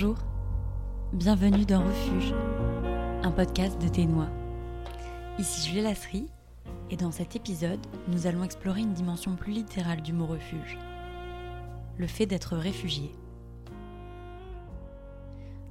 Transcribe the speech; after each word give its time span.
Bonjour, 0.00 0.18
bienvenue 1.12 1.64
dans 1.64 1.82
Refuge, 1.82 2.32
un 3.24 3.32
podcast 3.32 3.82
de 3.82 3.88
Ténois. 3.88 4.28
Ici 5.40 5.68
Julie 5.68 5.80
Lasserie, 5.80 6.28
et 6.88 6.96
dans 6.96 7.10
cet 7.10 7.34
épisode, 7.34 7.84
nous 8.06 8.28
allons 8.28 8.44
explorer 8.44 8.82
une 8.82 8.92
dimension 8.92 9.34
plus 9.34 9.50
littérale 9.50 10.00
du 10.00 10.12
mot 10.12 10.26
refuge, 10.26 10.78
le 11.96 12.06
fait 12.06 12.26
d'être 12.26 12.56
réfugié. 12.56 13.12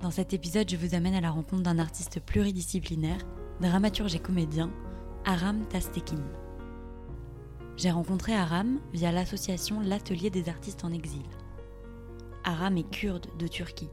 Dans 0.01 0.11
cet 0.11 0.33
épisode, 0.33 0.69
je 0.69 0.75
vous 0.75 0.93
amène 0.93 1.15
à 1.15 1.21
la 1.21 1.31
rencontre 1.31 1.63
d'un 1.63 1.79
artiste 1.79 2.19
pluridisciplinaire, 2.19 3.25
dramaturge 3.61 4.15
et 4.15 4.19
comédien, 4.19 4.69
Aram 5.23 5.65
Tastekin. 5.69 6.21
J'ai 7.77 7.91
rencontré 7.91 8.35
Aram 8.35 8.81
via 8.91 9.13
l'association 9.13 9.79
L'Atelier 9.79 10.29
des 10.29 10.49
artistes 10.49 10.83
en 10.83 10.91
exil. 10.91 11.23
Aram 12.43 12.75
est 12.75 12.91
kurde 12.91 13.27
de 13.39 13.47
Turquie. 13.47 13.89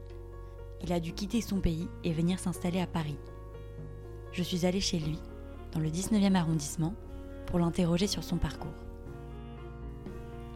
Il 0.85 0.93
a 0.93 0.99
dû 0.99 1.13
quitter 1.13 1.41
son 1.41 1.59
pays 1.59 1.87
et 2.03 2.13
venir 2.13 2.37
s'installer 2.37 2.79
à 2.79 2.85
Paris. 2.85 3.17
Je 4.31 4.43
suis 4.43 4.67
allée 4.67 4.81
chez 4.81 4.99
lui, 4.99 5.17
dans 5.71 5.79
le 5.79 5.89
19e 5.89 6.35
arrondissement, 6.35 6.93
pour 7.47 7.57
l'interroger 7.57 8.05
sur 8.05 8.23
son 8.23 8.37
parcours. 8.37 8.69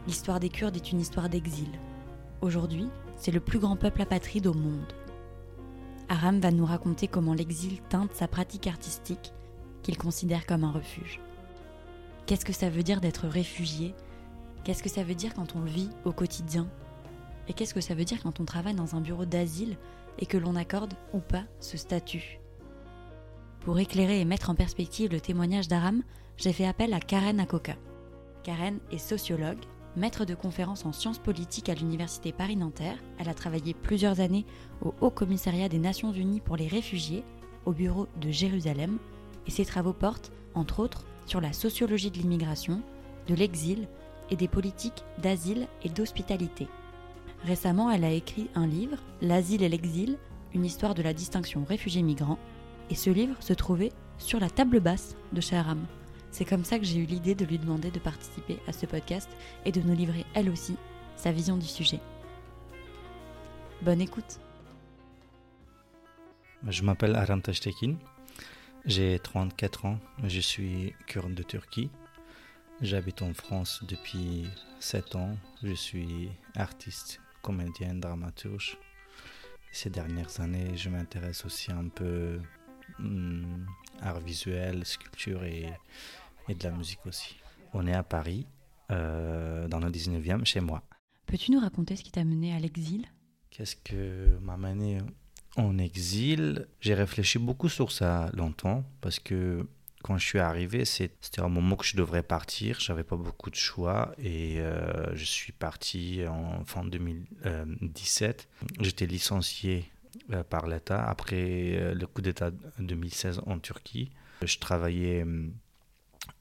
L'histoire 0.06 0.38
des 0.38 0.48
Kurdes 0.48 0.76
est 0.76 0.92
une 0.92 1.00
histoire 1.00 1.28
d'exil. 1.28 1.70
Aujourd'hui, 2.42 2.86
c'est 3.16 3.32
le 3.32 3.40
plus 3.40 3.58
grand 3.58 3.74
peuple 3.74 4.02
apatride 4.02 4.46
au 4.46 4.54
monde. 4.54 4.92
Aram 6.08 6.38
va 6.38 6.52
nous 6.52 6.64
raconter 6.64 7.08
comment 7.08 7.34
l'exil 7.34 7.80
teinte 7.88 8.14
sa 8.14 8.28
pratique 8.28 8.68
artistique 8.68 9.32
qu'il 9.82 9.98
considère 9.98 10.46
comme 10.46 10.62
un 10.62 10.70
refuge. 10.70 11.20
Qu'est-ce 12.26 12.44
que 12.44 12.52
ça 12.52 12.70
veut 12.70 12.84
dire 12.84 13.00
d'être 13.00 13.26
réfugié? 13.26 13.96
Qu'est-ce 14.62 14.84
que 14.84 14.90
ça 14.90 15.02
veut 15.02 15.16
dire 15.16 15.34
quand 15.34 15.56
on 15.56 15.60
le 15.60 15.70
vit 15.70 15.90
au 16.04 16.12
quotidien? 16.12 16.68
Et 17.48 17.52
qu'est-ce 17.52 17.74
que 17.74 17.80
ça 17.80 17.96
veut 17.96 18.04
dire 18.04 18.22
quand 18.22 18.38
on 18.38 18.44
travaille 18.44 18.76
dans 18.76 18.94
un 18.94 19.00
bureau 19.00 19.24
d'asile 19.24 19.76
et 20.18 20.26
que 20.26 20.36
l'on 20.36 20.56
accorde 20.56 20.94
ou 21.12 21.18
pas 21.18 21.44
ce 21.60 21.76
statut 21.76 22.40
Pour 23.60 23.78
éclairer 23.78 24.20
et 24.20 24.24
mettre 24.24 24.50
en 24.50 24.54
perspective 24.54 25.12
le 25.12 25.20
témoignage 25.20 25.68
d'Aram, 25.68 26.02
j'ai 26.36 26.52
fait 26.52 26.66
appel 26.66 26.94
à 26.94 27.00
Karen 27.00 27.40
Akoka. 27.40 27.76
Karen 28.42 28.78
est 28.90 28.98
sociologue, 28.98 29.58
maître 29.96 30.24
de 30.24 30.34
conférences 30.34 30.86
en 30.86 30.92
sciences 30.92 31.18
politiques 31.18 31.68
à 31.68 31.74
l'Université 31.74 32.32
Paris-Nanterre. 32.32 32.98
Elle 33.18 33.28
a 33.28 33.34
travaillé 33.34 33.74
plusieurs 33.74 34.20
années 34.20 34.46
au 34.82 34.94
Haut 35.00 35.10
Commissariat 35.10 35.68
des 35.68 35.78
Nations 35.78 36.12
Unies 36.12 36.40
pour 36.40 36.56
les 36.56 36.68
réfugiés, 36.68 37.24
au 37.66 37.72
bureau 37.72 38.06
de 38.20 38.30
Jérusalem, 38.30 38.98
et 39.46 39.50
ses 39.50 39.64
travaux 39.64 39.92
portent, 39.92 40.32
entre 40.54 40.80
autres, 40.80 41.04
sur 41.26 41.40
la 41.40 41.52
sociologie 41.52 42.10
de 42.10 42.18
l'immigration, 42.18 42.80
de 43.28 43.34
l'exil 43.34 43.86
et 44.30 44.36
des 44.36 44.48
politiques 44.48 45.04
d'asile 45.18 45.66
et 45.84 45.88
d'hospitalité. 45.88 46.68
Récemment, 47.44 47.90
elle 47.90 48.04
a 48.04 48.10
écrit 48.10 48.48
un 48.54 48.66
livre, 48.66 48.98
L'asile 49.22 49.62
et 49.62 49.68
l'exil, 49.68 50.18
une 50.54 50.64
histoire 50.64 50.94
de 50.94 51.02
la 51.02 51.14
distinction 51.14 51.64
réfugiés-migrants, 51.64 52.38
et 52.90 52.94
ce 52.94 53.10
livre 53.10 53.36
se 53.40 53.52
trouvait 53.52 53.92
sur 54.18 54.40
la 54.40 54.50
table 54.50 54.80
basse 54.80 55.16
de 55.32 55.54
Aram. 55.54 55.86
C'est 56.30 56.44
comme 56.44 56.64
ça 56.64 56.78
que 56.78 56.84
j'ai 56.84 56.98
eu 56.98 57.06
l'idée 57.06 57.34
de 57.34 57.44
lui 57.44 57.58
demander 57.58 57.90
de 57.90 57.98
participer 57.98 58.58
à 58.66 58.72
ce 58.72 58.86
podcast 58.86 59.28
et 59.64 59.72
de 59.72 59.80
nous 59.80 59.94
livrer 59.94 60.24
elle 60.34 60.50
aussi 60.50 60.76
sa 61.16 61.32
vision 61.32 61.56
du 61.56 61.66
sujet. 61.66 62.00
Bonne 63.82 64.00
écoute. 64.00 64.38
Je 66.68 66.82
m'appelle 66.82 67.16
Aram 67.16 67.40
Tashtekin, 67.40 67.94
j'ai 68.84 69.18
34 69.18 69.86
ans, 69.86 69.98
je 70.24 70.40
suis 70.40 70.94
kurde 71.06 71.34
de 71.34 71.42
Turquie. 71.42 71.90
J'habite 72.82 73.22
en 73.22 73.32
France 73.34 73.82
depuis 73.88 74.46
7 74.78 75.16
ans, 75.16 75.36
je 75.62 75.72
suis 75.72 76.30
artiste 76.54 77.20
comédienne, 77.42 78.00
dramaturge. 78.00 78.78
Ces 79.72 79.90
dernières 79.90 80.40
années, 80.40 80.76
je 80.76 80.88
m'intéresse 80.88 81.44
aussi 81.44 81.70
un 81.70 81.88
peu 81.88 82.40
hmm, 82.98 83.64
art 84.00 84.20
visuel, 84.20 84.84
sculpture 84.84 85.44
et, 85.44 85.72
et, 86.48 86.54
de 86.54 86.64
la 86.64 86.70
musique 86.72 87.04
aussi. 87.06 87.36
On 87.72 87.86
est 87.86 87.94
à 87.94 88.02
Paris, 88.02 88.46
euh, 88.90 89.68
dans 89.68 89.78
le 89.78 89.90
19e, 89.90 90.44
chez 90.44 90.60
moi. 90.60 90.82
Peux-tu 91.26 91.52
nous 91.52 91.60
raconter 91.60 91.94
ce 91.94 92.02
qui 92.02 92.10
t'a 92.10 92.24
mené 92.24 92.54
à 92.54 92.58
l'exil? 92.58 93.06
Qu'est-ce 93.50 93.76
que 93.76 94.38
m'a 94.40 94.56
mené 94.56 94.98
en 95.56 95.78
exil? 95.78 96.66
J'ai 96.80 96.94
réfléchi 96.94 97.38
beaucoup 97.38 97.68
sur 97.68 97.92
ça 97.92 98.30
longtemps 98.32 98.84
parce 99.00 99.20
que 99.20 99.68
quand 100.02 100.16
je 100.16 100.24
suis 100.24 100.38
arrivé, 100.38 100.84
c'était 100.84 101.40
un 101.40 101.48
moment 101.48 101.76
que 101.76 101.84
je 101.84 101.96
devrais 101.96 102.22
partir. 102.22 102.80
J'avais 102.80 103.04
pas 103.04 103.16
beaucoup 103.16 103.50
de 103.50 103.56
choix 103.56 104.14
et 104.18 104.60
euh, 104.60 105.14
je 105.14 105.24
suis 105.24 105.52
parti 105.52 106.22
en 106.26 106.64
fin 106.64 106.84
2017. 106.84 108.48
J'étais 108.80 109.06
licencié 109.06 109.90
euh, 110.32 110.42
par 110.42 110.66
l'État 110.66 111.04
après 111.04 111.74
euh, 111.76 111.94
le 111.94 112.06
coup 112.06 112.22
d'État 112.22 112.50
2016 112.78 113.42
en 113.46 113.58
Turquie. 113.58 114.10
Je 114.42 114.58
travaillais 114.58 115.26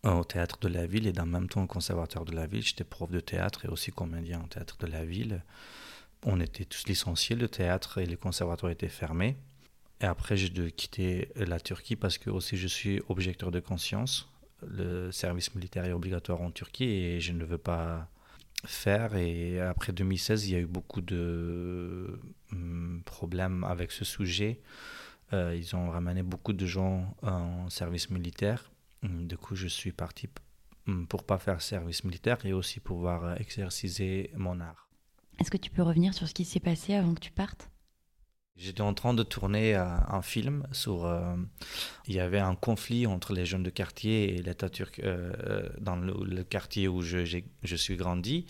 au 0.03 0.23
théâtre 0.23 0.59
de 0.61 0.69
la 0.69 0.87
ville 0.87 1.05
et 1.05 1.11
dans 1.11 1.25
même 1.25 1.49
temps 1.49 1.63
au 1.63 1.67
conservatoire 1.67 2.23
de 2.23 2.33
la 2.33 2.47
ville. 2.47 2.63
J'étais 2.63 2.85
prof 2.85 3.11
de 3.11 3.19
théâtre 3.19 3.65
et 3.65 3.67
aussi 3.67 3.91
comédien 3.91 4.41
au 4.41 4.47
théâtre 4.47 4.77
de 4.77 4.87
la 4.87 5.03
ville. 5.03 5.43
On 6.25 6.39
était 6.39 6.65
tous 6.65 6.87
licenciés, 6.87 7.35
le 7.35 7.49
théâtre 7.49 7.97
et 7.97 8.05
le 8.05 8.15
conservatoire 8.15 8.71
étaient 8.71 8.87
fermés. 8.87 9.37
Et 10.01 10.05
après, 10.05 10.37
j'ai 10.37 10.49
dû 10.49 10.71
quitter 10.71 11.29
la 11.35 11.59
Turquie 11.59 11.95
parce 11.95 12.17
que 12.17 12.29
aussi 12.29 12.57
je 12.57 12.67
suis 12.67 13.01
objecteur 13.09 13.51
de 13.51 13.59
conscience. 13.59 14.29
Le 14.65 15.11
service 15.11 15.53
militaire 15.55 15.85
est 15.85 15.91
obligatoire 15.91 16.41
en 16.41 16.51
Turquie 16.51 16.85
et 16.85 17.19
je 17.19 17.33
ne 17.33 17.43
veux 17.43 17.57
pas 17.57 18.09
faire. 18.65 19.15
Et 19.15 19.59
après 19.59 19.91
2016, 19.91 20.47
il 20.47 20.53
y 20.53 20.55
a 20.55 20.59
eu 20.59 20.65
beaucoup 20.65 21.01
de 21.01 22.19
hum, 22.51 23.01
problèmes 23.05 23.63
avec 23.63 23.91
ce 23.91 24.05
sujet. 24.05 24.61
Euh, 25.33 25.55
ils 25.55 25.75
ont 25.75 25.89
ramené 25.89 26.23
beaucoup 26.23 26.53
de 26.53 26.65
gens 26.65 27.15
en 27.21 27.69
service 27.69 28.09
militaire. 28.09 28.71
Du 29.03 29.38
coup, 29.38 29.55
je 29.55 29.67
suis 29.67 29.91
parti 29.91 30.29
hum, 30.88 31.07
pour 31.07 31.23
pas 31.23 31.38
faire 31.38 31.61
service 31.61 32.03
militaire 32.03 32.45
et 32.45 32.53
aussi 32.53 32.79
pouvoir 32.79 33.39
exercer 33.39 34.31
mon 34.35 34.59
art. 34.61 34.88
Est-ce 35.39 35.51
que 35.51 35.57
tu 35.57 35.69
peux 35.69 35.83
revenir 35.83 36.13
sur 36.13 36.27
ce 36.27 36.33
qui 36.33 36.45
s'est 36.45 36.59
passé 36.59 36.95
avant 36.95 37.13
que 37.13 37.21
tu 37.21 37.31
partes? 37.31 37.69
J'étais 38.59 38.81
en 38.81 38.93
train 38.93 39.13
de 39.13 39.23
tourner 39.23 39.73
euh, 39.73 39.85
un 40.09 40.21
film 40.21 40.67
sur. 40.73 41.05
Euh, 41.05 41.35
il 42.07 42.15
y 42.15 42.19
avait 42.19 42.39
un 42.39 42.55
conflit 42.55 43.07
entre 43.07 43.31
les 43.31 43.45
jeunes 43.45 43.63
de 43.63 43.69
quartier 43.69 44.35
et 44.35 44.41
l'État 44.41 44.69
turc 44.69 44.99
euh, 44.99 45.69
dans 45.79 45.95
le, 45.95 46.43
quartier 46.43 46.89
où 46.89 47.01
je, 47.01 47.19
je, 47.63 47.75
suis 47.77 47.95
grandi. 47.95 48.47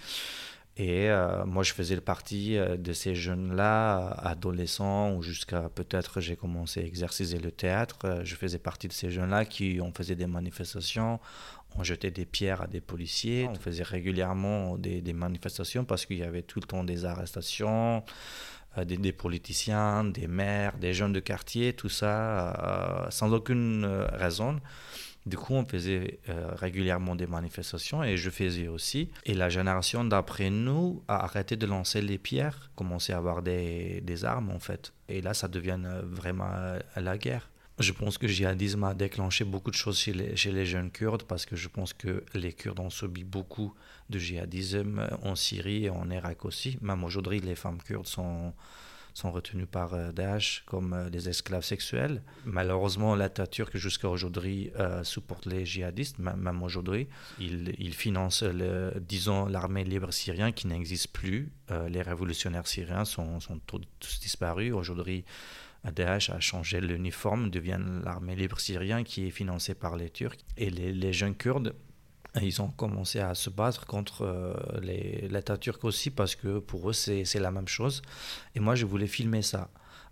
Et 0.78 1.10
moi, 1.46 1.64
je 1.64 1.74
faisais 1.74 2.00
partie 2.00 2.56
de 2.58 2.94
ces 2.94 3.14
jeunes-là, 3.14 4.12
adolescents, 4.12 5.14
ou 5.14 5.22
jusqu'à 5.22 5.68
peut-être 5.68 6.22
j'ai 6.22 6.38
commencé 6.38 6.80
à 6.80 6.84
exercer 6.84 7.38
le 7.38 7.52
théâtre. 7.52 8.22
Je 8.24 8.36
faisais 8.36 8.60
partie 8.60 8.88
de 8.88 8.94
ces 8.94 9.12
jeunes-là 9.12 9.44
qui 9.44 9.82
ont 9.82 9.92
fait 9.92 10.16
des 10.16 10.26
manifestations, 10.26 11.20
on 11.76 11.84
jetait 11.84 12.12
des 12.12 12.26
pierres 12.26 12.62
à 12.62 12.68
des 12.68 12.80
policiers, 12.80 13.46
on 13.50 13.56
faisait 13.56 13.84
régulièrement 13.84 14.78
des, 14.78 15.02
des 15.02 15.14
manifestations 15.14 15.84
parce 15.84 16.06
qu'il 16.06 16.18
y 16.18 16.24
avait 16.24 16.44
tout 16.44 16.62
le 16.62 16.66
temps 16.66 16.86
des 16.86 17.04
arrestations. 17.04 18.06
Euh, 18.78 18.86
des, 18.86 19.12
politiciens, 19.12 20.04
des 20.04 20.28
maires, 20.28 20.78
des 20.78 20.94
jeunes 20.94 21.14
de 21.14 21.20
quartier, 21.20 21.74
tout 21.74 21.90
ça, 21.90 22.54
euh, 22.54 23.10
sans 23.10 23.34
aucune 23.34 23.84
euh, 23.84 24.06
raison. 24.14 24.60
Du 25.26 25.38
coup, 25.38 25.54
on 25.54 25.66
faisait 25.66 26.20
régulièrement 26.56 27.14
des 27.14 27.28
manifestations 27.28 28.04
et 28.04 28.18
je 28.18 28.30
faisais 28.30 28.68
aussi. 28.68 29.12
Et 29.26 29.36
la 29.36 29.50
génération 29.50 30.04
d'après 30.04 30.50
nous 30.50 31.04
a 31.08 31.24
arrêté 31.24 31.56
de 31.56 31.68
lancer 31.68 32.02
les 32.02 32.18
pierres, 32.18 32.72
commencé 32.76 33.14
à 33.14 33.18
avoir 33.18 33.44
des, 33.44 34.02
des 34.02 34.26
armes 34.26 34.50
en 34.50 34.60
fait. 34.60 34.94
Et 35.08 35.22
là, 35.22 35.34
ça 35.36 35.48
devient 35.48 35.78
vraiment 36.04 36.50
la 36.96 37.18
guerre. 37.18 37.50
Je 37.80 37.94
pense 37.94 38.18
que 38.18 38.26
le 38.26 38.32
djihadisme 38.34 38.84
a 38.84 38.94
déclenché 38.94 39.46
beaucoup 39.46 39.72
de 39.72 39.76
choses 39.76 40.00
chez 40.00 40.14
les, 40.14 40.36
chez 40.36 40.52
les, 40.52 40.66
jeunes 40.66 40.92
Kurdes 40.92 41.24
parce 41.24 41.46
que 41.46 41.56
je 41.56 41.70
pense 41.70 41.94
que 41.94 42.26
les 42.34 42.52
Kurdes 42.52 42.80
ont 42.80 42.90
subi 42.90 43.24
beaucoup 43.24 43.74
de 44.10 44.20
djihadisme 44.20 45.08
en 45.24 45.36
Syrie 45.36 45.86
et 45.86 45.90
en 45.90 46.10
Irak 46.10 46.46
aussi. 46.46 46.78
Même 46.82 47.04
aujourd'hui, 47.04 47.40
les 47.40 47.56
femmes 47.56 47.82
kurdes 47.82 48.08
sont, 48.08 48.54
sont 49.14 49.32
retenues 49.32 49.66
par 49.66 49.94
euh, 49.94 50.12
Daesh 50.12 50.64
comme 50.66 50.94
euh, 50.94 51.10
des 51.10 51.30
esclaves 51.30 51.64
sexuels. 51.64 52.22
Malheureusement, 52.46 53.16
l'État 53.16 53.48
turc 53.48 53.76
jusqu'à 53.78 54.10
aujourd'hui 54.10 54.72
euh, 54.80 55.04
supporte 55.04 55.46
les 55.46 55.66
djihadistes, 55.66 56.20
même 56.20 56.64
aujourd'hui. 56.64 57.08
Il, 57.40 57.76
il, 57.78 57.94
finance, 57.94 58.44
le, 58.44 58.94
disons, 59.00 59.46
l'armée 59.46 59.84
libre 59.84 60.12
syrienne 60.12 60.54
qui 60.54 60.68
n'existe 60.68 61.12
plus. 61.12 61.52
les 61.88 62.02
révolutionnaires 62.02 62.68
syriens 62.68 63.06
sont, 63.06 63.40
sont 63.40 63.60
tous 63.68 64.20
disparus. 64.22 64.74
Aujourd'hui, 64.74 65.24
Daesh 65.84 66.30
a 66.30 66.40
changé 66.40 66.82
l'uniforme, 66.82 67.50
devient 67.50 67.80
l'armée 68.04 68.36
libre 68.36 68.60
syrienne 68.60 69.04
qui 69.04 69.28
est 69.28 69.32
financée 69.32 69.76
par 69.76 69.96
les 69.96 70.10
Turcs. 70.10 70.38
Et 70.58 70.70
les, 70.70 71.14
jeunes 71.14 71.36
Kurdes, 71.36 71.74
ils 72.42 72.62
ont 72.62 72.70
commencé 72.70 73.20
à 73.20 73.34
se 73.34 73.50
battre 73.50 73.86
contre 73.86 74.24
euh, 74.24 74.54
l'État 74.82 75.58
turc 75.58 75.84
aussi 75.84 76.12
parce 76.12 76.36
que 76.36 76.60
pour 76.60 76.90
eux, 76.90 76.94
c'est 76.94 77.40
la 77.40 77.52
même 77.52 77.68
chose. 77.68 78.02
Et 78.56 78.60
moi, 78.60 78.76
je 78.76 78.86
voulais 78.86 79.08
filmer 79.08 79.42
ça. 79.42 79.70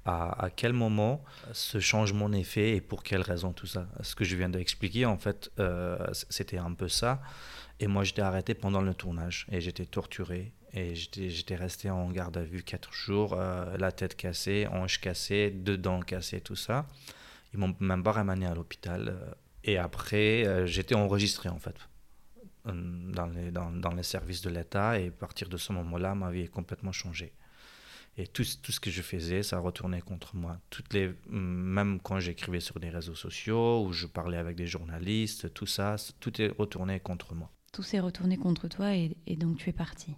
À, 0.10 0.50
quel 0.56 0.72
moment 0.72 1.22
ce 1.52 1.82
changement 1.82 2.32
est 2.32 2.44
fait 2.44 2.78
et 2.78 2.82
pour 2.82 3.04
quelle 3.04 3.20
raison 3.20 3.52
tout 3.52 3.68
ça? 3.68 3.90
Ce 4.02 4.16
que 4.16 4.24
je 4.24 4.38
viens 4.38 4.48
d'expliquer, 4.48 5.06
en 5.06 5.18
fait, 5.18 5.52
euh, 5.60 5.98
c'était 6.30 6.58
un 6.58 6.72
peu 6.72 6.88
ça. 6.88 7.22
Et 7.82 7.88
moi, 7.88 8.06
j'étais 8.06 8.22
arrêté 8.22 8.54
pendant 8.54 8.82
le 8.82 8.94
tournage 8.94 9.48
et 9.52 9.60
j'étais 9.60 9.86
torturé 9.86 10.54
Et 10.74 10.96
j'étais 10.96 11.58
resté 11.58 11.90
en 11.90 12.10
garde 12.10 12.38
à 12.38 12.44
vue 12.44 12.64
quatre 12.64 12.94
jours, 12.94 13.36
euh, 13.38 13.76
la 13.78 13.92
tête 13.92 14.16
cassée, 14.16 14.66
hanche 14.72 15.02
cassée, 15.02 15.52
deux 15.52 15.78
dents 15.78 16.00
cassées, 16.00 16.40
tout 16.40 16.56
ça. 16.56 16.86
Ils 17.54 17.60
m'ont 17.60 17.76
même 17.82 18.02
pas 18.02 18.14
ramené 18.14 18.46
à 18.46 18.56
l'hôpital. 18.56 19.10
Euh. 19.10 19.34
Et 19.66 19.78
après, 19.78 20.66
j'étais 20.68 20.96
enregistré 20.96 21.50
en 21.50 21.60
fait 21.60 21.76
dans 22.74 23.28
les, 23.28 23.52
dans, 23.52 23.72
dans 23.72 23.94
les 23.94 24.04
services 24.04 24.42
de 24.42 24.50
l'État. 24.50 25.00
Et 25.00 25.08
à 25.08 25.12
partir 25.12 25.50
de 25.50 25.58
ce 25.58 25.74
moment-là, 25.74 26.16
ma 26.16 26.32
vie 26.32 26.42
est 26.42 26.48
complètement 26.48 26.92
changée. 26.92 27.34
Et 28.20 28.26
tout, 28.26 28.44
tout, 28.64 28.72
ce 28.72 28.80
que 28.80 28.90
je 28.90 29.04
faisais, 29.04 29.44
ça 29.44 29.60
retournait 29.60 30.02
contre 30.02 30.36
moi. 30.36 30.58
Toutes 30.72 30.92
les, 30.94 31.14
même 31.30 32.00
quand 32.02 32.20
j'écrivais 32.20 32.60
sur 32.60 32.80
des 32.80 32.90
réseaux 32.90 33.14
sociaux 33.14 33.86
ou 33.86 33.94
je 33.94 34.08
parlais 34.08 34.38
avec 34.38 34.56
des 34.56 34.66
journalistes, 34.66 35.54
tout 35.54 35.68
ça, 35.68 35.98
tout 36.20 36.42
est 36.42 36.48
retourné 36.48 37.00
contre 37.00 37.36
moi. 37.36 37.52
Tout 37.72 37.84
s'est 37.84 38.00
retourné 38.00 38.38
contre 38.38 38.68
toi 38.68 38.96
et, 38.96 39.16
et, 39.28 39.36
donc 39.36 39.58
tu 39.58 39.70
es 39.70 39.74
parti. 39.74 40.16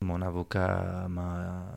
Mon 0.00 0.22
avocat 0.22 1.06
m'a 1.10 1.76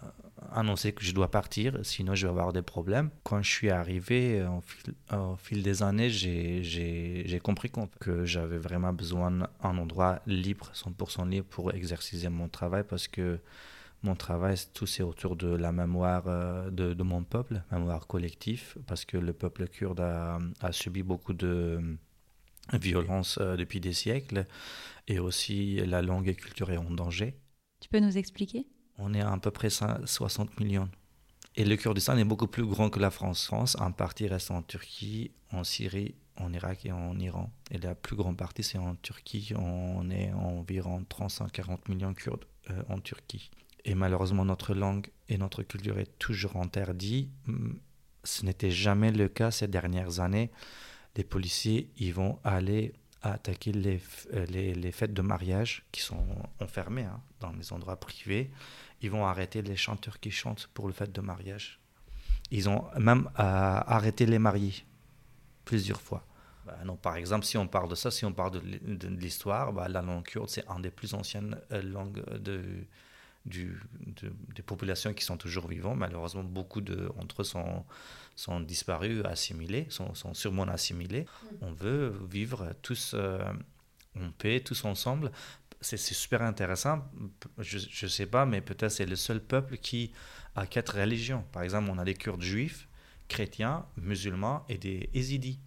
annoncé 0.52 0.94
que 0.94 1.04
je 1.04 1.14
dois 1.14 1.30
partir, 1.30 1.78
sinon 1.84 2.16
je 2.16 2.28
vais 2.28 2.32
avoir 2.32 2.54
des 2.54 2.62
problèmes. 2.62 3.10
Quand 3.24 3.42
je 3.42 3.50
suis 3.50 3.70
arrivé, 3.70 4.44
au 4.44 4.62
fil, 4.62 4.94
au 5.12 5.36
fil 5.36 5.64
des 5.64 5.84
années, 5.84 6.10
j'ai 6.10 7.40
compris 7.44 7.72
que 8.00 8.26
j'avais 8.26 8.58
vraiment 8.58 8.94
besoin 8.94 9.32
d'un 9.32 9.48
endroit 9.78 10.22
libre, 10.26 10.72
100% 10.74 11.30
libre 11.30 11.48
pour 11.48 11.74
exercer 11.74 12.28
mon 12.30 12.50
travail 12.50 12.84
parce 12.88 13.08
que 13.08 13.40
mon 14.06 14.16
travail, 14.16 14.56
tout 14.74 14.86
c'est 14.86 15.04
autour 15.04 15.36
de 15.36 15.48
la 15.48 15.72
mémoire 15.72 16.24
euh, 16.28 16.70
de, 16.70 17.04
mon 17.04 17.24
peuple, 17.24 17.64
mémoire 17.72 18.08
collective, 18.08 18.76
parce 18.86 19.04
que 19.04 19.18
le 19.18 19.34
peuple 19.34 19.68
kurde 19.68 20.00
a, 20.00 20.40
a 20.62 20.72
subi 20.72 21.02
beaucoup 21.02 21.34
de 21.34 21.80
euh, 22.74 22.78
violences 22.78 23.40
euh, 23.42 23.56
depuis 23.56 23.80
des 23.80 23.94
siècles, 23.94 24.46
et 25.08 25.20
aussi 25.20 25.78
la 25.78 26.02
langue 26.02 26.28
et 26.28 26.36
culture 26.36 26.72
est 26.72 26.78
en 26.78 26.92
danger. 26.92 27.36
Tu 27.80 27.90
peux 27.90 28.00
nous 28.00 28.18
expliquer? 28.18 28.68
On 28.98 29.14
est 29.14 29.22
à, 29.22 29.38
peu 29.38 29.52
près 29.52 29.70
60 29.70 30.60
millions. 30.60 30.90
Et 31.56 31.66
le 31.66 31.76
Kurdistan 31.78 32.18
est 32.18 32.26
beaucoup 32.26 32.48
plus 32.48 32.66
grand 32.66 32.90
que 32.90 33.00
la 33.00 33.12
France. 33.12 33.46
France, 33.46 33.78
un 33.80 33.92
partie 33.92 34.28
reste 34.28 34.52
en 34.52 34.62
Turquie, 34.62 35.32
en 35.52 35.64
Syrie, 35.64 36.16
en 36.38 36.52
Irak 36.54 36.86
et 36.86 36.92
en 36.92 37.18
Iran. 37.20 37.52
Et 37.72 37.78
la 37.78 37.96
plus 37.96 38.16
grande 38.16 38.38
partie, 38.38 38.64
c'est 38.64 38.78
en 38.78 38.96
Turquie. 38.96 39.54
On 39.58 40.10
est 40.10 40.32
environ 40.34 41.06
340 41.08 41.88
millions 41.90 42.12
de 42.12 42.16
Kurdes 42.16 42.46
en 42.90 43.00
Turquie. 43.00 43.52
Et 43.86 43.94
malheureusement, 43.94 44.44
notre 44.44 44.74
langue 44.74 45.08
et 45.30 45.38
notre 45.38 45.64
culture 45.64 46.00
est 46.00 46.18
toujours 46.18 46.58
interdit. 46.58 47.30
Mm, 47.46 47.74
ce 48.24 48.46
n'était 48.46 48.72
jamais 48.72 49.12
le 49.12 49.30
cas 49.30 49.52
ces 49.52 49.68
dernières 49.68 50.20
années. 50.20 50.52
Les 51.16 51.24
policiers, 51.24 51.92
ils 51.98 52.14
vont 52.14 52.40
aller 52.44 52.94
attaquer 53.22 53.72
les, 53.72 54.02
euh, 54.34 54.46
les, 54.48 54.74
les 54.74 54.92
fêtes 54.92 55.14
de 55.14 55.22
mariage 55.22 55.86
qui 55.92 56.02
sont 56.02 56.26
enfermées 56.60 57.04
hein, 57.04 57.22
dans 57.40 57.52
les 57.54 57.72
endroits 57.74 58.00
privés. 58.00 58.52
Ils 59.02 59.12
vont 59.12 59.26
arrêter 59.26 59.62
les 59.62 59.76
chanteurs 59.76 60.20
qui 60.20 60.32
chantent 60.32 60.70
pour 60.74 60.88
le 60.88 60.94
fête 60.94 61.12
de 61.12 61.22
mariage. 61.22 61.80
Ils 62.52 62.70
ont 62.70 62.86
même 62.98 63.30
euh, 63.40 63.82
arrêté 63.88 64.26
les 64.26 64.40
mariés 64.40 64.86
plusieurs 65.66 66.02
fois. 66.02 66.26
Bah, 66.66 66.78
non, 66.84 66.96
par 66.96 67.16
exemple, 67.16 67.46
si 67.46 67.58
on 67.58 67.68
parle 67.68 67.90
de 67.90 67.96
ça, 67.96 68.12
si 68.12 68.26
on 68.26 68.34
parle 68.34 68.52
de, 68.52 68.96
de, 68.96 69.08
l'histoire, 69.08 69.74
bah, 69.74 69.88
la 69.88 70.02
langue 70.02 70.24
kurde, 70.24 70.50
c'est 70.50 70.66
une 70.68 70.82
des 70.82 70.92
plus 70.92 71.14
anciennes 71.14 71.60
euh, 71.72 71.82
langues 71.82 72.24
de, 72.40 72.86
du, 73.46 73.80
des 74.56 74.64
populations 74.64 75.14
qui 75.14 75.24
sont 75.24 75.38
toujours 75.38 75.68
vivantes. 75.68 75.98
Malheureusement, 75.98 76.44
beaucoup 76.44 76.82
d'entre 76.82 77.42
eux 77.42 77.46
sont, 77.46 77.86
sont 78.36 78.60
disparus, 78.60 79.24
assimilés, 79.26 79.86
sont, 79.90 80.16
sont 80.16 80.34
sûrement 80.34 80.64
assimilés. 80.64 81.24
Mm. 81.26 81.48
On 81.62 81.72
veut 81.74 82.20
vivre 82.30 82.74
tous 82.82 83.12
euh, 83.14 83.44
en 84.20 84.32
paix, 84.32 84.62
tous 84.62 84.86
ensemble. 84.86 85.32
C'est 85.86 85.98
super 85.98 86.42
intéressant. 86.42 87.06
Je 87.60 87.78
ne 87.78 88.10
sais 88.10 88.26
pas, 88.26 88.48
mais 88.48 88.60
peut-être 88.60 88.92
c'est 88.92 89.06
le 89.06 89.16
seul 89.16 89.40
peuple 89.40 89.78
qui 89.78 90.12
a 90.56 90.66
quatre 90.66 91.00
religions. 91.00 91.46
Par 91.52 91.62
exemple, 91.62 91.92
on 91.92 92.00
a 92.00 92.04
des 92.04 92.16
Kurdes 92.16 92.42
juifs, 92.42 92.88
chrétiens, 93.28 93.86
musulmans 93.98 94.66
et 94.68 94.80
des 94.80 95.12
Ézidis. 95.14 95.60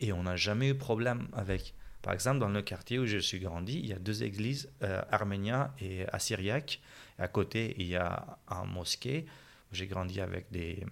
Et 0.00 0.12
on 0.12 0.24
n'a 0.24 0.36
jamais 0.36 0.68
eu 0.68 0.74
problème 0.74 1.28
avec. 1.32 1.74
Par 2.02 2.12
exemple, 2.12 2.38
dans 2.38 2.50
le 2.50 2.60
quartier 2.60 2.98
où 2.98 3.06
je 3.06 3.16
suis 3.16 3.40
grandi, 3.40 3.78
il 3.78 3.86
y 3.86 3.94
a 3.94 3.98
deux 3.98 4.24
églises 4.24 4.70
euh, 4.82 5.00
arméniennes 5.10 5.70
et 5.80 6.06
assyriaques 6.08 6.82
à 7.18 7.28
côté, 7.28 7.74
il 7.78 7.86
y 7.86 7.96
a 7.96 8.38
un 8.48 8.66
mosquée. 8.66 9.24
J'ai 9.72 9.86
grandi 9.86 10.20
avec 10.20 10.50
des, 10.50 10.84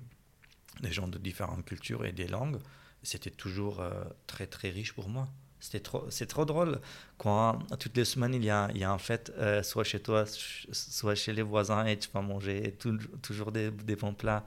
des 0.81 0.91
gens 0.91 1.07
de 1.07 1.19
différentes 1.19 1.67
cultures 1.67 2.07
et 2.07 2.13
des 2.13 2.29
langues. 2.29 2.61
C'était 3.03 3.31
toujours 3.31 3.81
euh, 3.81 4.05
très, 4.27 4.47
très 4.47 4.71
riche 4.71 4.95
pour 4.95 5.11
moi. 5.11 5.29
C'est 5.71 5.81
trop, 5.81 6.07
trop 6.29 6.45
drôle 6.45 6.79
quand 7.17 7.59
toutes 7.81 7.97
les 7.97 8.05
semaines 8.05 8.35
il 8.35 8.45
y 8.45 8.51
a, 8.51 8.69
il 8.75 8.81
y 8.81 8.85
a 8.85 8.93
en 8.93 8.99
fait 8.99 9.33
euh, 9.39 9.63
soit 9.63 9.83
chez 9.85 10.01
toi, 10.01 10.25
soit 10.27 11.15
chez 11.15 11.33
les 11.33 11.43
voisins 11.43 11.87
et 11.87 11.99
tu 11.99 12.11
vas 12.13 12.21
manger 12.21 12.77
toujours 13.23 13.51
des, 13.51 13.71
des, 13.71 13.97
bons 13.97 14.13
plats. 14.13 14.45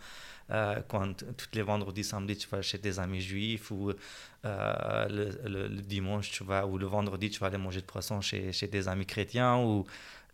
Euh, 0.51 0.79
quand 0.87 1.23
tous 1.35 1.49
les 1.53 1.63
vendredis, 1.63 2.03
samedis, 2.03 2.37
tu 2.37 2.47
vas 2.49 2.61
chez 2.61 2.79
tes 2.79 2.99
amis 2.99 3.21
juifs 3.21 3.71
ou 3.71 3.91
le, 4.43 5.31
le, 5.43 5.81
dimanche, 5.81 6.29
tu 6.31 6.43
vas, 6.43 6.67
ou 6.67 6.77
le 6.77 6.85
vendredi, 6.85 7.31
tu 7.31 7.39
vas 7.39 7.47
aller 7.47 7.57
manger 7.57 7.81
de 7.81 7.85
poisson 7.87 8.21
chez, 8.21 8.53
chez 8.53 8.69
tes 8.69 8.87
amis 8.87 9.07
chrétiens 9.07 9.57
ou 9.57 9.85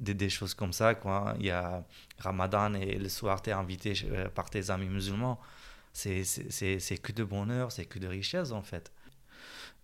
des, 0.01 0.13
des, 0.13 0.29
choses 0.29 0.53
comme 0.53 0.73
ça. 0.73 0.95
Quoi. 0.95 1.35
Il 1.39 1.45
y 1.45 1.51
a 1.51 1.83
Ramadan 2.19 2.73
et 2.73 2.97
le 2.97 3.09
soir, 3.09 3.41
tu 3.41 3.51
es 3.51 3.53
invité 3.53 3.93
euh, 4.05 4.27
par 4.29 4.49
tes 4.49 4.69
amis 4.69 4.87
musulmans. 4.89 5.39
C'est 5.93 6.23
que 7.01 7.11
de 7.13 7.23
bonheur, 7.23 7.71
c'est 7.71 7.85
que 7.85 7.99
de 7.99 8.07
richesse 8.07 8.51
en 8.51 8.63
fait. 8.63 8.91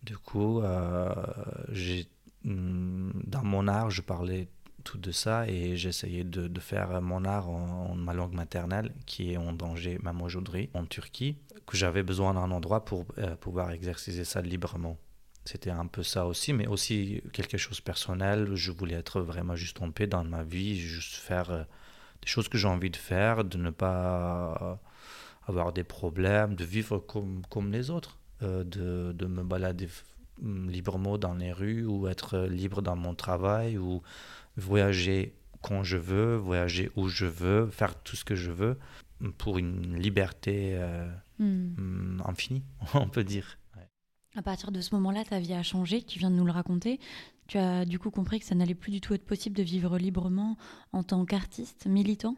Du 0.04 0.18
coup, 0.18 0.62
euh, 0.62 1.14
dans 2.44 3.44
mon 3.44 3.68
art, 3.68 3.90
je 3.90 4.02
parlais 4.02 4.48
tout 4.84 4.98
de 4.98 5.12
ça 5.12 5.48
et 5.48 5.76
j'essayais 5.76 6.24
de, 6.24 6.60
faire 6.60 7.02
mon 7.02 7.26
art 7.26 7.50
en, 7.50 7.96
ma 7.96 8.14
langue 8.14 8.34
maternelle 8.34 8.94
qui 9.06 9.34
est 9.34 9.38
en 9.38 9.52
danger 9.54 10.00
aujourd'hui 10.22 10.70
en 10.74 10.86
Turquie, 10.86 11.38
que 11.68 11.76
j'avais 11.76 12.04
besoin 12.04 12.34
d'un 12.34 12.52
endroit 12.52 12.86
pour 12.86 13.06
euh, 13.18 13.36
pouvoir 13.36 13.72
exercer 13.72 14.24
ça 14.24 14.42
librement. 14.42 14.98
C'était 15.46 15.70
un 15.70 15.88
peu 15.88 16.04
ça 16.04 16.26
aussi, 16.26 16.54
mais 16.54 16.68
aussi 16.68 17.22
quelque 17.34 17.58
chose 17.58 17.78
de 17.78 17.84
personnel. 17.84 18.56
Je 18.56 18.72
voulais 18.72 18.96
être 18.96 19.22
vraiment 19.22 19.56
juste 19.56 19.82
en 19.82 19.92
paix 19.92 20.08
dans 20.08 20.24
ma 20.24 20.44
vie, 20.44 20.78
juste 20.78 21.16
faire 21.16 21.50
euh, 21.50 21.64
des 22.22 22.28
choses 22.28 22.48
que 22.48 22.58
j'ai 22.58 22.68
envie 22.68 22.90
de 22.90 22.98
faire, 22.98 23.44
de 23.44 23.58
ne 23.58 23.70
pas 23.70 24.80
avoir 25.48 25.74
des 25.74 25.84
problèmes, 25.84 26.56
de 26.56 26.64
vivre 26.64 27.00
comme 27.00 27.72
les 27.72 27.90
autres, 27.90 28.19
euh, 28.42 28.64
de, 28.64 29.12
de, 29.14 29.26
me 29.26 29.44
balader 29.44 29.90
mm, 30.42 30.70
librement 30.70 31.18
dans 31.18 31.34
les 31.34 31.52
rues 31.52 31.86
ou 31.86 32.08
être 32.08 32.40
libre 32.40 32.82
dans 32.82 32.96
mon 32.96 33.16
travail 33.16 33.78
ou 33.78 34.02
voyager 34.58 35.36
quand 35.62 35.84
je 35.84 35.98
veux, 35.98 36.36
voyager 36.36 36.90
où 36.96 37.10
je 37.10 37.26
veux, 37.26 37.68
faire 37.68 38.02
tout 38.02 38.16
ce 38.16 38.24
que 38.24 38.36
je 38.36 38.52
veux 38.52 38.78
pour 39.38 39.58
une 39.58 39.98
liberté 39.98 40.80
hmm. 41.40 41.74
mm, 41.78 42.24
infinie, 42.26 42.64
on 42.94 43.10
peut 43.10 43.26
dire. 43.26 43.58
À 44.36 44.42
partir 44.42 44.72
de 44.72 44.80
ce 44.80 44.96
moment-là, 44.96 45.26
ta 45.26 45.40
vie 45.40 45.54
a 45.54 45.64
changé, 45.64 46.02
tu 46.02 46.20
viens 46.20 46.30
de 46.30 46.36
nous 46.36 46.46
le 46.46 46.52
raconter. 46.52 47.00
Tu 47.48 47.58
as 47.58 47.84
du 47.84 47.98
coup 47.98 48.12
compris 48.12 48.40
que 48.40 48.46
ça 48.46 48.56
n'allait 48.56 48.76
plus 48.76 48.92
du 48.92 49.02
tout 49.02 49.14
être 49.14 49.26
possible 49.26 49.56
de 49.58 49.64
vivre 49.64 49.98
librement 49.98 50.56
en 50.94 51.04
tant 51.04 51.26
qu'artiste, 51.26 51.88
militant 51.88 52.38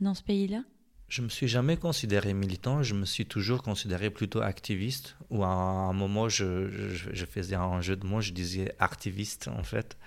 dans 0.00 0.14
ce 0.14 0.22
pays-là? 0.22 0.62
Je 1.10 1.22
me 1.22 1.28
suis 1.28 1.48
jamais 1.48 1.76
considéré 1.76 2.32
militant, 2.34 2.84
je 2.84 2.94
me 2.94 3.04
suis 3.04 3.26
toujours 3.26 3.64
considéré 3.64 4.10
plutôt 4.10 4.42
activiste. 4.42 5.16
Ou 5.28 5.42
à 5.42 5.48
un 5.48 5.92
moment, 5.92 6.28
je, 6.28 6.70
je, 6.70 7.08
je 7.12 7.24
faisais 7.26 7.56
un 7.56 7.80
jeu 7.80 7.96
de 7.96 8.06
mots, 8.06 8.20
je 8.20 8.32
disais 8.32 8.72
activiste 8.78 9.48
en 9.48 9.64
fait. 9.64 9.98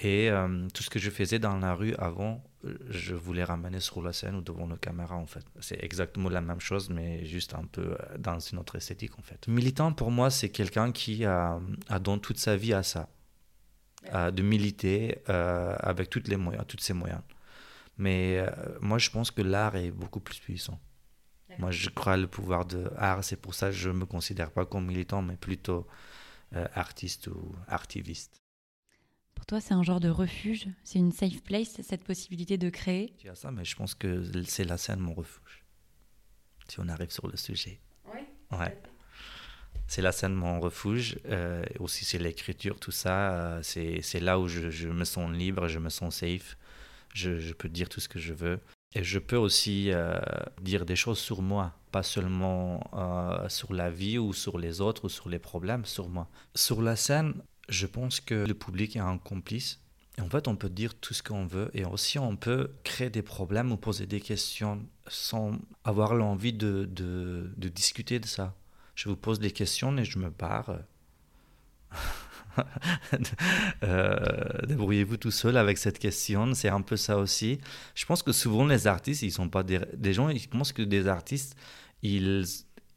Et 0.00 0.30
euh, 0.30 0.66
tout 0.72 0.82
ce 0.82 0.88
que 0.88 0.98
je 0.98 1.10
faisais 1.10 1.38
dans 1.38 1.58
la 1.58 1.74
rue 1.74 1.94
avant, 1.96 2.42
je 2.88 3.14
voulais 3.14 3.44
ramener 3.44 3.80
sur 3.80 4.02
la 4.02 4.14
scène 4.14 4.34
ou 4.34 4.40
devant 4.40 4.66
nos 4.66 4.76
caméras 4.76 5.16
en 5.16 5.26
fait. 5.26 5.44
C'est 5.60 5.82
exactement 5.84 6.30
la 6.30 6.40
même 6.40 6.60
chose, 6.60 6.88
mais 6.88 7.26
juste 7.26 7.54
un 7.54 7.64
peu 7.64 7.92
euh, 7.92 8.18
dans 8.18 8.38
une 8.38 8.58
autre 8.58 8.76
esthétique 8.76 9.18
en 9.18 9.22
fait. 9.22 9.46
Militant 9.48 9.92
pour 9.92 10.10
moi, 10.10 10.30
c'est 10.30 10.48
quelqu'un 10.48 10.90
qui 10.90 11.26
a, 11.26 11.60
a 11.90 11.98
donné 11.98 12.20
toute 12.20 12.38
sa 12.38 12.56
vie 12.56 12.72
à 12.72 12.82
ça, 12.82 13.10
à 14.10 14.30
de 14.30 14.42
militer 14.42 15.18
euh, 15.28 15.76
avec 15.80 16.08
toutes 16.08 16.28
les 16.28 16.36
moyens, 16.36 16.64
tous 16.66 16.78
ses 16.78 16.94
moyens. 16.94 17.20
Mais 17.98 18.44
moi, 18.80 18.98
je 18.98 19.10
pense 19.10 19.30
que 19.30 19.42
l'art 19.42 19.76
est 19.76 19.90
beaucoup 19.90 20.20
plus 20.20 20.38
puissant. 20.38 20.78
Moi, 21.58 21.70
je 21.70 21.88
crois 21.88 22.16
le 22.16 22.26
pouvoir 22.26 22.66
de 22.66 22.90
l'art. 22.96 23.24
C'est 23.24 23.40
pour 23.40 23.54
ça 23.54 23.68
que 23.68 23.76
je 23.76 23.88
ne 23.88 23.94
me 23.94 24.06
considère 24.06 24.50
pas 24.50 24.66
comme 24.66 24.86
militant, 24.86 25.22
mais 25.22 25.36
plutôt 25.36 25.86
artiste 26.74 27.28
ou 27.28 27.54
activiste. 27.68 28.36
Pour 29.36 29.46
toi, 29.46 29.60
c'est 29.60 29.74
un 29.74 29.82
genre 29.82 30.00
de 30.00 30.08
refuge, 30.08 30.66
c'est 30.82 30.98
une 30.98 31.12
safe 31.12 31.42
place, 31.42 31.80
cette 31.82 32.02
possibilité 32.02 32.58
de 32.58 32.70
créer? 32.70 33.14
Tu 33.18 33.28
as 33.28 33.34
ça, 33.36 33.52
mais 33.52 33.64
je 33.64 33.76
pense 33.76 33.94
que 33.94 34.24
c'est 34.44 34.64
la 34.64 34.78
scène 34.78 34.98
mon 34.98 35.14
refuge. 35.14 35.64
Si 36.68 36.80
on 36.80 36.88
arrive 36.88 37.10
sur 37.10 37.28
le 37.28 37.36
sujet. 37.36 37.78
Oui. 38.12 38.20
Ouais. 38.58 38.76
C'est 39.86 40.02
la 40.02 40.10
scène 40.10 40.34
mon 40.34 40.58
refuge. 40.58 41.18
Euh, 41.26 41.62
aussi, 41.78 42.04
c'est 42.04 42.18
l'écriture, 42.18 42.80
tout 42.80 42.90
ça. 42.90 43.58
Euh, 43.58 43.62
c'est 43.62 44.20
là 44.20 44.40
où 44.40 44.48
je, 44.48 44.70
je, 44.70 44.88
me 44.88 45.04
sens 45.04 45.30
libre, 45.30 45.68
je 45.68 45.78
me 45.78 45.90
sens 45.90 46.16
safe. 46.16 46.56
Je, 47.16 47.52
peux 47.54 47.68
dire 47.68 47.88
tout 47.88 48.00
ce 48.00 48.08
que 48.08 48.18
je 48.18 48.34
veux. 48.34 48.60
Et 48.94 49.02
je 49.02 49.18
peux 49.18 49.36
aussi 49.36 49.90
euh, 49.90 50.18
dire 50.60 50.84
des 50.84 50.96
choses 50.96 51.18
sur 51.18 51.42
moi, 51.42 51.74
pas 51.92 52.02
seulement 52.02 52.80
euh, 52.94 53.48
sur 53.48 53.72
la 53.72 53.90
vie 53.90 54.18
ou 54.18 54.32
sur 54.32 54.58
les 54.58 54.80
autres 54.80 55.06
ou 55.06 55.08
sur 55.08 55.28
les 55.28 55.38
problèmes, 55.38 55.84
sur 55.84 56.08
moi. 56.08 56.28
Sur 56.54 56.82
la 56.82 56.96
scène, 56.96 57.34
je 57.68 57.86
pense 57.86 58.20
que 58.20 58.46
le 58.46 58.54
public 58.54 58.96
est 58.96 59.00
un 59.00 59.18
complice 59.18 59.80
Et 60.18 60.20
en 60.20 60.28
fait, 60.28 60.46
on 60.46 60.56
peut 60.56 60.70
dire 60.70 60.94
tout 60.94 61.14
ce 61.14 61.22
qu'on 61.22 61.46
veut 61.46 61.70
et 61.74 61.84
aussi 61.84 62.18
on 62.18 62.36
peut 62.36 62.70
créer 62.84 63.10
des 63.10 63.22
problèmes 63.22 63.72
ou 63.72 63.76
poser 63.76 64.06
des 64.06 64.20
questions 64.20 64.86
sans 65.08 65.58
avoir 65.84 66.14
l'envie 66.14 66.52
de 66.52 66.88
discuter 67.56 68.18
de 68.18 68.26
ça. 68.26 68.54
Je 68.94 69.08
vous 69.08 69.16
pose 69.16 69.40
des 69.40 69.52
questions 69.52 69.96
et 69.98 70.04
je 70.04 70.18
me 70.18 70.30
barre. 70.30 70.78
Euh, 73.82 74.66
débrouillez-vous 74.66 75.16
tout 75.16 75.30
seul 75.30 75.56
avec 75.56 75.78
cette 75.78 75.98
question, 75.98 76.54
c'est 76.54 76.68
un 76.68 76.80
peu 76.80 76.96
ça 76.96 77.18
aussi. 77.18 77.58
Je 77.94 78.04
pense 78.06 78.22
que 78.22 78.32
souvent 78.32 78.66
les 78.66 78.86
artistes, 78.86 79.22
ils 79.22 79.30
sont 79.30 79.48
pas 79.48 79.62
des, 79.62 80.12
gens, 80.12 80.28
ils 80.28 80.48
pensent 80.48 80.72
que 80.72 80.82
des 80.82 81.06
artistes, 81.06 81.56
ils, 82.02 82.44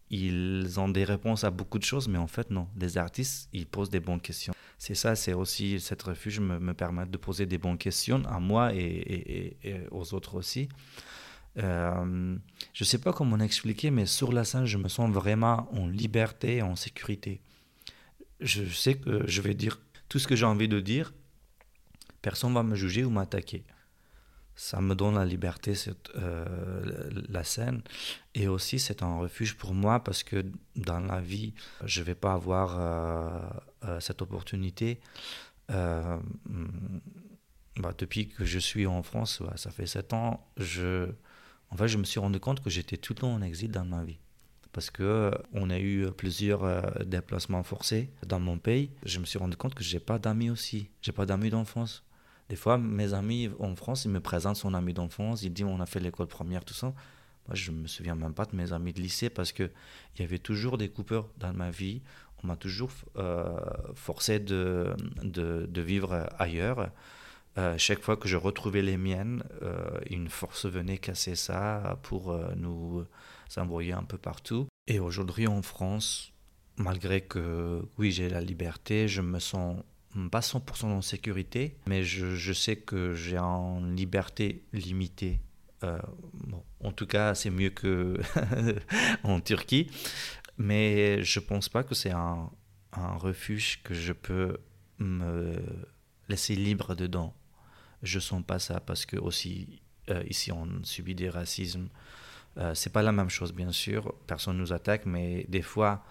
ils 0.09 0.79
ont 0.79 0.89
des 0.89 1.03
réponses 1.03 1.43
à 1.43 1.51
beaucoup 1.51 1.77
de 1.77 1.83
choses, 1.83 2.07
mais 2.07 2.17
en 2.17 2.27
fait 2.27 2.49
non. 2.49 2.67
Les 2.79 2.97
artistes, 2.97 3.49
ils 3.53 3.67
posent 3.67 3.89
des 3.89 3.99
bonnes 3.99 4.21
questions. 4.21 4.53
C'est 4.77 4.95
ça, 4.95 5.15
c'est 5.15 5.33
aussi 5.33 5.79
cette 5.79 6.01
refuge 6.03 6.39
me, 6.39 6.59
me 6.59 6.73
permet 6.73 7.05
de 7.05 7.17
poser 7.17 7.45
des 7.45 7.57
bonnes 7.57 7.77
questions 7.77 8.23
à 8.25 8.39
moi 8.39 8.73
et 8.73 9.57
aux 9.91 10.13
autres 10.13 10.35
aussi. 10.35 10.69
Euh, 11.57 12.35
je 12.73 12.83
ne 12.83 12.85
sais 12.85 12.99
pas 12.99 13.13
comment 13.13 13.39
expliquer, 13.39 13.91
mais 13.91 14.05
sur 14.05 14.31
la 14.31 14.43
scène, 14.43 14.65
je 14.65 14.77
me 14.77 14.87
sens 14.87 15.11
vraiment 15.11 15.67
en 15.73 15.87
liberté, 15.87 16.61
en 16.61 16.75
sécurité 16.75 17.41
je 18.39 18.63
sais 18.65 18.95
que 18.95 19.27
je 19.27 19.41
vais 19.41 19.53
dire 19.53 19.79
tout 20.07 20.19
ce 20.19 20.27
que 20.27 20.35
j'ai 20.35 20.45
envie 20.45 20.67
de 20.67 20.79
dire. 20.79 21.13
Personne 22.21 22.53
va 22.53 22.63
me 22.63 22.75
juger 22.75 23.03
ou 23.05 23.09
m'attaquer. 23.09 23.63
Ça 24.55 24.81
me 24.81 24.93
donne 24.93 25.15
la 25.15 25.23
liberté, 25.23 25.73
cette, 25.73 26.09
euh, 26.15 27.09
la 27.29 27.45
scène. 27.45 27.81
Et 28.35 28.49
aussi, 28.49 28.77
c'est 28.77 29.03
un 29.03 29.17
refuge 29.19 29.55
pour 29.55 29.73
moi 29.73 30.03
parce 30.03 30.23
que 30.23 30.45
dans 30.75 30.99
la 30.99 31.21
vie, 31.21 31.53
je 31.85 32.01
ne 32.01 32.05
vais 32.05 32.15
pas 32.15 32.33
avoir 32.33 32.77
euh, 32.77 33.39
euh, 33.85 33.99
cette 34.01 34.21
opportunité. 34.21 34.99
Bah, 35.69 36.19
depuis 37.97 38.27
que 38.27 38.43
je 38.43 38.59
suis 38.59 38.85
en 38.85 39.01
France, 39.01 39.41
bah, 39.41 39.53
ça 39.55 39.71
fait 39.71 39.85
sept 39.85 40.11
ans, 40.11 40.45
je, 40.57 41.09
je 41.85 41.97
me 41.97 42.03
suis 42.03 42.19
rendu 42.19 42.41
compte 42.41 42.61
que 42.61 42.69
j'étais 42.69 42.97
tout 42.97 43.13
le 43.13 43.19
temps 43.19 43.33
en 43.33 43.41
exil 43.41 43.71
dans 43.71 43.85
ma 43.85 44.03
vie 44.03 44.19
parce 44.71 44.91
que 44.91 45.03
euh, 45.03 45.31
on 45.53 45.69
a 45.69 45.79
eu 45.79 46.11
plusieurs 46.11 46.63
euh, 46.63 46.81
déplacements 47.05 47.63
forcés 47.63 48.09
dans 48.25 48.39
mon 48.39 48.57
pays. 48.57 48.91
Je 49.03 49.19
me 49.19 49.25
suis 49.25 49.39
rendu 49.39 49.57
compte 49.57 49.73
que 49.73 49.83
j'ai 49.83 49.99
pas 49.99 50.19
d'amis 50.19 50.49
aussi, 50.49 50.89
j'ai 51.01 51.11
pas 51.11 51.25
d'amis 51.25 51.49
d'enfance. 51.49 52.03
Des 52.49 52.55
fois, 52.55 52.77
mes 52.77 53.13
amis 53.13 53.49
en 53.59 53.75
France, 53.75 54.05
ils 54.05 54.11
me 54.11 54.19
présentent 54.19 54.57
son 54.57 54.73
ami 54.73 54.93
d'enfance, 54.93 55.43
ils 55.43 55.53
disent 55.53 55.65
on 55.65 55.79
a 55.79 55.85
fait 55.85 55.99
l'école 55.99 56.27
première, 56.27 56.65
tout 56.65 56.73
ça. 56.73 56.87
Moi, 57.47 57.55
je 57.55 57.71
me 57.71 57.87
souviens 57.87 58.15
même 58.15 58.33
pas 58.33 58.45
de 58.45 58.55
mes 58.55 58.73
amis 58.73 58.93
de 58.93 59.01
lycée 59.01 59.29
parce 59.29 59.51
que 59.51 59.69
il 60.15 60.21
y 60.21 60.23
avait 60.23 60.39
toujours 60.39 60.77
des 60.77 60.89
coupeurs 60.89 61.29
dans 61.37 61.53
ma 61.53 61.71
vie. 61.71 62.01
On 62.43 62.47
m'a 62.47 62.55
toujours 62.55 62.91
euh, 63.17 63.59
forcé 63.95 64.39
de, 64.39 64.95
de, 65.23 65.65
de, 65.67 65.81
vivre 65.81 66.29
ailleurs. 66.37 66.89
chaque 67.77 68.01
fois 68.01 68.15
que 68.15 68.29
je 68.29 68.37
retrouvais 68.37 68.81
les 68.81 68.97
miennes, 68.97 69.43
une 70.09 70.29
force 70.29 70.65
venait 70.65 70.97
casser 70.97 71.35
ça 71.35 71.99
pour 72.03 72.33
nous 72.55 73.05
s'envoyer 73.49 73.91
un 73.91 74.03
peu 74.03 74.17
partout. 74.17 74.67
Et 74.87 74.99
aujourd'hui 74.99 75.47
en 75.47 75.61
France, 75.61 76.31
malgré 76.77 77.21
que 77.21 77.83
oui 77.97 78.11
j'ai 78.11 78.29
la 78.29 78.39
liberté, 78.39 79.09
je 79.09 79.21
me 79.21 79.39
sens 79.39 79.83
pas 80.31 80.39
100% 80.39 80.85
en 80.85 81.01
sécurité, 81.01 81.77
mais 81.87 82.03
je, 82.03 82.53
sais 82.53 82.77
que 82.77 83.13
j'ai 83.13 83.37
une 83.37 83.95
liberté 83.95 84.63
limitée. 84.73 85.39
Euh, 85.83 85.99
bon, 86.33 86.63
en 86.83 86.91
tout 86.91 87.05
cas, 87.05 87.35
c'est 87.35 87.51
mieux 87.51 87.69
que 87.69 88.19
en 89.23 89.39
Turquie, 89.39 89.89
mais 90.57 91.23
je 91.23 91.39
pense 91.39 91.69
pas 91.69 91.83
que 91.83 91.93
c'est 91.93 92.11
un, 92.11 92.49
un, 92.93 93.15
refuge 93.17 93.81
que 93.83 93.93
je 93.93 94.13
peux 94.13 94.57
me 94.97 95.53
laisser 96.27 96.55
libre 96.55 96.95
dedans. 96.95 97.33
Je 98.01 98.19
sens 98.19 98.43
pas 98.43 98.59
ça 98.59 98.79
parce 98.79 99.05
que 99.05 99.17
aussi 99.17 99.81
euh, 100.09 100.23
ici 100.27 100.51
on 100.51 100.67
subit 100.83 101.15
des 101.15 101.29
racismes 101.29 101.89
euh, 102.59 102.73
c'est 102.75 102.91
pas 102.91 103.01
la 103.01 103.11
même 103.11 103.29
chose, 103.29 103.53
bien 103.53 103.71
sûr. 103.71 104.13
Personne 104.27 104.57
nous 104.57 104.73
attaque, 104.73 105.05
mais 105.05 105.45
des 105.47 105.61
fois, 105.61 106.03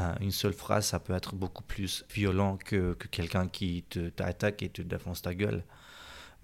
euh, 0.00 0.14
une 0.20 0.30
seule 0.30 0.52
phrase, 0.52 0.86
ça 0.86 1.00
peut 1.00 1.14
être 1.14 1.34
beaucoup 1.34 1.62
plus 1.62 2.04
violent 2.12 2.56
que, 2.56 2.94
que 2.94 3.08
quelqu'un 3.08 3.48
qui 3.48 3.84
t'attaque 4.16 4.62
et 4.62 4.68
te 4.68 4.82
défonce 4.82 5.22
ta 5.22 5.34
gueule. 5.34 5.64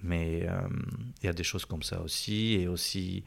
Mais 0.02 0.46
euh, 0.48 0.60
il 1.22 1.26
y 1.26 1.28
a 1.28 1.32
des 1.32 1.44
choses 1.44 1.66
comme 1.66 1.82
ça 1.82 2.00
aussi. 2.00 2.54
Et 2.54 2.68
aussi, 2.68 3.24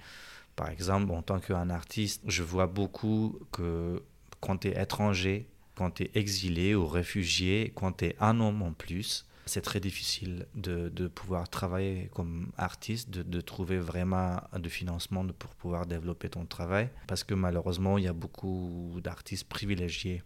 par 0.55 0.69
exemple, 0.69 1.11
en 1.11 1.21
tant 1.21 1.39
qu'un 1.39 1.69
artiste, 1.69 2.23
je 2.27 2.41
vois 2.41 2.67
beaucoup 2.67 3.39
que 3.51 4.01
quand 4.39 4.57
tu 4.57 4.69
es 4.69 4.81
étranger, 4.81 5.47
quand 5.75 5.91
tu 5.91 6.03
es 6.03 6.11
exilé 6.15 6.73
ou 6.73 6.87
réfugié, 6.87 7.71
quand 7.75 7.93
tu 7.93 8.05
es 8.05 8.15
un 8.19 8.39
homme 8.39 8.61
en 8.63 8.73
plus, 8.73 9.27
c'est 9.45 9.61
très 9.61 9.79
difficile 9.79 10.47
de, 10.55 10.89
de, 10.89 11.07
pouvoir 11.07 11.49
travailler 11.49 12.09
comme 12.13 12.51
artiste, 12.57 13.09
de, 13.09 13.23
de, 13.23 13.41
trouver 13.41 13.77
vraiment 13.77 14.41
de 14.57 14.69
financement 14.69 15.25
pour 15.27 15.55
pouvoir 15.55 15.85
développer 15.85 16.29
ton 16.29 16.45
travail, 16.45 16.89
parce 17.07 17.23
que 17.23 17.33
malheureusement, 17.33 17.97
il 17.97 18.05
y 18.05 18.07
a 18.07 18.13
beaucoup 18.13 18.99
d'artistes 19.03 19.47
privilégiés 19.47 20.23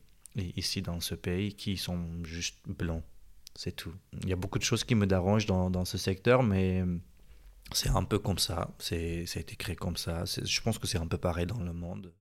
ici 0.56 0.82
dans 0.82 1.00
ce 1.00 1.16
pays 1.16 1.54
qui 1.54 1.78
sont 1.78 2.24
juste 2.24 2.60
blancs. 2.68 3.04
C'est 3.56 3.76
tout. 3.76 3.94
Il 4.22 4.30
y 4.30 4.34
a 4.34 4.36
beaucoup 4.36 4.60
de 4.60 4.64
choses 4.64 4.84
qui 4.84 4.94
me 4.94 5.08
dérangent 5.08 5.48
dans, 5.48 5.72
dans 5.72 5.86
ce 5.86 5.98
secteur, 5.98 6.44
mais 6.44 6.84
c'est 7.74 7.90
un 7.90 8.04
peu 8.04 8.20
comme 8.20 8.38
ça. 8.38 8.70
C'est, 8.80 9.26
ça 9.26 9.40
a 9.40 9.42
été 9.42 9.56
créé 9.56 9.76
comme 9.76 9.98
ça. 9.98 10.26
Je 10.26 10.62
pense 10.62 10.78
que 10.78 10.88
c'est 10.88 11.00
un 11.00 11.08
peu 11.08 11.18
pareil 11.18 11.48
dans 11.48 11.62
le 11.62 11.74
monde. 11.74 12.14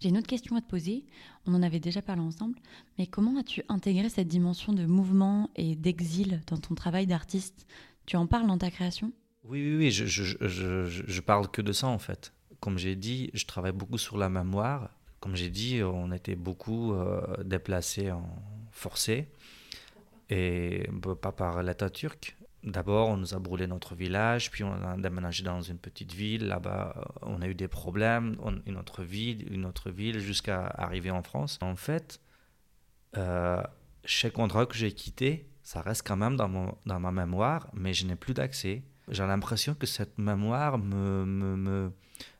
J'ai 0.00 0.08
une 0.08 0.18
autre 0.18 0.26
question 0.26 0.56
à 0.56 0.60
te 0.60 0.68
poser. 0.68 1.04
On 1.46 1.54
en 1.54 1.62
avait 1.62 1.80
déjà 1.80 2.02
parlé 2.02 2.22
ensemble, 2.22 2.58
mais 2.98 3.06
comment 3.06 3.38
as-tu 3.38 3.62
intégré 3.68 4.08
cette 4.08 4.28
dimension 4.28 4.72
de 4.72 4.86
mouvement 4.86 5.50
et 5.56 5.76
d'exil 5.76 6.40
dans 6.46 6.58
ton 6.58 6.74
travail 6.74 7.06
d'artiste? 7.06 7.66
Tu 8.06 8.16
en 8.16 8.26
parles 8.26 8.46
dans 8.46 8.58
ta 8.58 8.70
création? 8.70 9.12
Oui, 9.44 9.62
oui, 9.62 9.76
oui. 9.76 9.90
Je, 9.90 10.06
je, 10.06 11.20
parle 11.20 11.50
que 11.50 11.62
de 11.62 11.72
ça 11.72 11.86
en 11.86 11.98
fait. 11.98 12.32
Comme 12.60 12.78
j'ai 12.78 12.96
dit, 12.96 13.30
je 13.34 13.44
travaille 13.46 13.72
beaucoup 13.72 13.98
sur 13.98 14.16
la 14.18 14.28
mémoire. 14.28 14.90
Comme 15.20 15.36
j'ai 15.36 15.50
dit, 15.50 15.82
on 15.82 16.12
était 16.12 16.36
beaucoup 16.36 16.92
euh, 16.92 17.42
déplacés 17.44 18.10
en 18.10 18.26
forcé 18.70 19.28
et 20.28 20.88
pas 21.22 21.32
par 21.32 21.62
l'État 21.62 21.90
turc, 21.90 22.35
D'abord, 22.66 23.10
on 23.10 23.16
nous 23.16 23.32
a 23.32 23.38
brûlé 23.38 23.68
notre 23.68 23.94
village, 23.94 24.50
puis 24.50 24.64
on 24.64 24.72
a 24.72 24.96
déménagé 24.96 25.44
dans 25.44 25.60
une 25.60 25.78
petite 25.78 26.12
ville. 26.12 26.48
Là-bas, 26.48 26.94
euh, 26.96 27.02
on 27.22 27.40
a 27.40 27.46
eu 27.46 27.54
des 27.54 27.68
problèmes, 27.68 28.36
une 28.66 28.76
autre 28.76 29.04
ville, 29.04 29.46
une 29.52 29.64
autre 29.66 29.90
ville, 29.90 30.18
jusqu'à 30.18 30.66
arriver 30.66 31.12
en 31.12 31.22
France. 31.22 31.60
En 31.62 31.76
fait, 31.76 32.20
euh, 33.16 33.62
chaque 34.04 34.36
endroit 34.40 34.66
que 34.66 34.74
j'ai 34.74 34.90
quitté, 34.90 35.46
ça 35.62 35.80
reste 35.80 36.04
quand 36.04 36.16
même 36.16 36.36
dans, 36.36 36.48
mon, 36.48 36.76
dans 36.86 36.98
ma 36.98 37.12
mémoire, 37.12 37.68
mais 37.72 37.94
je 37.94 38.04
n'ai 38.04 38.16
plus 38.16 38.34
d'accès. 38.34 38.82
J'ai 39.08 39.24
l'impression 39.24 39.74
que 39.74 39.86
cette 39.86 40.18
mémoire 40.18 40.78
me, 40.78 41.24
me, 41.24 41.56
me, 41.56 41.92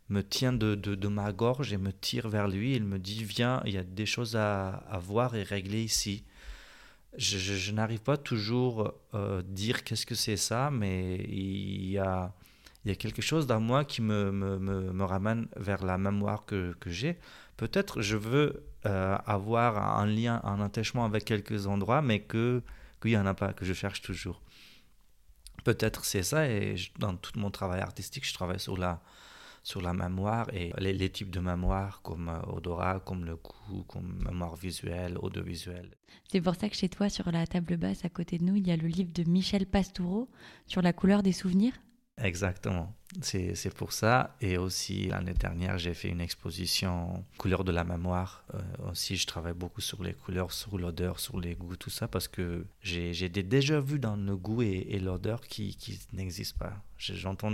me 0.09 0.23
tient 0.25 0.53
de, 0.53 0.75
de, 0.75 0.97
de, 0.97 1.09
ma 1.09 1.31
gorge 1.31 1.73
et 1.73 1.79
me 1.79 1.93
tire 1.93 2.29
vers 2.29 2.49
lui. 2.49 2.75
Il 2.75 2.83
me 2.83 2.99
dit, 2.99 3.23
viens, 3.23 3.63
il 3.65 3.75
y 3.75 3.79
a 3.79 3.85
des 3.85 4.07
choses 4.07 4.35
à, 4.35 4.71
à 4.71 4.99
voir 4.99 5.37
et 5.37 5.45
régler 5.45 5.85
ici 5.85 6.25
je, 7.19 7.73
n'arrive 7.73 8.01
pas 8.01 8.17
toujours 8.17 8.95
à 9.13 9.17
euh, 9.17 9.43
dire 9.43 9.85
qu'est-ce 9.85 10.07
que 10.07 10.15
c'est 10.15 10.37
ça, 10.37 10.71
mais 10.71 11.17
il 11.17 11.91
y 11.91 11.99
a, 11.99 12.33
quelque 12.99 13.23
chose 13.23 13.47
dans 13.47 13.61
moi 13.61 13.85
qui 13.85 14.03
me, 14.03 15.05
ramène 15.05 15.49
vers 15.57 15.85
la 15.85 15.99
mémoire 15.99 16.45
que, 16.45 16.75
j'ai. 16.87 17.19
Peut-être 17.57 18.03
je 18.03 18.17
veux 18.17 18.65
euh, 18.85 19.17
avoir 19.27 19.99
un 19.99 20.07
lien, 20.07 20.41
un 20.45 20.61
attachement 20.61 21.05
avec 21.05 21.25
quelques 21.25 21.67
endroits, 21.67 22.03
mais 22.03 22.21
qu'il 22.21 22.63
n'y 23.05 23.17
en 23.17 23.27
a 23.27 23.35
pas, 23.35 23.53
que 23.53 23.65
je 23.65 23.73
cherche 23.73 24.03
toujours. 24.03 24.43
Peut-être 25.65 26.05
c'est 26.05 26.23
ça, 26.23 26.47
et 26.49 26.77
dans 26.99 27.17
tout 27.17 27.39
mon 27.39 27.51
travail 27.51 27.81
artistique, 27.81 28.27
je 28.27 28.35
travaille 28.35 28.61
sur 28.61 28.77
la, 28.77 29.01
sur 29.67 29.83
la 29.83 29.93
mémoire 29.93 30.47
et 30.55 30.73
les, 30.79 31.11
types 31.11 31.33
de 31.33 31.41
mémoire 31.41 32.01
comme 32.03 32.29
euh, 32.29 32.53
odorat, 32.53 33.01
comme 33.01 33.25
le 33.25 33.35
goût, 33.35 33.83
comme 33.89 34.23
mémoire 34.25 34.55
visuelle, 34.55 35.19
audiovisuelle. 35.19 35.91
C'est 36.31 36.41
pour 36.41 36.55
ça 36.55 36.69
que 36.69 36.77
chez 36.77 36.89
toi, 36.89 37.09
sur 37.09 37.33
la 37.33 37.49
table 37.49 37.77
basse 37.77 38.05
à 38.05 38.09
côté 38.09 38.39
de 38.39 38.45
nous, 38.45 38.55
il 38.55 38.69
y 38.69 38.71
a 38.71 38.77
le 38.77 38.87
livre 38.87 39.11
de 39.13 39.29
Michel 39.29 39.67
Pastoureau 39.67 40.31
sur 40.69 40.83
la 40.83 40.93
couleur 40.93 41.25
des 41.25 41.33
souvenirs? 41.33 41.73
Exactement. 42.17 42.95
C'est 43.23 43.75
pour 43.75 43.93
ça. 43.93 44.37
Et 44.41 44.59
aussi, 44.59 45.09
l'année 45.09 45.35
dernière, 45.35 45.79
j'ai 45.79 45.95
fait 45.95 46.09
une 46.09 46.21
exposition 46.21 47.25
couleurs 47.39 47.65
de 47.65 47.73
la 47.73 47.85
mémoire. 47.85 48.45
Euh, 48.55 48.91
aussi, 48.91 49.17
je 49.17 49.27
travaille 49.27 49.55
beaucoup 49.55 49.81
sur 49.81 50.03
les 50.03 50.13
couleurs, 50.13 50.53
sur 50.53 50.79
l'odeur, 50.79 51.21
sur 51.21 51.41
les 51.41 51.55
goûts, 51.55 51.77
tout 51.77 51.91
ça, 51.91 52.09
parce 52.09 52.29
que 52.29 52.67
j'ai 52.83 53.29
déjà 53.29 53.81
vu 53.81 53.99
dans 53.99 54.17
le 54.17 54.37
goût 54.37 54.63
et, 54.63 54.99
l'odeur 54.99 55.41
qui, 55.43 55.77
qui 55.77 55.99
n'existent 56.13 56.59
pas. 56.59 56.75
J'entends 56.99 57.53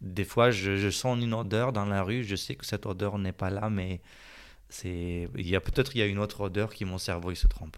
des 0.00 0.24
fois, 0.24 0.50
je, 0.50 0.76
je, 0.76 0.90
sens 0.90 1.18
une 1.20 1.34
odeur 1.34 1.72
dans 1.72 1.86
la 1.86 2.02
rue, 2.02 2.24
je 2.24 2.36
sais 2.36 2.54
que 2.56 2.66
cette 2.66 2.86
odeur 2.86 3.18
n'est 3.18 3.32
pas 3.32 3.50
là, 3.50 3.70
mais 3.70 4.00
c'est 4.68 5.28
il 5.36 5.48
y 5.48 5.56
a 5.56 5.60
peut-être 5.60 5.94
il 5.94 6.00
y 6.00 6.02
a 6.02 6.06
une 6.06 6.18
autre 6.18 6.40
odeur 6.40 6.74
qui 6.74 6.84
mon 6.84 6.98
cerveau 6.98 7.30
il 7.30 7.36
se 7.36 7.46
trompe. 7.46 7.76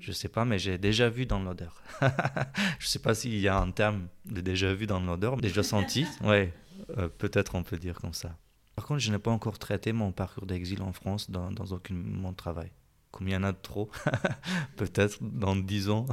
Je 0.00 0.12
sais 0.12 0.28
pas, 0.28 0.44
mais 0.44 0.58
j'ai 0.58 0.78
déjà 0.78 1.08
vu 1.08 1.26
dans 1.26 1.40
l'odeur. 1.40 1.82
je 2.78 2.86
sais 2.86 2.98
pas 2.98 3.14
s'il 3.14 3.38
y 3.38 3.48
a 3.48 3.58
un 3.58 3.70
terme 3.70 4.08
de 4.24 4.40
déjà 4.40 4.72
vu 4.74 4.86
dans 4.86 5.00
l'odeur, 5.00 5.36
déjà 5.36 5.62
senti. 5.62 6.06
Ouais, 6.22 6.52
euh, 6.96 7.08
peut-être 7.08 7.54
on 7.54 7.62
peut 7.62 7.76
dire 7.76 7.98
comme 8.00 8.14
ça. 8.14 8.36
Par 8.74 8.86
contre, 8.86 9.00
je 9.00 9.10
n'ai 9.10 9.18
pas 9.18 9.30
encore 9.30 9.58
traité 9.58 9.92
mon 9.92 10.12
parcours 10.12 10.46
d'exil 10.46 10.82
en 10.82 10.92
France 10.92 11.30
dans, 11.30 11.50
dans 11.50 11.66
aucun 11.66 11.94
mon 11.94 12.32
travail. 12.32 12.70
Comme 13.10 13.28
il 13.28 13.32
y 13.32 13.36
en 13.36 13.42
a 13.42 13.52
trop, 13.52 13.90
peut-être 14.76 15.18
dans 15.22 15.56
dix 15.56 15.88
ans, 15.88 16.06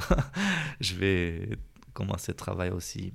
je 0.80 0.96
vais 0.96 1.58
commencé 1.94 2.32
à 2.32 2.36
travailler 2.36 2.72
aussi 2.72 3.14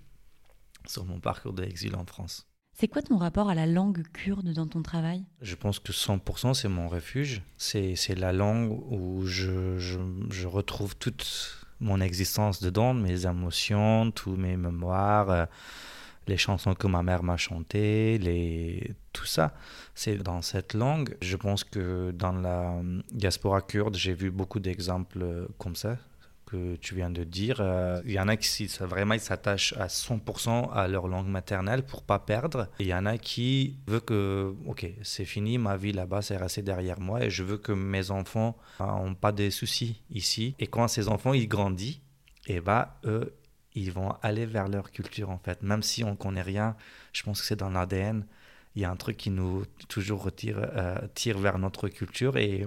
sur 0.86 1.04
mon 1.04 1.20
parcours 1.20 1.52
d'exil 1.52 1.96
en 1.96 2.04
France. 2.04 2.46
C'est 2.80 2.86
quoi 2.86 3.02
ton 3.02 3.16
rapport 3.16 3.50
à 3.50 3.56
la 3.56 3.66
langue 3.66 4.04
kurde 4.12 4.52
dans 4.52 4.68
ton 4.68 4.82
travail? 4.82 5.24
Je 5.42 5.56
pense 5.56 5.80
que 5.80 5.90
100% 5.90 6.54
c'est 6.54 6.68
mon 6.68 6.86
refuge. 6.86 7.42
C'est 7.56 8.14
la 8.16 8.32
langue 8.32 8.70
où 8.92 9.26
je, 9.26 9.80
je, 9.80 9.98
je, 10.30 10.46
retrouve 10.46 10.94
toute 10.94 11.58
mon 11.80 12.00
existence 12.00 12.62
dedans, 12.62 12.94
mes 12.94 13.26
émotions, 13.26 14.12
tous 14.12 14.36
mes 14.36 14.56
mémoires, 14.56 15.28
euh, 15.28 15.44
les 16.28 16.36
chansons 16.36 16.74
que 16.74 16.86
ma 16.86 17.02
mère 17.02 17.24
m'a 17.24 17.36
chantées, 17.36 18.16
les... 18.18 18.94
tout 19.12 19.26
ça. 19.26 19.54
C'est 19.96 20.14
dans 20.14 20.40
cette 20.40 20.72
langue. 20.72 21.16
Je 21.20 21.34
pense 21.34 21.64
que 21.64 22.12
dans 22.12 22.32
la 22.32 22.80
diaspora 23.10 23.60
kurde, 23.60 23.96
j'ai 23.96 24.14
vu 24.14 24.30
beaucoup 24.30 24.60
d'exemples 24.60 25.48
comme 25.58 25.74
ça 25.74 25.96
que 26.48 26.76
tu 26.76 26.94
viens 26.94 27.10
de 27.10 27.24
dire. 27.24 27.58
Euh, 27.60 28.00
il 28.06 28.12
y 28.12 28.20
en 28.20 28.28
a 28.28 28.36
qui 28.36 28.66
vraiment 28.80 29.18
s'attachent 29.18 29.74
à 29.74 29.86
100% 29.88 30.72
à 30.72 30.88
leur 30.88 31.06
langue 31.06 31.28
maternelle 31.28 31.82
pour 31.82 32.02
pas 32.02 32.18
perdre. 32.18 32.68
il 32.78 32.86
y 32.86 32.94
en 32.94 33.04
a 33.04 33.18
qui 33.18 33.76
veulent 33.86 34.00
que, 34.00 34.54
ok, 34.66 34.86
c'est 35.02 35.26
fini, 35.26 35.58
ma 35.58 35.76
vie 35.76 35.92
là-bas, 35.92 36.22
c'est 36.22 36.36
resté 36.36 36.62
derrière 36.62 37.00
moi 37.00 37.22
et 37.22 37.30
je 37.30 37.42
veux 37.42 37.58
que 37.58 37.72
mes 37.72 38.10
enfants 38.10 38.56
n'ont 38.80 39.14
pas 39.14 39.32
de 39.32 39.50
soucis 39.50 40.02
ici. 40.10 40.54
Et 40.58 40.66
quand 40.66 40.88
ces 40.88 41.08
enfants, 41.08 41.34
ils 41.34 41.48
grandissent, 41.48 42.00
et 42.46 42.56
eh 42.56 42.60
bah, 42.60 42.98
eux, 43.04 43.34
ils 43.74 43.92
vont 43.92 44.14
aller 44.22 44.46
vers 44.46 44.68
leur 44.68 44.90
culture 44.90 45.28
en 45.28 45.38
fait. 45.38 45.62
Même 45.62 45.82
si 45.82 46.02
on 46.02 46.16
connaît 46.16 46.42
rien, 46.42 46.76
je 47.12 47.22
pense 47.22 47.40
que 47.42 47.46
c'est 47.46 47.56
dans 47.56 47.68
l'ADN. 47.68 48.24
Il 48.74 48.82
y 48.82 48.84
a 48.86 48.90
un 48.90 48.96
truc 48.96 49.16
qui 49.18 49.30
nous 49.30 49.64
toujours 49.88 50.28
euh, 50.28 50.96
tire 51.14 51.38
vers 51.38 51.58
notre 51.58 51.88
culture 51.88 52.36
et 52.36 52.66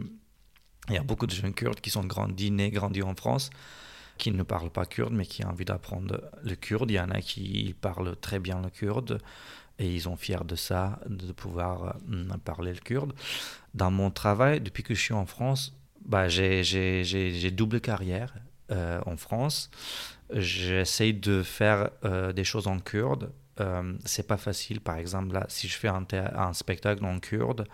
il 0.90 0.96
y 0.96 0.98
a 0.98 1.04
beaucoup 1.04 1.28
de 1.28 1.32
jeunes 1.32 1.54
kurdes 1.54 1.80
qui 1.80 1.90
sont 1.90 2.04
grandis, 2.04 2.52
nés, 2.52 2.72
grandis 2.72 3.04
en 3.04 3.16
France, 3.16 3.50
qui 4.18 4.32
ne 4.32 4.44
parlent 4.44 4.72
pas 4.72 4.86
kurde, 4.86 5.14
mais 5.14 5.26
qui 5.26 5.46
ont 5.46 5.50
envie 5.50 5.66
d'apprendre 5.66 6.22
le 6.44 6.56
kurde. 6.56 6.92
Il 6.92 6.96
y 6.96 7.00
en 7.00 7.10
a 7.10 7.22
qui 7.22 7.76
parlent 7.82 8.16
très 8.16 8.40
bien 8.40 8.62
le 8.62 8.70
kurde 8.70 9.20
et 9.80 9.96
ils 9.96 10.02
sont 10.02 10.16
fiers 10.16 10.44
de 10.46 10.56
ça, 10.56 11.00
de 11.08 11.32
pouvoir 11.32 11.96
euh, 12.12 12.38
parler 12.44 12.74
le 12.74 12.80
kurde. 12.80 13.14
Dans 13.74 13.90
mon 13.90 14.12
travail, 14.12 14.62
depuis 14.62 14.84
que 14.84 14.94
je 14.94 15.02
suis 15.02 15.14
en 15.14 15.26
France, 15.26 15.76
bah, 16.06 16.28
j'ai 16.28 17.52
double 17.52 17.82
carrière 17.82 18.34
euh, 18.72 19.02
en 19.06 19.18
France. 19.18 19.72
J'essaye 20.32 21.14
de 21.14 21.42
faire 21.42 21.90
euh, 22.06 22.32
des 22.32 22.44
choses 22.44 22.68
en 22.68 22.80
kurde. 22.80 23.32
c'est 24.06 24.28
pas 24.28 24.38
facile, 24.38 24.82
par 24.82 24.98
exemple, 24.98 25.34
là, 25.34 25.46
si 25.48 25.68
je 25.68 25.78
fais 25.78 25.88
un 25.88 26.54
spectacle 26.54 27.06
en 27.06 27.20
kurde, 27.20 27.68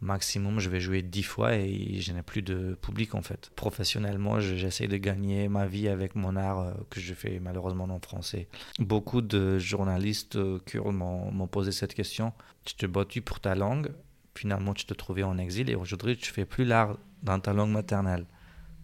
maximum, 0.00 0.60
je 0.60 0.70
vais 0.70 0.80
jouer 0.80 1.02
dix 1.02 1.22
fois 1.22 1.54
et 1.54 2.00
je 2.00 2.12
n'ai 2.12 2.22
plus 2.22 2.42
de 2.42 2.76
public 2.80 3.14
en 3.14 3.22
fait. 3.22 3.50
Professionnellement, 3.54 4.40
j'essaie 4.40 4.88
de 4.88 4.96
gagner 4.96 5.48
ma 5.48 5.66
vie 5.66 5.88
avec 5.88 6.14
mon 6.14 6.36
art 6.36 6.60
euh, 6.60 6.72
que 6.88 7.00
je 7.00 7.14
fais 7.14 7.38
malheureusement 7.40 7.84
en 7.84 8.00
français. 8.00 8.48
Beaucoup 8.78 9.20
de 9.20 9.58
journalistes 9.58 10.36
euh, 10.36 10.58
kurdes 10.64 10.94
m'ont 10.94 11.46
posé 11.46 11.72
cette 11.72 11.94
question. 11.94 12.32
Tu 12.64 12.74
te 12.74 12.86
battu 12.86 13.20
pour 13.20 13.40
ta 13.40 13.54
langue, 13.54 13.92
finalement 14.34 14.74
tu 14.74 14.86
te 14.86 14.94
trouvais 14.94 15.22
en 15.22 15.38
exil 15.38 15.70
et 15.70 15.74
aujourd'hui 15.74 16.16
tu 16.16 16.32
fais 16.32 16.44
plus 16.44 16.64
l'art 16.64 16.96
dans 17.22 17.38
ta 17.38 17.52
langue 17.52 17.70
maternelle. 17.70 18.24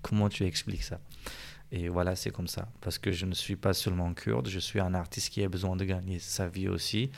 Comment 0.02 0.28
tu 0.28 0.44
expliques 0.44 0.84
ça? 0.84 1.00
Et 1.72 1.88
voilà, 1.88 2.14
c'est 2.14 2.30
comme 2.30 2.46
ça. 2.46 2.68
Parce 2.80 2.98
que 2.98 3.10
je 3.10 3.26
ne 3.26 3.34
suis 3.34 3.56
pas 3.56 3.74
seulement 3.74 4.12
kurde, 4.14 4.48
je 4.48 4.60
suis 4.60 4.78
un 4.78 4.94
artiste 4.94 5.30
qui 5.30 5.42
a 5.42 5.48
besoin 5.48 5.74
de 5.74 5.84
gagner 5.84 6.18
sa 6.20 6.46
vie 6.46 6.68
aussi 6.68 7.10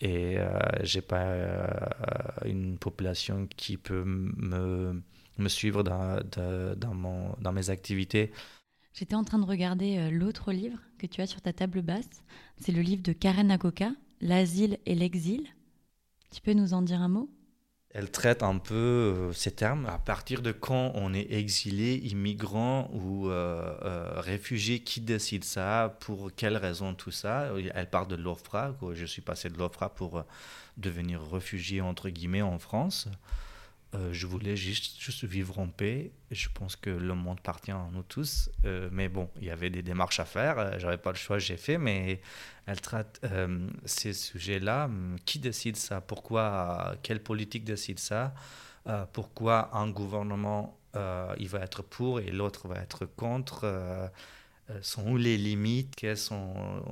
et 0.00 0.38
euh, 0.38 0.48
j'ai 0.82 1.00
pas 1.02 1.24
euh, 1.24 1.66
une 2.44 2.78
population 2.78 3.48
qui 3.56 3.76
peut 3.76 4.04
me, 4.04 5.02
me 5.38 5.48
suivre 5.48 5.82
dans, 5.82 6.20
dans, 6.76 6.94
mon, 6.94 7.34
dans 7.40 7.52
mes 7.52 7.70
activités. 7.70 8.32
J'étais 8.92 9.14
en 9.14 9.24
train 9.24 9.38
de 9.38 9.44
regarder 9.44 9.98
euh, 9.98 10.10
l'autre 10.10 10.52
livre 10.52 10.78
que 10.98 11.06
tu 11.06 11.20
as 11.20 11.26
sur 11.26 11.40
ta 11.40 11.52
table 11.52 11.82
basse. 11.82 12.22
C'est 12.58 12.72
le 12.72 12.82
livre 12.82 13.02
de 13.02 13.12
Karen 13.12 13.50
Akoka, 13.50 13.92
L'asile 14.20 14.78
et 14.86 14.94
l'exil. 14.96 15.46
Tu 16.32 16.40
peux 16.40 16.52
nous 16.52 16.74
en 16.74 16.82
dire 16.82 17.00
un 17.00 17.08
mot? 17.08 17.30
Elle 17.90 18.10
traite 18.10 18.42
un 18.42 18.58
peu 18.58 18.74
euh, 18.74 19.32
ces 19.32 19.50
termes. 19.50 19.86
À 19.86 19.98
partir 19.98 20.42
de 20.42 20.52
quand 20.52 20.92
on 20.94 21.14
est 21.14 21.32
exilé, 21.32 21.96
immigrant 21.96 22.90
ou 22.92 23.28
euh, 23.28 23.74
euh, 23.82 24.20
réfugié, 24.20 24.80
qui 24.80 25.00
décide 25.00 25.44
ça? 25.44 25.96
Pour 26.00 26.30
quelles 26.34 26.56
raisons 26.56 26.94
tout 26.94 27.10
ça? 27.10 27.50
Elle 27.74 27.90
parle 27.90 28.08
de 28.08 28.16
l'OFRA. 28.16 28.74
Je 28.92 29.06
suis 29.06 29.22
passé 29.22 29.48
de 29.48 29.56
l'OFRA 29.56 29.88
pour 29.88 30.24
devenir 30.76 31.20
réfugié, 31.32 31.80
entre 31.80 32.10
guillemets, 32.10 32.42
en 32.42 32.58
France. 32.58 33.08
Euh, 33.94 34.12
je 34.12 34.26
voulais 34.26 34.54
juste, 34.54 35.00
juste, 35.00 35.24
vivre 35.24 35.58
en 35.58 35.68
paix. 35.68 36.12
Je 36.30 36.48
pense 36.52 36.76
que 36.76 36.90
le 36.90 37.14
monde 37.14 37.38
appartient 37.38 37.70
à 37.70 37.88
nous 37.92 38.02
tous. 38.02 38.50
Euh, 38.66 38.88
mais 38.92 39.08
bon, 39.08 39.30
il 39.40 39.44
y 39.44 39.50
avait 39.50 39.70
des 39.70 39.82
démarches 39.82 40.20
à 40.20 40.26
faire. 40.26 40.58
Euh, 40.58 40.78
j'avais 40.78 40.98
pas 40.98 41.10
le 41.10 41.16
choix, 41.16 41.38
j'ai 41.38 41.56
fait. 41.56 41.78
Mais 41.78 42.20
elle 42.66 42.80
traite 42.80 43.20
ces 43.86 44.12
sujets-là. 44.12 44.90
Qui 45.24 45.38
décide 45.38 45.76
ça? 45.76 46.00
Pourquoi 46.02 46.96
Quelle 47.02 47.22
politique 47.22 47.64
décide 47.64 47.98
ça? 47.98 48.34
Pourquoi 49.12 49.74
un 49.76 49.90
gouvernement 49.90 50.78
il 51.38 51.48
va 51.48 51.60
être 51.60 51.82
pour 51.82 52.20
et 52.20 52.30
l'autre 52.30 52.68
va 52.68 52.76
être 52.76 53.06
contre? 53.06 54.10
Sont 54.82 55.08
où 55.08 55.16
les 55.16 55.38
limites? 55.38 55.96
Quelles 55.96 56.18
sont 56.18 56.82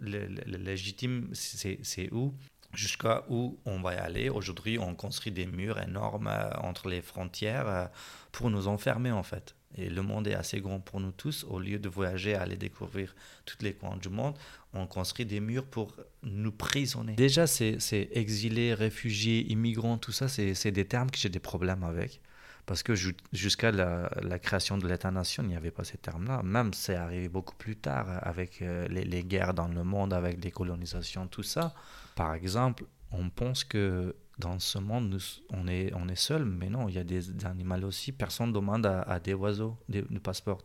les 0.00 0.28
légitimes? 0.28 1.30
C'est 1.32 2.12
où? 2.12 2.34
Jusqu'à 2.76 3.24
où 3.28 3.58
on 3.64 3.80
va 3.80 3.94
y 3.94 3.98
aller. 3.98 4.28
Aujourd'hui, 4.28 4.78
on 4.78 4.94
construit 4.94 5.32
des 5.32 5.46
murs 5.46 5.80
énormes 5.80 6.28
euh, 6.28 6.50
entre 6.62 6.88
les 6.88 7.02
frontières 7.02 7.68
euh, 7.68 7.86
pour 8.32 8.50
nous 8.50 8.68
enfermer 8.68 9.12
en 9.12 9.22
fait. 9.22 9.54
Et 9.76 9.90
le 9.90 10.02
monde 10.02 10.28
est 10.28 10.34
assez 10.34 10.60
grand 10.60 10.78
pour 10.78 11.00
nous 11.00 11.10
tous. 11.10 11.44
Au 11.44 11.58
lieu 11.58 11.78
de 11.78 11.88
voyager, 11.88 12.34
aller 12.34 12.56
découvrir 12.56 13.14
toutes 13.44 13.62
les 13.62 13.72
coins 13.72 13.96
du 13.96 14.08
monde, 14.08 14.36
on 14.72 14.86
construit 14.86 15.26
des 15.26 15.40
murs 15.40 15.66
pour 15.66 15.96
nous 16.22 16.52
prisonner. 16.52 17.14
Déjà, 17.14 17.46
c'est 17.46 17.78
exilés, 18.12 18.72
réfugiés, 18.74 19.50
immigrants, 19.50 19.98
tout 19.98 20.12
ça, 20.12 20.28
c'est 20.28 20.70
des 20.70 20.84
termes 20.84 21.10
que 21.10 21.18
j'ai 21.18 21.28
des 21.28 21.40
problèmes 21.40 21.82
avec. 21.82 22.20
Parce 22.66 22.82
que 22.82 22.94
jusqu'à 23.32 23.72
la, 23.72 24.38
création 24.38 24.78
de 24.78 24.88
l'État-nation, 24.88 25.42
il 25.42 25.50
n'y 25.50 25.56
avait 25.56 25.70
pas 25.70 25.84
ces 25.84 25.98
termes-là. 25.98 26.42
Même 26.42 26.72
c'est 26.72 26.94
arrivé 26.94 27.28
beaucoup 27.28 27.54
plus 27.56 27.76
tard 27.76 28.06
avec 28.22 28.62
euh, 28.62 28.86
les, 28.88 29.22
guerres 29.22 29.52
dans 29.52 29.68
le 29.68 29.84
monde, 29.84 30.14
avec 30.14 30.42
les 30.42 30.50
colonisations, 30.50 31.26
tout 31.26 31.42
ça. 31.42 31.74
Par 32.14 32.34
exemple, 32.34 32.84
on 33.10 33.30
pense 33.30 33.64
que 33.64 34.14
dans 34.38 34.58
ce 34.58 34.78
monde, 34.78 35.18
on, 35.50 35.68
est, 35.68 35.92
on 35.94 36.08
est 36.08 36.16
seul, 36.16 36.44
mais 36.44 36.68
non, 36.68 36.88
il 36.88 36.96
y 36.96 36.98
a 36.98 37.04
des, 37.04 37.44
animaux 37.44 37.86
aussi. 37.86 38.12
Personne 38.12 38.48
ne 38.48 38.52
demande 38.52 38.86
à, 38.86 39.20
des 39.20 39.34
oiseaux 39.34 39.76
de, 39.88 40.04
de 40.08 40.18
passeport. 40.18 40.64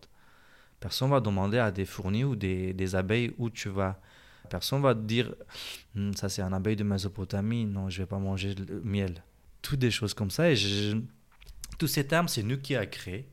Personne 0.79 1.09
va 1.09 1.19
demander 1.19 1.59
à 1.59 1.71
des 1.71 1.85
fournis 1.85 2.23
ou 2.23 2.35
des, 2.35 2.73
des 2.73 2.95
abeilles 2.95 3.33
où 3.37 3.49
tu 3.49 3.69
vas. 3.69 3.99
Personne 4.49 4.81
va 4.81 4.93
dire, 4.93 5.35
hm, 5.95 6.13
ça 6.13 6.29
c'est 6.29 6.41
un 6.41 6.53
abeille 6.53 6.75
de 6.75 6.83
Mésopotamie, 6.83 7.65
non, 7.65 7.89
je 7.89 8.01
vais 8.01 8.07
pas 8.07 8.17
manger 8.17 8.55
le 8.55 8.81
miel. 8.81 9.23
Toutes 9.61 9.79
des 9.79 9.91
choses 9.91 10.13
comme 10.13 10.31
ça. 10.31 10.49
Et 10.49 10.55
tous 11.77 11.87
ces 11.87 12.07
termes, 12.07 12.27
c'est 12.27 12.43
nous 12.43 12.57
qui 12.57 12.75
a 12.75 12.85
créé 12.85 13.27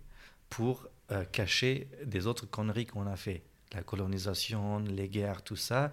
pour 0.51 0.89
euh, 1.13 1.25
cacher 1.25 1.89
des 2.05 2.27
autres 2.27 2.47
conneries 2.47 2.87
qu'on 2.87 3.07
a 3.07 3.17
fait. 3.17 3.45
La 3.73 3.83
colonisation, 3.83 4.79
les 4.81 5.09
guerres, 5.09 5.43
tout 5.43 5.57
ça. 5.57 5.93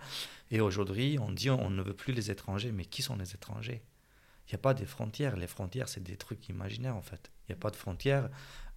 Et 0.52 0.62
aujourd'hui, 0.62 1.18
on 1.20 1.32
dit 1.32 1.50
on 1.50 1.70
ne 1.70 1.82
veut 1.82 1.96
plus 1.96 2.14
les 2.14 2.30
étrangers. 2.30 2.72
Mais 2.72 2.86
qui 2.86 3.02
sont 3.02 3.18
les 3.18 3.34
étrangers? 3.34 3.82
Il 4.48 4.52
n'y 4.52 4.56
a 4.56 4.60
pas 4.60 4.74
de 4.74 4.86
frontières. 4.86 5.36
Les 5.36 5.48
frontières, 5.48 5.90
c'est 5.90 6.04
des 6.04 6.18
trucs 6.18 6.50
imaginaires 6.50 6.96
en 6.96 7.02
fait. 7.02 7.32
Il 7.48 7.54
n'y 7.54 7.58
a 7.58 7.60
pas 7.60 7.72
de 7.72 7.76
frontières. 7.76 8.30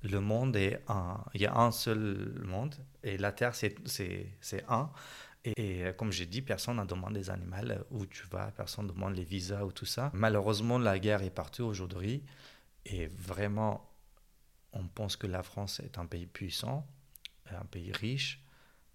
Le 0.03 0.21
monde 0.21 0.57
est 0.57 0.83
un. 0.89 1.25
Il 1.35 1.41
y 1.41 1.47
a 1.47 1.57
un 1.57 1.73
seul 1.73 2.41
monde. 2.45 2.75
Et 3.03 3.19
la 3.19 3.33
Terre, 3.33 3.55
c'est 3.55 4.65
un. 4.69 4.91
Et, 5.45 5.85
comme 5.97 6.11
j'ai 6.11 6.27
dit, 6.27 6.43
personne 6.43 6.77
n'a 6.77 6.85
demandé 6.85 7.21
des 7.21 7.31
animaux 7.31 7.57
où 7.91 8.05
tu 8.07 8.27
vas, 8.33 8.51
personne 8.51 8.87
ne 8.87 8.93
demande 8.93 9.15
les 9.15 9.23
visas 9.23 9.65
ou 9.65 9.71
tout 9.71 9.87
ça. 9.87 10.11
Malheureusement, 10.13 10.79
la 10.79 10.99
guerre 10.99 11.23
est 11.23 11.31
partout 11.31 11.63
aujourd'hui. 11.63 12.25
Et 12.85 13.07
vraiment, 13.07 13.89
on 14.73 14.89
pense 14.89 15.17
que 15.17 15.29
la 15.29 15.43
France 15.43 15.81
est 15.81 15.99
un 15.99 16.07
pays 16.07 16.27
puissant, 16.27 16.87
un 17.51 17.65
pays 17.65 17.93
riche, 17.93 18.43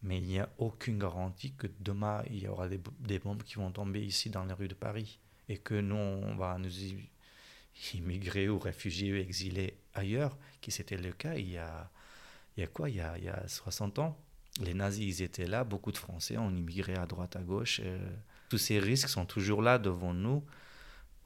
mais 0.04 0.18
il 0.18 0.24
n'y 0.24 0.40
a 0.40 0.50
aucune 0.58 0.98
garantie 0.98 1.54
que 1.54 1.68
demain, 1.80 2.24
il 2.30 2.44
y 2.44 2.48
aura 2.48 2.68
des, 2.68 2.80
des, 3.00 3.20
bombes 3.20 3.44
qui 3.44 3.56
vont 3.56 3.72
tomber 3.72 4.02
ici 4.04 4.30
dans 4.30 4.46
les 4.46 4.54
rues 4.54 4.68
de 4.68 4.74
Paris 4.74 5.20
et 5.48 5.58
que 5.58 5.76
nous, 5.76 5.96
on 5.96 6.36
va 6.36 6.58
nous 6.58 6.72
immigrer 7.94 8.50
ou 8.50 8.60
réfugier 8.60 9.14
ou 9.14 9.16
exiler 9.16 9.76
ailleurs, 9.94 10.38
qui 10.60 10.72
c'était 10.72 10.98
le 10.98 11.12
cas 11.12 11.36
il 11.36 11.52
y 11.52 11.58
a, 11.58 11.90
il 12.58 12.62
y 12.62 12.64
a 12.64 12.68
quoi? 12.68 12.90
Il 12.90 12.96
y 12.96 13.02
a, 13.02 13.18
il 13.18 13.26
y 13.26 13.30
a 13.30 13.48
60 13.48 14.00
ans. 14.00 14.18
Les 14.62 14.74
nazis, 14.74 15.20
ils 15.20 15.24
étaient 15.24 15.48
là, 15.48 15.64
beaucoup 15.64 15.92
de 15.92 15.98
Français 15.98 16.38
ont 16.38 16.50
immigré 16.50 16.96
à 16.96 17.06
droite, 17.06 17.36
à 17.36 17.42
gauche. 17.42 17.80
Euh, 17.84 18.00
tous 18.50 18.58
ces 18.58 18.80
risques 18.80 19.08
sont 19.08 19.26
toujours 19.26 19.62
là 19.62 19.78
devant 19.78 20.14
nous. 20.14 20.44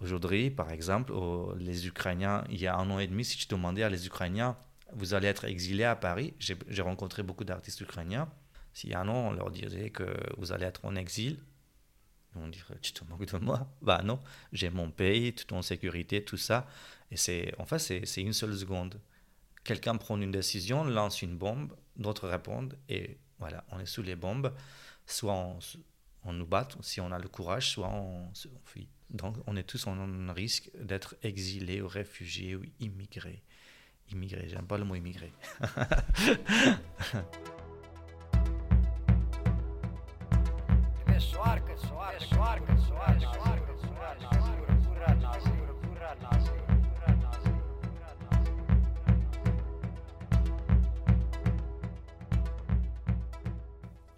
Aujourd'hui, 0.01 0.51
par 0.51 0.71
exemple, 0.71 1.13
les 1.57 1.87
Ukrainiens, 1.87 2.43
il 2.49 2.59
y 2.59 2.67
a 2.67 2.75
un 2.75 2.89
an 2.91 2.99
et 2.99 3.07
demi, 3.07 3.25
si 3.25 3.37
tu 3.37 3.47
demandais 3.47 3.81
à 3.81 3.89
les 3.89 4.05
Ukrainiens, 4.05 4.57
vous 4.93 5.13
allez 5.13 5.27
être 5.27 5.45
exilés 5.45 5.85
à 5.85 5.95
Paris, 5.95 6.33
j'ai 6.39 6.81
rencontré 6.81 7.23
beaucoup 7.23 7.43
d'artistes 7.43 7.81
ukrainiens, 7.81 8.29
si 8.75 8.93
un 8.93 9.07
an, 9.07 9.29
on 9.29 9.31
leur 9.31 9.51
disait 9.51 9.89
que 9.89 10.05
vous 10.37 10.51
allez 10.51 10.65
être 10.65 10.83
en 10.83 10.97
exil, 10.97 11.39
on 12.35 12.49
dirait, 12.49 12.77
tu 12.81 12.91
te 12.91 13.05
moques 13.05 13.25
de 13.25 13.37
moi? 13.37 13.73
Bah 13.81 14.01
non, 14.03 14.19
j'ai 14.51 14.69
mon 14.69 14.91
pays, 14.91 15.33
tout 15.33 15.53
en 15.53 15.61
sécurité, 15.61 16.25
tout 16.25 16.35
ça. 16.35 16.67
Et 17.09 17.15
c'est, 17.15 17.53
en 17.57 17.65
fait, 17.65 17.79
c'est 17.79 18.21
une 18.21 18.33
seule 18.33 18.55
seconde. 18.55 18.99
Quelqu'un 19.63 19.95
prend 19.95 20.19
une 20.19 20.31
décision, 20.31 20.83
lance 20.83 21.21
une 21.21 21.37
bombe, 21.37 21.73
d'autres 21.95 22.27
répondent, 22.27 22.77
et 22.89 23.17
voilà, 23.39 23.63
on 23.71 23.79
est 23.79 23.85
sous 23.85 24.03
les 24.03 24.17
bombes, 24.17 24.53
soit 25.05 25.33
on, 25.33 25.59
on 26.25 26.33
nous 26.33 26.45
bat 26.45 26.67
si 26.81 26.99
on 26.99 27.13
a 27.13 27.17
le 27.17 27.29
courage, 27.29 27.71
soit 27.71 27.87
on, 27.87 28.25
on 28.25 28.59
fuit. 28.65 28.89
Donc 29.09 29.37
on 29.47 29.55
est 29.55 29.63
tous 29.63 29.87
en 29.87 30.33
risque 30.33 30.69
d'être 30.77 31.15
exilés 31.23 31.81
ou 31.81 31.87
réfugiés 31.87 32.57
ou 32.57 32.63
immigrés. 32.81 33.41
Immigrés, 34.11 34.49
j'aime 34.49 34.67
pas 34.67 34.77
le 34.77 34.83
mot 34.83 34.95
immigré. 34.95 35.31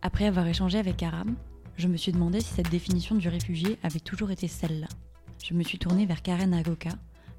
Après 0.02 0.26
avoir 0.26 0.48
échangé 0.48 0.80
avec 0.80 1.04
Aram, 1.04 1.36
je 1.76 1.88
me 1.88 1.98
suis 1.98 2.12
demandé 2.12 2.40
si 2.40 2.54
cette 2.54 2.70
définition 2.72 3.14
du 3.16 3.30
réfugié 3.30 3.78
avait 3.84 4.00
toujours 4.00 4.32
été 4.32 4.48
celle-là. 4.48 4.88
Je 5.44 5.54
me 5.54 5.64
suis 5.64 5.78
tournée 5.78 6.08
vers 6.08 6.24
Karen 6.24 6.54
Agoka, 6.54 6.90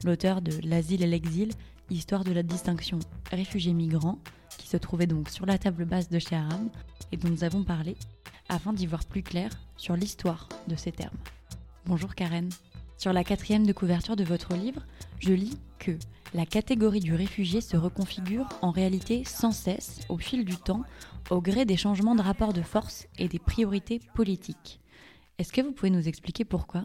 l'auteur 0.05 0.43
de 0.43 0.53
L'asile 0.63 1.03
et 1.03 1.07
l'exil, 1.07 1.51
histoire 1.91 2.25
de 2.25 2.33
la 2.33 2.43
distinction 2.43 2.99
réfugié-migrant, 3.31 4.19
qui 4.59 4.69
se 4.69 4.77
trouvait 4.77 5.07
donc 5.07 5.29
sur 5.29 5.47
la 5.47 5.59
table 5.59 5.85
basse 5.85 6.09
de 6.09 6.19
chez 6.19 6.39
et 7.13 7.17
dont 7.17 7.29
nous 7.29 7.45
avons 7.45 7.65
parlé, 7.65 7.97
afin 8.49 8.73
d'y 8.73 8.87
voir 8.87 9.05
plus 9.05 9.23
clair 9.23 9.51
sur 9.77 9.97
l'histoire 9.97 10.49
de 10.69 10.77
ces 10.77 10.93
termes. 10.93 11.17
Bonjour 11.87 12.15
Karen. 12.15 12.51
Sur 12.97 13.13
la 13.13 13.25
quatrième 13.25 13.67
de 13.67 13.73
couverture 13.73 14.17
de 14.17 14.25
votre 14.25 14.55
livre, 14.55 14.83
je 15.21 15.33
lis 15.33 15.59
que 15.79 15.93
la 16.35 16.45
catégorie 16.45 17.01
du 17.01 17.15
réfugié 17.15 17.61
se 17.61 17.77
reconfigure 17.77 18.49
en 18.61 18.71
réalité 18.71 19.25
sans 19.25 19.53
cesse 19.53 20.01
au 20.09 20.19
fil 20.19 20.45
du 20.45 20.57
temps 20.57 20.83
au 21.31 21.41
gré 21.41 21.65
des 21.65 21.77
changements 21.77 22.15
de 22.15 22.23
rapport 22.23 22.53
de 22.53 22.63
force 22.63 23.07
et 23.19 23.29
des 23.29 23.39
priorités 23.39 24.01
politiques. 24.15 24.81
Est-ce 25.39 25.53
que 25.53 25.61
vous 25.61 25.73
pouvez 25.73 25.91
nous 25.91 26.09
expliquer 26.09 26.45
pourquoi? 26.45 26.85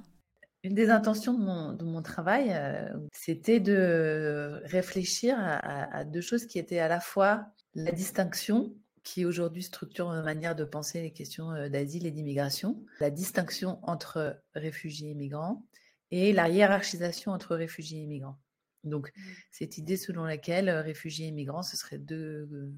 Une 0.64 0.76
des 0.76 0.90
intentions 0.90 1.34
de 1.74 1.84
mon, 1.84 2.02
travail, 2.02 2.52
euh, 2.54 2.88
c'était 3.12 3.60
de 3.60 4.62
réfléchir 4.64 5.36
à, 5.38 6.06
deux 6.06 6.22
choses 6.22 6.46
qui 6.46 6.58
étaient 6.58 6.80
à 6.80 6.88
la 6.88 7.02
fois 7.02 7.46
la 7.76 7.92
distinction, 7.92 8.74
qui 9.04 9.26
aujourd'hui 9.26 9.64
structure 9.64 10.10
une 10.10 10.24
manière 10.24 10.56
de 10.56 10.64
penser 10.64 11.02
les 11.02 11.12
questions 11.12 11.52
euh, 11.52 11.68
d'asile 11.68 12.06
et 12.06 12.12
d'immigration, 12.12 12.82
la 13.02 13.10
distinction 13.10 13.80
entre 13.84 14.42
réfugiés 14.56 15.12
et 15.12 15.16
migrants, 15.16 15.66
et 16.12 16.32
la 16.32 16.48
hiérarchisation 16.48 17.34
entre 17.34 17.58
réfugiés 17.58 18.04
et 18.04 18.08
migrants. 18.08 18.40
Donc, 18.86 19.10
mmh. 19.10 19.22
cette 19.52 19.78
idée 19.78 19.98
selon 19.98 20.24
laquelle 20.24 20.70
euh, 20.70 20.82
réfugiés 20.82 21.28
et 21.28 21.32
migrants, 21.32 21.64
ce 21.64 21.76
seraient 21.76 21.98
deux 21.98 22.74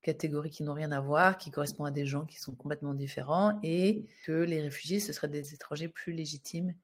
catégories 0.00 0.50
qui 0.50 0.62
n'ont 0.62 0.72
rien 0.72 0.92
à 0.92 1.00
voir, 1.00 1.36
qui 1.36 1.50
correspondent 1.50 1.88
à 1.88 1.90
des 1.90 2.06
gens 2.06 2.24
qui 2.24 2.38
sont 2.40 2.54
complètement 2.54 2.94
différents, 2.94 3.58
et 3.62 4.06
que 4.24 4.32
les 4.32 4.62
réfugiés, 4.62 5.00
ce 5.00 5.12
seraient 5.12 5.28
des 5.28 5.52
étrangers 5.52 5.88
plus 5.88 6.14
légitimes 6.14 6.74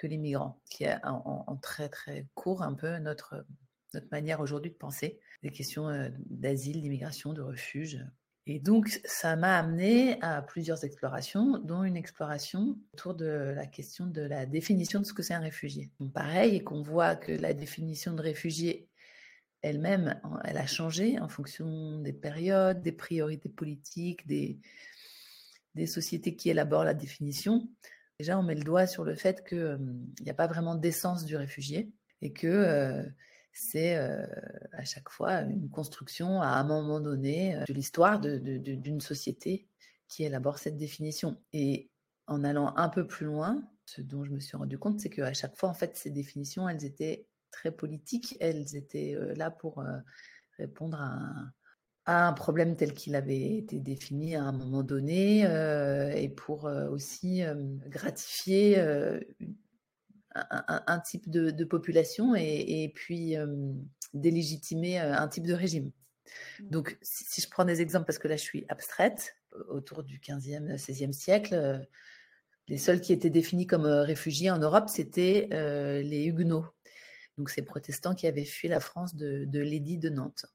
que 0.00 0.06
les 0.06 0.16
migrants, 0.16 0.58
qui 0.70 0.84
est 0.84 0.96
en, 1.04 1.56
très 1.60 1.90
très 1.90 2.26
court 2.34 2.62
un 2.62 2.72
peu 2.72 2.96
notre, 2.98 3.44
notre 3.92 4.06
manière 4.10 4.40
aujourd'hui 4.40 4.70
de 4.70 4.76
penser 4.76 5.20
des 5.42 5.50
questions 5.50 5.90
euh, 5.90 6.08
d'asile, 6.30 6.80
d'immigration, 6.80 7.34
de 7.34 7.42
refuge. 7.42 8.02
Et 8.46 8.58
donc, 8.58 8.88
ça 9.04 9.36
m'a 9.36 9.58
amené 9.58 10.20
à 10.22 10.40
plusieurs 10.40 10.84
explorations, 10.84 11.58
dont 11.58 11.84
une 11.84 11.98
exploration 11.98 12.78
autour 12.94 13.14
de 13.14 13.52
la 13.54 13.66
question 13.66 14.06
de 14.06 14.22
la 14.22 14.46
définition 14.46 15.00
de 15.00 15.04
ce 15.04 15.12
que 15.12 15.22
c'est 15.22 15.34
un 15.34 15.40
réfugié. 15.40 15.90
pareil, 16.14 16.56
et 16.56 16.64
qu'on 16.64 16.80
voit 16.80 17.14
que 17.14 17.32
la 17.32 17.52
définition 17.52 18.14
de 18.14 18.22
réfugié 18.22 18.88
elle-même, 19.60 20.18
elle 20.44 20.56
a 20.56 20.66
changé 20.66 21.20
en 21.20 21.28
fonction 21.28 22.00
des 22.00 22.14
périodes, 22.14 22.80
des 22.80 22.92
priorités 22.92 23.50
politiques, 23.50 24.26
des, 24.26 24.58
des 25.74 25.86
sociétés 25.86 26.34
qui 26.34 26.48
élaborent 26.48 26.84
la 26.84 26.94
définition. 26.94 27.68
Déjà, 28.20 28.38
on 28.38 28.42
met 28.42 28.54
le 28.54 28.64
doigt 28.64 28.86
sur 28.86 29.02
le 29.02 29.14
fait 29.14 29.48
qu'il 29.48 29.78
n'y 30.20 30.30
a 30.30 30.34
pas 30.34 30.46
vraiment 30.46 30.74
d'essence 30.74 31.24
du 31.24 31.36
réfugié 31.36 31.90
et 32.20 32.34
que 32.34 33.02
c'est 33.50 33.96
à 33.96 34.84
chaque 34.84 35.08
fois 35.08 35.40
une 35.40 35.70
construction 35.70 36.42
à 36.42 36.48
un 36.48 36.64
moment 36.64 37.00
donné 37.00 37.58
de 37.66 37.72
l'histoire 37.72 38.20
d'une 38.20 39.00
société 39.00 39.66
qui 40.06 40.24
élabore 40.24 40.58
cette 40.58 40.76
définition. 40.76 41.38
Et 41.54 41.88
en 42.26 42.44
allant 42.44 42.76
un 42.76 42.90
peu 42.90 43.06
plus 43.06 43.24
loin, 43.24 43.66
ce 43.86 44.02
dont 44.02 44.22
je 44.22 44.32
me 44.32 44.40
suis 44.40 44.58
rendu 44.58 44.78
compte, 44.78 45.00
c'est 45.00 45.08
qu'à 45.08 45.32
chaque 45.32 45.56
fois, 45.56 45.70
en 45.70 45.74
fait, 45.74 45.96
ces 45.96 46.10
définitions, 46.10 46.68
elles 46.68 46.84
étaient 46.84 47.26
très 47.50 47.72
politiques. 47.72 48.36
Elles 48.38 48.76
étaient 48.76 49.16
là 49.34 49.50
pour 49.50 49.82
répondre 50.58 51.00
à 51.00 51.06
un, 51.06 51.54
problème 52.36 52.76
tel 52.76 52.94
qu'il 52.94 53.14
avait 53.14 53.56
été 53.56 53.78
défini 53.78 54.36
à 54.36 54.42
un 54.42 54.52
moment 54.52 54.82
donné 54.82 55.42
et 56.16 56.28
pour 56.28 56.64
aussi 56.90 57.42
gratifier 57.86 58.78
un, 60.34 61.00
type 61.00 61.28
de, 61.30 61.64
population 61.64 62.34
et, 62.34 62.92
puis 62.94 63.36
délégitimer 64.14 64.98
un 64.98 65.28
type 65.28 65.46
de 65.46 65.54
régime. 65.54 65.90
Mmh. 66.60 66.70
Donc, 66.70 66.98
si, 67.02 67.40
je 67.40 67.48
prends 67.48 67.64
des 67.64 67.80
exemples, 67.80 68.06
parce 68.06 68.18
que 68.18 68.28
là, 68.28 68.36
je 68.36 68.42
suis 68.42 68.64
abstraite, 68.68 69.36
autour 69.68 70.02
du 70.02 70.18
15e, 70.18 70.76
16e 70.76 71.12
siècle, 71.12 71.86
les 72.68 72.78
seuls 72.78 73.00
qui 73.00 73.12
étaient 73.12 73.30
définis 73.30 73.66
comme 73.66 73.86
réfugiés 73.86 74.50
en 74.50 74.58
Europe, 74.58 74.88
c'était 74.88 75.48
les 76.02 76.24
Huguenots, 76.24 76.66
donc 77.40 77.50
ces 77.50 77.62
protestants 77.62 78.14
qui 78.14 78.26
avaient 78.26 78.44
fui 78.44 78.68
la 78.68 78.80
France 78.80 79.16
de, 79.16 79.60
l'édit 79.60 79.98
de 79.98 80.10
Nantes. 80.10 80.46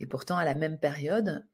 Et 0.00 0.06
pourtant, 0.06 0.36
à 0.36 0.44
la 0.44 0.54
même 0.54 0.78
période, 0.78 1.44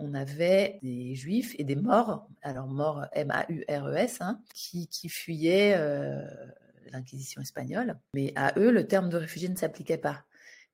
on 0.00 0.14
avait 0.14 0.78
des 0.82 1.14
juifs 1.14 1.54
et 1.58 1.64
des 1.64 1.76
morts, 1.76 2.26
alors 2.42 2.66
morts 2.66 3.06
M-A-U-R-E-S, 3.12 4.18
hein, 4.20 4.40
qui, 4.54 5.08
fuyaient 5.08 5.74
euh, 5.76 6.24
l'Inquisition 6.90 7.40
espagnole. 7.42 7.98
Mais 8.14 8.32
à 8.34 8.58
eux, 8.58 8.70
le 8.70 8.86
terme 8.86 9.10
de 9.10 9.18
réfugié 9.18 9.48
ne 9.48 9.56
s'appliquait 9.56 9.98
pas. 9.98 10.24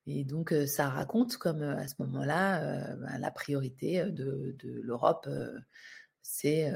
Et 0.06 0.22
donc, 0.24 0.52
euh, 0.52 0.66
ça 0.66 0.88
raconte 0.88 1.36
comme 1.36 1.62
euh, 1.62 1.76
à 1.76 1.88
ce 1.88 1.94
moment-là, 1.98 2.94
ben, 2.96 3.18
la 3.18 3.30
priorité 3.32 4.04
de, 4.04 4.56
l'Europe 4.62 5.28
c'est 6.28 6.72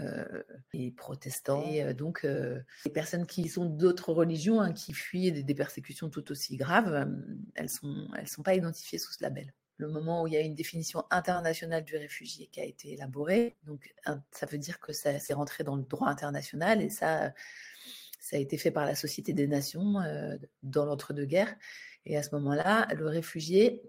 les 0.73 0.93
protestants. 0.93 1.65
Et 1.67 1.93
donc, 1.93 2.23
les 2.23 2.91
personnes 2.93 3.27
qui 3.27 3.49
sont 3.49 3.65
d'autres 3.65 4.13
religions, 4.13 4.61
hein, 4.61 4.73
qui 4.73 4.93
fuient 4.93 5.33
des, 5.33 5.55
persécutions 5.57 6.09
tout 6.09 6.31
aussi 6.31 6.57
graves, 6.57 7.09
elles 7.57 7.69
ne 7.83 8.27
sont 8.27 8.43
pas 8.45 8.55
identifiées 8.55 9.01
sous 9.01 9.13
ce 9.13 9.23
label. 9.25 9.53
Le 9.81 9.89
moment 9.89 10.23
où 10.23 10.27
il 10.27 10.35
y 10.35 10.37
a 10.37 10.41
une 10.41 10.55
définition 10.55 11.05
internationale 11.11 11.85
du 11.85 11.97
réfugié 11.97 12.49
qui 12.49 12.61
a 12.61 12.65
été 12.65 12.93
élaborée, 12.93 13.57
donc 13.65 13.95
ça 14.31 14.45
veut 14.45 14.59
dire 14.59 14.79
que 14.79 14.93
ça 14.93 15.19
s'est 15.19 15.33
rentré 15.33 15.65
dans 15.65 15.77
le 15.77 15.85
droit 15.85 16.09
international 16.09 16.83
et 16.83 16.91
ça, 16.91 17.33
ça 18.19 18.37
a 18.37 18.39
été 18.39 18.59
fait 18.59 18.71
par 18.71 18.85
la 18.85 18.95
Société 18.95 19.33
des 19.33 19.47
Nations 19.47 19.95
dans 20.63 20.85
l'entre-deux-guerres. 20.85 21.57
Et 22.05 22.19
à 22.19 22.23
ce 22.23 22.35
moment-là, 22.35 22.89
le 22.95 23.07
réfugié, 23.07 23.83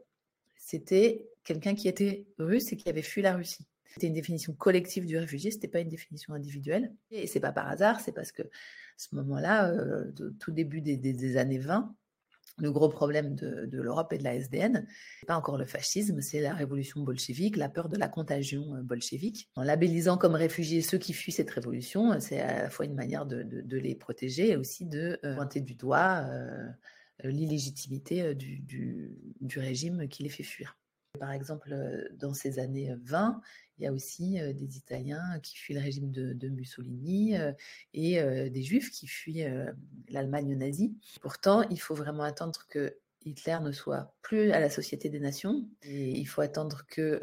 c'était 0.56 1.30
quelqu'un 1.44 1.76
qui 1.76 1.90
était 1.90 2.26
russe 2.38 2.72
et 2.72 2.78
qui 2.78 2.88
avait 2.88 3.02
fui 3.02 3.22
la 3.22 3.36
Russie. 3.36 3.68
C'était 3.94 4.08
une 4.08 4.14
définition 4.14 4.54
collective 4.54 5.06
du 5.06 5.18
réfugié, 5.18 5.52
ce 5.52 5.58
n'était 5.58 5.68
pas 5.68 5.82
une 5.82 5.90
définition 5.90 6.34
individuelle. 6.34 6.94
Et 7.10 7.28
c'est 7.28 7.42
pas 7.42 7.52
par 7.52 7.68
hasard, 7.68 8.00
c'est 8.00 8.14
parce 8.14 8.32
que 8.32 8.44
à 8.44 8.48
ce 8.98 9.16
moment-là, 9.16 9.70
euh, 9.70 10.12
tout 10.40 10.52
début 10.52 10.80
des, 10.80 11.38
années 11.38 11.58
20, 11.58 11.94
le 12.58 12.72
gros 12.72 12.90
problème 12.90 13.36
de, 13.36 13.68
l'Europe 13.72 14.14
et 14.14 14.18
de 14.18 14.24
la 14.24 14.36
SDN, 14.36 14.74
n'est 14.74 15.28
pas 15.28 15.36
encore 15.36 15.58
le 15.58 15.66
fascisme, 15.66 16.22
c'est 16.22 16.42
la 16.42 16.54
révolution 16.54 17.02
bolchevique, 17.02 17.58
la 17.58 17.70
peur 17.70 17.90
de 17.90 17.98
la 17.98 18.08
contagion 18.08 18.76
euh, 18.76 18.82
bolchevique. 18.82 19.50
En 19.56 19.64
labellisant 19.64 20.18
comme 20.18 20.36
réfugiés 20.36 20.82
ceux 20.82 20.98
qui 20.98 21.14
fuient 21.14 21.32
cette 21.32 21.50
révolution, 21.50 22.20
c'est 22.20 22.40
à 22.40 22.64
la 22.64 22.70
fois 22.70 22.86
une 22.86 22.96
manière 22.96 23.26
de, 23.26 23.78
les 23.78 23.96
protéger 23.96 24.52
et 24.52 24.58
aussi 24.58 24.86
de 24.86 25.20
euh, 25.24 25.36
pointer 25.36 25.62
du 25.62 25.76
doigt 25.76 26.26
l'illégitimité 27.24 28.34
du, 28.34 29.16
régime 29.56 30.08
qui 30.08 30.24
les 30.24 30.30
fait 30.30 30.44
fuir. 30.44 30.78
Par 31.20 31.32
exemple, 31.32 31.76
dans 32.14 32.34
ces 32.34 32.60
années 32.60 32.96
20, 33.04 33.42
il 33.78 33.84
y 33.84 33.88
a 33.88 33.92
aussi 33.92 34.40
des 34.54 34.78
Italiens 34.78 35.40
qui 35.44 35.58
fuient 35.58 35.74
le 35.74 35.82
régime 35.82 36.12
de, 36.12 36.50
Mussolini 36.50 37.36
et 37.94 38.22
des 38.50 38.64
Juifs 38.64 38.92
qui 38.92 39.08
fuient 39.08 39.46
l'Allemagne 40.10 40.56
nazie. 40.56 40.96
Pourtant, 41.22 41.64
il 41.70 41.80
faut 41.80 41.96
vraiment 41.96 42.24
attendre 42.24 42.66
que 42.70 42.98
Hitler 43.26 43.58
ne 43.62 43.72
soit 43.72 44.16
plus 44.22 44.52
à 44.52 44.60
la 44.60 44.70
Société 44.70 45.10
des 45.10 45.20
Nations. 45.20 45.68
Et 45.84 46.18
il 46.18 46.26
faut 46.26 46.42
attendre 46.42 46.84
que 46.88 47.20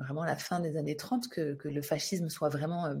vraiment 0.00 0.24
la 0.24 0.36
fin 0.36 0.60
des 0.60 0.76
années 0.76 0.96
30, 0.96 1.28
que, 1.28 1.56
le 1.64 1.82
fascisme 1.82 2.28
soit 2.28 2.48
vraiment 2.48 2.94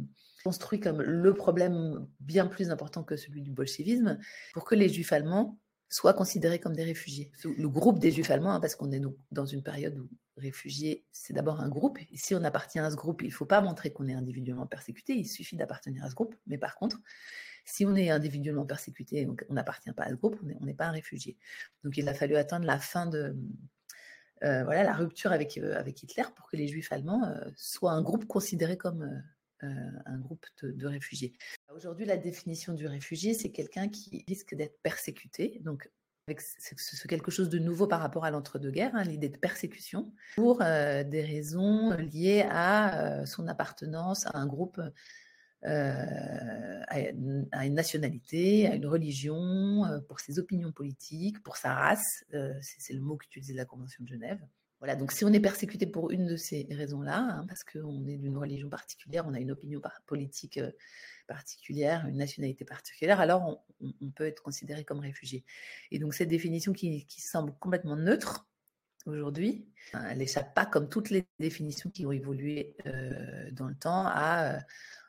construit 0.44 0.78
comme 0.78 1.02
le 1.02 1.34
problème 1.34 2.06
bien 2.20 2.46
plus 2.46 2.70
important 2.70 3.02
que 3.02 3.16
celui 3.16 3.42
du 3.42 3.50
bolchevisme, 3.50 4.18
pour 4.54 4.64
que 4.64 4.76
les 4.76 4.88
Juifs 4.88 5.12
allemands 5.12 5.58
soient 5.88 6.14
considérés 6.14 6.58
comme 6.58 6.74
des 6.74 6.84
réfugiés. 6.84 7.30
Le 7.44 7.68
groupe 7.68 7.98
des 7.98 8.10
Juifs 8.10 8.30
allemands, 8.30 8.54
hein, 8.54 8.60
parce 8.60 8.74
qu'on 8.74 8.90
est 8.92 9.00
dans 9.30 9.46
une 9.46 9.62
période 9.62 9.98
où 9.98 10.08
réfugiés, 10.36 11.06
c'est 11.12 11.32
d'abord 11.32 11.60
un 11.60 11.68
groupe. 11.68 11.98
Si 12.14 12.34
on 12.34 12.44
appartient 12.44 12.78
à 12.78 12.90
ce 12.90 12.96
groupe, 12.96 13.22
il 13.22 13.28
ne 13.28 13.32
faut 13.32 13.46
pas 13.46 13.60
montrer 13.60 13.90
qu'on 13.92 14.06
est 14.08 14.14
individuellement 14.14 14.66
persécuté, 14.66 15.14
il 15.14 15.26
suffit 15.26 15.56
d'appartenir 15.56 16.04
à 16.04 16.10
ce 16.10 16.14
groupe. 16.14 16.34
Mais 16.46 16.58
par 16.58 16.74
contre, 16.76 16.98
si 17.64 17.86
on 17.86 17.96
est 17.96 18.10
individuellement 18.10 18.66
persécuté, 18.66 19.26
on 19.48 19.54
n'appartient 19.54 19.92
pas 19.92 20.04
à 20.04 20.10
ce 20.10 20.14
groupe, 20.14 20.38
on 20.60 20.64
n'est 20.66 20.74
pas 20.74 20.86
un 20.86 20.92
réfugié. 20.92 21.36
Donc 21.84 21.96
il 21.96 22.08
a 22.08 22.14
fallu 22.14 22.36
attendre 22.36 22.66
la 22.66 22.78
fin 22.78 23.06
de 23.06 23.36
voilà, 24.42 24.84
la 24.84 24.92
rupture 24.92 25.32
avec, 25.32 25.56
avec 25.58 26.02
Hitler 26.02 26.24
pour 26.34 26.48
que 26.48 26.56
les 26.56 26.68
juifs 26.68 26.92
allemands 26.92 27.34
soient 27.56 27.92
un 27.92 28.02
groupe 28.02 28.26
considéré 28.26 28.76
comme 28.76 29.22
un 29.62 30.18
groupe 30.18 30.46
de, 30.62 30.86
réfugiés. 30.86 31.32
Aujourd'hui, 31.74 32.04
la 32.04 32.16
définition 32.16 32.74
du 32.74 32.86
réfugié, 32.86 33.34
c'est 33.34 33.50
quelqu'un 33.50 33.88
qui 33.88 34.24
risque 34.28 34.54
d'être 34.54 34.78
persécuté, 34.82 35.60
donc 35.64 35.90
c'est 36.38 37.08
quelque 37.08 37.30
chose 37.30 37.48
de 37.48 37.58
nouveau 37.58 37.86
par 37.86 38.00
rapport 38.00 38.24
à 38.24 38.30
l'entre-deux-guerres, 38.32 38.96
hein, 38.96 39.04
l'idée 39.04 39.28
de 39.28 39.36
persécution, 39.36 40.12
pour 40.34 40.58
des 40.58 41.22
raisons 41.22 41.92
liées 41.92 42.44
à 42.50 43.24
son 43.26 43.46
appartenance 43.46 44.26
à 44.26 44.36
un 44.38 44.46
groupe, 44.46 44.80
à, 45.62 47.00
une, 47.00 47.74
nationalité, 47.74 48.66
à 48.66 48.74
une 48.74 48.86
religion, 48.86 49.84
pour 50.08 50.18
ses 50.18 50.40
opinions 50.40 50.72
politiques, 50.72 51.42
pour 51.44 51.56
sa 51.56 51.74
race, 51.74 52.24
c'est 52.60 52.94
le 52.94 53.00
mot 53.00 53.16
qu'utilisait 53.16 53.54
la 53.54 53.64
Convention 53.64 54.02
de 54.02 54.08
Genève. 54.08 54.40
Voilà, 54.78 54.94
donc 54.94 55.12
si 55.12 55.24
on 55.24 55.32
est 55.32 55.40
persécuté 55.40 55.86
pour 55.86 56.10
une 56.10 56.26
de 56.26 56.36
ces 56.36 56.66
raisons-là, 56.70 57.18
hein, 57.18 57.46
parce 57.48 57.64
qu'on 57.64 58.06
est 58.06 58.18
d'une 58.18 58.36
religion 58.36 58.68
particulière, 58.68 59.24
on 59.26 59.32
a 59.32 59.40
une 59.40 59.50
opinion 59.50 59.80
politique 60.06 60.60
particulière, 61.26 62.06
une 62.06 62.18
nationalité 62.18 62.64
particulière, 62.64 63.18
alors 63.20 63.64
on, 63.80 64.10
peut 64.10 64.26
être 64.26 64.42
considéré 64.42 64.84
comme 64.84 65.00
réfugié. 65.00 65.44
Et 65.90 65.98
donc 65.98 66.14
cette 66.14 66.28
définition 66.28 66.72
qui, 66.72 67.06
semble 67.08 67.52
complètement 67.58 67.96
neutre 67.96 68.46
aujourd'hui, 69.06 69.66
elle 69.94 70.18
n'échappe 70.18 70.54
pas, 70.54 70.66
comme 70.66 70.90
toutes 70.90 71.08
les 71.08 71.26
définitions 71.38 71.90
qui 71.90 72.04
ont 72.04 72.12
évolué 72.12 72.76
dans 73.52 73.68
le 73.68 73.74
temps, 73.74 74.04
à 74.06 74.58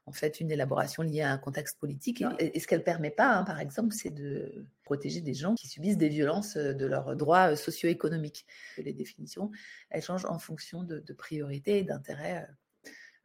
en 0.08 0.14
fait 0.14 0.40
une 0.40 0.52
élaboration 0.52 1.04
liée 1.04 1.22
à 1.22 1.32
un 1.32 1.38
contexte 1.38 1.78
politique. 1.80 2.24
Et, 2.40 2.60
ce 2.60 2.66
qu'elle 2.66 2.84
permet 2.84 3.12
pas, 3.12 3.36
hein, 3.36 3.44
par 3.44 3.60
exemple, 3.60 3.94
c'est 3.94 4.10
de 4.10 4.66
protéger 4.86 5.20
des 5.20 5.34
gens 5.34 5.54
qui 5.54 5.68
subissent 5.68 5.98
des 5.98 6.08
violences 6.08 6.56
euh, 6.56 6.74
de 6.74 6.86
leurs 6.86 7.16
droits 7.18 7.52
euh, 7.52 7.56
socio-économiques. 7.58 8.46
Les 8.78 8.94
définitions, 8.94 9.52
elles 9.90 10.02
changent 10.02 10.26
en 10.26 10.40
fonction 10.40 10.84
de, 10.84 11.02
priorités 11.14 11.80
et 11.80 11.84
d'intérêts 11.84 12.48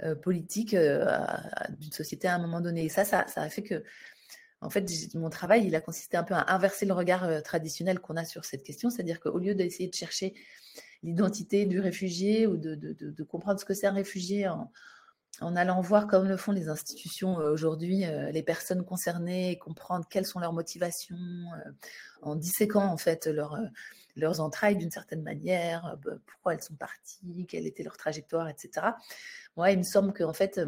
euh, 0.03 0.17
politiques 0.17 0.75
d'une 0.75 1.93
société 1.93 2.27
à 2.27 2.35
un 2.35 2.41
moment 2.41 2.61
donné. 2.61 2.85
Et 2.85 2.89
ça, 2.89 3.05
ça, 3.05 3.25
a 3.37 3.49
fait 3.49 3.63
que 3.63 3.85
en 4.61 4.71
fait, 4.71 4.89
mon 5.15 5.31
travail, 5.31 5.67
il 5.67 5.75
a 5.77 5.81
consisté 5.81 6.17
un 6.17 6.25
peu 6.25 6.35
à 6.35 6.53
inverser 6.53 6.87
le 6.87 6.95
regard 6.95 7.43
traditionnel 7.43 8.01
qu'on 8.01 8.17
a 8.17 8.25
sur 8.25 8.45
cette 8.45 8.63
question, 8.63 8.91
c'est-à-dire 8.91 9.21
qu'au 9.21 9.39
lieu 9.39 9.55
d'essayer 9.55 9.89
de 9.89 9.95
chercher 9.95 10.35
l'identité 11.03 11.67
du 11.67 11.81
réfugié 11.81 12.47
ou 12.47 12.57
de, 12.57 12.77
de 12.77 13.23
comprendre 13.25 13.59
ce 13.59 13.65
que 13.65 13.75
c'est 13.75 13.89
un 13.89 13.93
réfugié 13.93 14.47
en, 14.49 14.71
en 15.41 15.57
allant 15.57 15.81
voir, 15.81 16.07
comme 16.07 16.29
le 16.29 16.37
font 16.37 16.53
les 16.53 16.69
institutions 16.69 17.41
euh, 17.41 17.53
aujourd'hui, 17.53 18.05
euh, 18.05 18.31
les 18.31 18.43
personnes 18.43 18.85
concernées 18.85 19.59
comprendre 19.59 20.07
quelles 20.09 20.27
sont 20.27 20.41
leurs 20.41 20.53
motivations, 20.53 21.17
euh, 21.17 21.71
en 22.21 22.37
disséquant 22.37 22.85
en 22.85 22.97
fait 22.97 23.29
leurs 24.15 24.41
entrailles 24.41 24.77
d'une 24.77 24.91
certaine 24.91 25.23
manière, 25.23 25.99
bah, 26.05 26.13
pourquoi 26.27 26.55
elles 26.55 26.63
sont 26.63 26.75
parties, 26.75 27.47
quelle 27.49 27.67
était 27.67 27.83
leur 27.83 27.97
trajectoire, 27.97 28.49
etc. 28.49 28.89
Moi, 29.57 29.71
il 29.71 29.79
me 29.79 29.85
semble 29.85 30.13
qu'en 30.13 30.35
fait, 30.35 30.61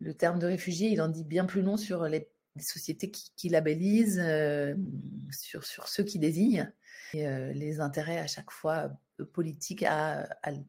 le 0.00 0.14
terme 0.14 0.38
de 0.38 0.46
réfugié, 0.46 0.88
il 0.88 1.00
en 1.00 1.08
dit 1.08 1.24
bien 1.24 1.46
plus 1.46 1.62
long 1.62 1.76
sur 1.76 2.04
les, 2.04 2.28
sociétés 2.58 3.10
qui, 3.10 3.48
labellisent, 3.48 4.22
sur, 5.30 5.64
sur 5.64 5.88
ceux 5.88 6.04
qui 6.04 6.18
désignent, 6.18 6.70
et 7.14 7.26
les 7.54 7.80
intérêts 7.80 8.18
à 8.18 8.26
chaque 8.26 8.50
fois 8.50 8.92
politique 9.24 9.82
à, 9.82 10.28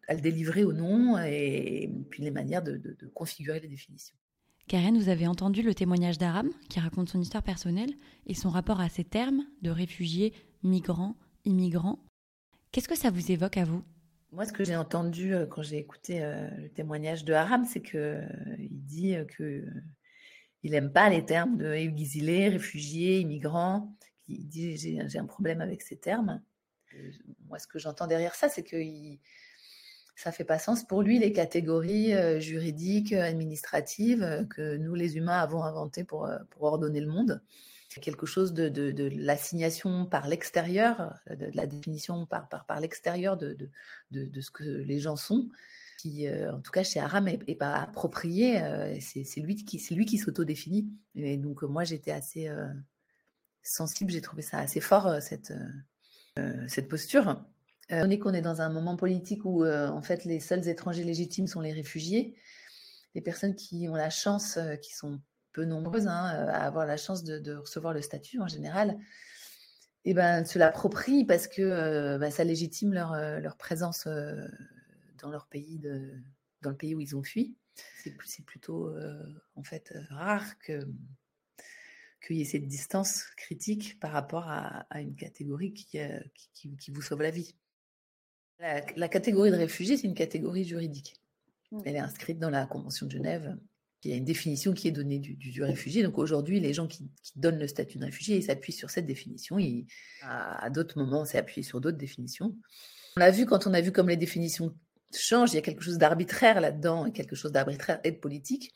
le 0.10 0.22
délivrer 0.22 0.64
ou 0.64 0.74
non, 0.74 1.18
et, 1.20 1.90
puis 2.10 2.24
les 2.24 2.32
manières 2.32 2.64
de, 2.64 2.98
configurer 3.14 3.60
les 3.60 3.68
définitions. 3.68 4.16
Karen, 4.68 4.98
vous 4.98 5.10
avez 5.10 5.28
entendu 5.28 5.64
le 5.64 5.74
témoignage 5.74 6.18
d'Aram 6.18 6.50
qui 6.70 6.80
raconte 6.80 7.10
son 7.10 7.20
histoire 7.20 7.44
personnelle 7.44 7.94
et 8.26 8.34
son 8.34 8.50
rapport 8.50 8.80
à 8.80 8.90
ces 8.90 9.04
termes 9.04 9.44
de 9.62 9.70
réfugiés, 9.70 10.34
migrants, 10.64 11.18
immigrants. 11.46 12.00
Qu'est-ce 12.72 12.88
que 12.88 12.98
ça 12.98 13.10
vous 13.10 13.32
évoque 13.32 13.58
à 13.58 13.66
vous? 13.66 13.84
Moi, 14.32 14.46
ce 14.46 14.54
que 14.54 14.64
j'ai 14.64 14.78
entendu 14.78 15.34
euh, 15.34 15.46
quand 15.46 15.62
j'ai 15.62 15.78
écouté 15.78 16.24
euh, 16.24 16.48
le 16.58 16.70
témoignage 16.70 17.26
de 17.26 17.34
Aram, 17.34 17.66
c'est 17.66 17.82
qu'il 17.82 18.00
euh, 18.00 18.26
dit 18.70 19.14
que 19.36 19.66
il 20.64 20.72
n'aime 20.72 20.92
pas 20.92 21.10
les 21.10 21.26
termes 21.26 21.58
de 21.58 21.74
exilés, 21.74 22.50
réfugiés, 22.50 23.20
immigrants. 23.20 23.96
Il 24.28 24.48
dit 24.48 24.78
j'ai 24.78 25.20
un 25.20 25.26
problème 25.26 25.62
avec 25.62 25.82
ces 25.82 25.98
termes 25.98 26.42
moi, 27.48 27.60
ce 27.60 27.68
que 27.68 27.80
j'entends 27.80 28.08
derrière 28.08 28.36
ça, 28.36 28.50
c'est 28.50 28.64
que 28.64 28.78
ça 30.16 30.32
fait 30.32 30.44
pas 30.44 30.60
sens 30.60 30.84
pour 30.84 31.02
lui 31.02 31.20
les 31.20 31.34
catégories 31.34 32.14
euh, 32.14 32.40
juridiques, 32.40 33.14
administratives 33.14 34.24
euh, 34.24 34.44
que 34.46 34.78
nous, 34.78 34.94
les 34.94 35.18
humains, 35.18 35.40
avons 35.40 35.64
inventées 35.64 36.04
pour, 36.04 36.26
euh, 36.26 36.38
pour 36.52 36.64
ordonner 36.64 37.02
le 37.02 37.08
monde. 37.08 37.42
Quelque 38.02 38.26
chose 38.26 38.54
de, 38.54 39.10
l'assignation 39.18 40.06
par 40.06 40.30
l'extérieur, 40.30 41.14
de, 41.30 41.52
la 41.54 41.66
définition 41.66 42.26
par, 42.26 42.80
l'extérieur 42.80 43.36
de, 43.36 43.58
ce 44.14 44.50
que 44.50 44.64
les 44.64 45.00
gens 45.00 45.18
sont, 45.18 45.50
qui, 46.02 46.28
en 46.30 46.62
tout 46.62 46.72
cas 46.72 46.84
chez 46.84 47.00
Aram, 47.00 47.26
n'est 47.26 47.56
pas 47.56 47.76
approprié. 47.76 48.62
c'est 49.00 49.40
lui 49.42 49.56
qui, 49.56 49.80
c'est 49.80 49.96
lui 49.96 50.06
qui 50.06 50.18
s'auto-définit. 50.18 50.90
Et 51.16 51.38
donc, 51.38 51.64
moi, 51.64 51.84
j'étais 51.84 52.12
assez 52.12 52.50
sensible, 53.64 54.12
j'ai 54.12 54.22
trouvé 54.22 54.42
ça 54.42 54.60
assez 54.60 54.80
fort, 54.82 55.22
cette, 55.22 55.54
euh, 56.40 56.66
cette 56.68 56.88
posture. 56.88 57.44
Euh, 57.92 58.04
on 58.06 58.10
est 58.10 58.18
qu'on 58.18 58.34
est 58.34 58.42
dans 58.42 58.62
un 58.62 58.70
moment 58.70 58.96
politique 58.96 59.44
où 59.44 59.66
euh, 59.66 59.90
en 59.90 60.02
fait 60.02 60.24
les 60.24 60.40
seuls 60.40 60.68
étrangers 60.70 61.04
légitimes 61.04 61.48
sont 61.48 61.60
les 61.60 61.74
réfugiés, 61.74 62.36
les 63.16 63.22
personnes 63.22 63.56
qui 63.56 63.90
ont 63.90 63.96
la 63.96 64.10
chance, 64.10 64.58
qui 64.82 64.94
sont 64.94 65.20
peu 65.52 65.66
nombreuses 65.66 66.08
hein, 66.08 66.24
à 66.50 66.66
avoir 66.66 66.86
la 66.86 66.96
chance 66.96 67.26
de, 67.26 67.56
recevoir 67.56 67.94
le 67.94 68.02
statut 68.02 68.40
en 68.40 68.48
général, 68.48 68.98
et 70.06 70.12
eh 70.12 70.14
ben 70.14 70.46
se 70.46 70.58
l'approprient 70.58 71.26
parce 71.26 71.48
que 71.48 72.18
bah, 72.18 72.32
ça 72.32 72.46
légitime 72.46 72.94
leur, 72.94 73.14
leur 73.40 73.58
présence 73.58 74.08
dans 75.22 75.30
leur 75.30 75.48
pays, 75.48 75.80
de, 75.80 76.14
dans 76.62 76.72
le 76.72 76.78
pays 76.78 76.96
où 76.96 77.00
ils 77.00 77.16
ont 77.16 77.24
fui. 77.24 77.56
C'est 78.26 78.46
plutôt 78.46 78.94
en 79.56 79.64
fait 79.64 79.94
rare 80.10 80.60
que 80.60 80.86
qu'il 82.26 82.38
y 82.38 82.42
ait 82.42 82.46
cette 82.46 82.68
distance 82.68 83.24
critique 83.36 84.00
par 84.00 84.12
rapport 84.12 84.48
à, 84.48 84.86
une 84.96 85.16
catégorie 85.16 85.74
euh, 85.96 86.20
qui, 86.54 86.76
qui, 86.78 86.92
vous 86.92 87.02
sauve 87.02 87.22
la 87.22 87.32
vie. 87.32 87.56
La, 88.60 89.10
catégorie 89.10 89.50
de 89.50 89.56
réfugié, 89.56 89.98
c'est 89.98 90.08
une 90.08 90.14
catégorie 90.14 90.64
juridique. 90.64 91.16
Mmh. 91.72 91.82
Elle 91.86 91.96
est 91.96 92.00
inscrite 92.00 92.38
dans 92.38 92.52
la 92.52 92.68
Convention 92.68 93.08
de 93.08 93.12
Genève. 93.12 93.58
Il 94.04 94.12
y 94.12 94.14
a 94.14 94.18
une 94.18 94.26
définition 94.26 94.74
qui 94.74 94.88
est 94.88 94.92
donnée 94.92 95.20
du, 95.20 95.64
réfugié. 95.64 96.04
Donc 96.04 96.18
aujourd'hui, 96.18 96.60
les 96.60 96.74
gens 96.74 96.88
qui, 96.88 97.10
donnent 97.36 97.60
le 97.60 97.68
statut 97.68 97.98
de 97.98 98.06
réfugié, 98.06 98.38
ils 98.38 98.44
s'appuient 98.44 98.72
sur 98.72 98.90
cette 98.90 99.06
définition. 99.06 99.58
à, 100.22 100.70
d'autres 100.70 101.00
moments, 101.00 101.22
on 101.22 101.26
s'est 101.26 101.38
appuyé 101.38 101.64
sur 101.64 101.82
d'autres 101.82 101.98
définitions. 101.98 102.56
On 103.16 103.20
l'a 103.20 103.32
vu 103.32 103.46
quand 103.46 103.68
on 103.68 103.74
a 103.74 103.82
vu 103.82 103.92
comme 103.92 104.10
les 104.10 104.18
définitions 104.18 104.76
changent, 105.14 105.52
il 105.54 105.56
y 105.56 105.60
a 105.60 105.62
quelque 105.62 105.84
chose 105.84 105.98
d'arbitraire 105.98 106.62
là-dedans, 106.62 107.06
et 107.06 107.12
quelque 107.12 107.36
chose 107.36 107.52
d'arbitraire 107.52 108.00
et 108.04 108.12
de 108.12 108.18
politique. 108.18 108.72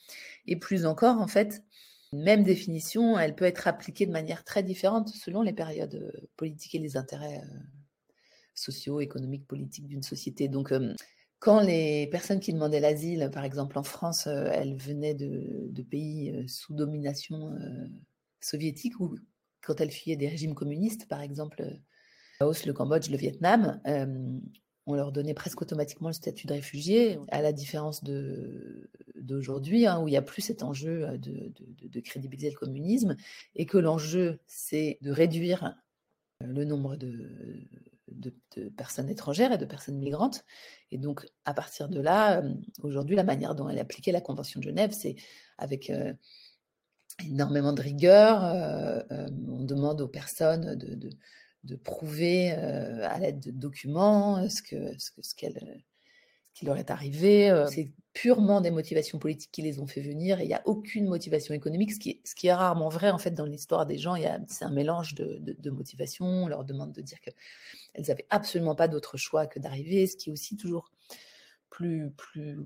Et 0.48 0.56
plus 0.58 0.86
encore, 0.86 1.20
en 1.20 1.28
fait, 1.28 1.64
même 2.16 2.44
définition, 2.44 3.18
elle 3.20 3.36
peut 3.36 3.46
être 3.46 3.68
appliquée 3.68 4.06
de 4.06 4.12
manière 4.12 4.44
très 4.44 4.64
différente 4.64 5.10
selon 5.10 5.42
les 5.42 5.54
périodes 5.54 5.96
euh, 5.96 6.28
politiques 6.38 6.76
et 6.76 6.80
les 6.80 6.98
intérêts 6.98 7.40
euh, 7.40 7.60
sociaux, 8.54 9.02
économiques, 9.02 9.48
politiques 9.48 9.88
d'une 9.88 10.04
société. 10.04 10.48
Donc, 10.48 10.72
euh, 10.72 10.94
quand 11.40 11.60
les 11.60 12.08
personnes 12.08 12.40
qui 12.40 12.54
demandaient 12.54 12.80
l'asile, 12.80 13.30
par 13.34 13.44
exemple 13.44 13.78
en 13.78 13.84
France, 13.84 14.26
elles 14.26 14.78
venaient 14.78 15.14
de, 15.14 15.84
pays 15.84 16.34
sous 16.48 16.74
domination 16.74 17.56
soviétique 18.40 19.00
ou 19.00 19.16
quand 19.62 19.80
elles 19.80 19.92
fuyaient 19.92 20.16
des 20.16 20.30
régimes 20.30 20.56
communistes, 20.56 21.08
par 21.08 21.22
exemple 21.22 21.64
Laos, 22.40 22.66
le 22.66 22.74
Cambodge, 22.74 23.12
le 23.12 23.18
Vietnam, 23.18 23.80
on 24.88 24.94
leur 24.94 25.12
donnait 25.12 25.34
presque 25.34 25.62
automatiquement 25.62 26.10
le 26.10 26.14
statut 26.14 26.48
de 26.48 26.54
réfugié, 26.54 27.20
à 27.30 27.42
la 27.42 27.52
différence 27.52 28.04
d'aujourd'hui, 29.16 29.88
hein, 29.88 30.00
où 30.02 30.08
il 30.08 30.12
n'y 30.12 30.18
a 30.18 30.22
plus 30.22 30.42
cet 30.42 30.64
enjeu 30.64 31.08
euh, 31.08 31.18
de, 31.18 32.00
crédibiliser 32.02 32.52
le 32.52 32.56
communisme, 32.56 33.16
et 33.56 33.66
que 33.66 33.78
l'enjeu, 33.78 34.40
c'est 34.46 35.00
de 35.02 35.12
réduire 35.12 35.76
euh, 36.44 36.48
le 36.48 36.66
nombre 36.66 36.96
de, 36.96 37.32
personnes 38.78 39.10
étrangères 39.10 39.52
et 39.52 39.58
de 39.58 39.66
personnes 39.66 39.98
migrantes. 39.98 40.46
Et 40.92 40.98
donc, 40.98 41.28
à 41.46 41.54
partir 41.54 41.90
de 41.90 42.00
là, 42.00 42.42
euh, 42.42 42.54
aujourd'hui, 42.84 43.16
la 43.16 43.24
manière 43.24 43.56
dont 43.56 43.68
elle 43.68 43.80
appliquait 43.80 44.12
la 44.12 44.22
Convention 44.22 44.60
de 44.60 44.66
Genève, 44.66 44.92
c'est 44.92 45.16
avec 45.58 45.92
énormément 47.26 47.74
de 47.74 47.82
rigueur. 47.82 48.44
on 49.48 49.64
demande 49.64 50.02
aux 50.02 50.08
personnes 50.08 50.76
de 50.76 50.96
de 50.96 51.10
prouver 51.74 52.52
euh, 52.52 53.10
à 53.10 53.18
l'aide 53.18 53.40
de 53.40 53.50
documents 53.50 54.38
euh, 54.38 54.50
ce 54.50 54.62
que 54.62 54.94
ce, 55.00 55.10
ce 55.20 55.34
qu'elle 55.34 55.58
euh, 55.58 55.80
qui 56.54 56.66
leur 56.66 56.78
est 56.78 56.92
arrivé. 56.92 57.52
C'est 57.70 57.92
purement 58.14 58.62
des 58.62 58.72
motivations 58.72 59.20
politiques 59.20 59.52
qui 59.52 59.62
les 59.62 59.80
ont 59.80 59.88
fait 59.88 60.00
venir 60.00 60.40
et 60.40 60.44
il 60.44 60.48
n'y 60.48 60.54
a 60.54 60.62
aucune 60.64 61.06
motivation 61.06 61.54
économique, 61.54 61.92
ce 61.92 62.00
qui, 62.00 62.12
est, 62.12 62.22
ce 62.24 62.34
qui 62.34 62.48
est 62.48 62.54
rarement 62.54 62.88
vrai 62.88 63.10
en 63.10 63.18
fait 63.18 63.32
dans 63.32 63.44
l'histoire 63.44 63.86
des 63.86 63.98
gens. 63.98 64.16
C'est 64.48 64.64
un 64.64 64.70
mélange 64.70 65.16
de, 65.16 65.38
de, 65.42 65.70
motivations. 65.70 66.26
On 66.26 66.48
leur 66.48 66.64
demande 66.64 66.94
de 66.94 67.02
dire 67.02 67.20
qu'elles 67.20 68.06
n'avaient 68.08 68.28
absolument 68.30 68.74
pas 68.74 68.88
d'autre 68.88 69.18
choix 69.18 69.48
que 69.48 69.60
d'arriver, 69.60 70.08
ce 70.08 70.16
qui 70.16 70.30
est 70.30 70.32
aussi 70.32 70.56
toujours 70.56 70.92
plus, 71.76 72.12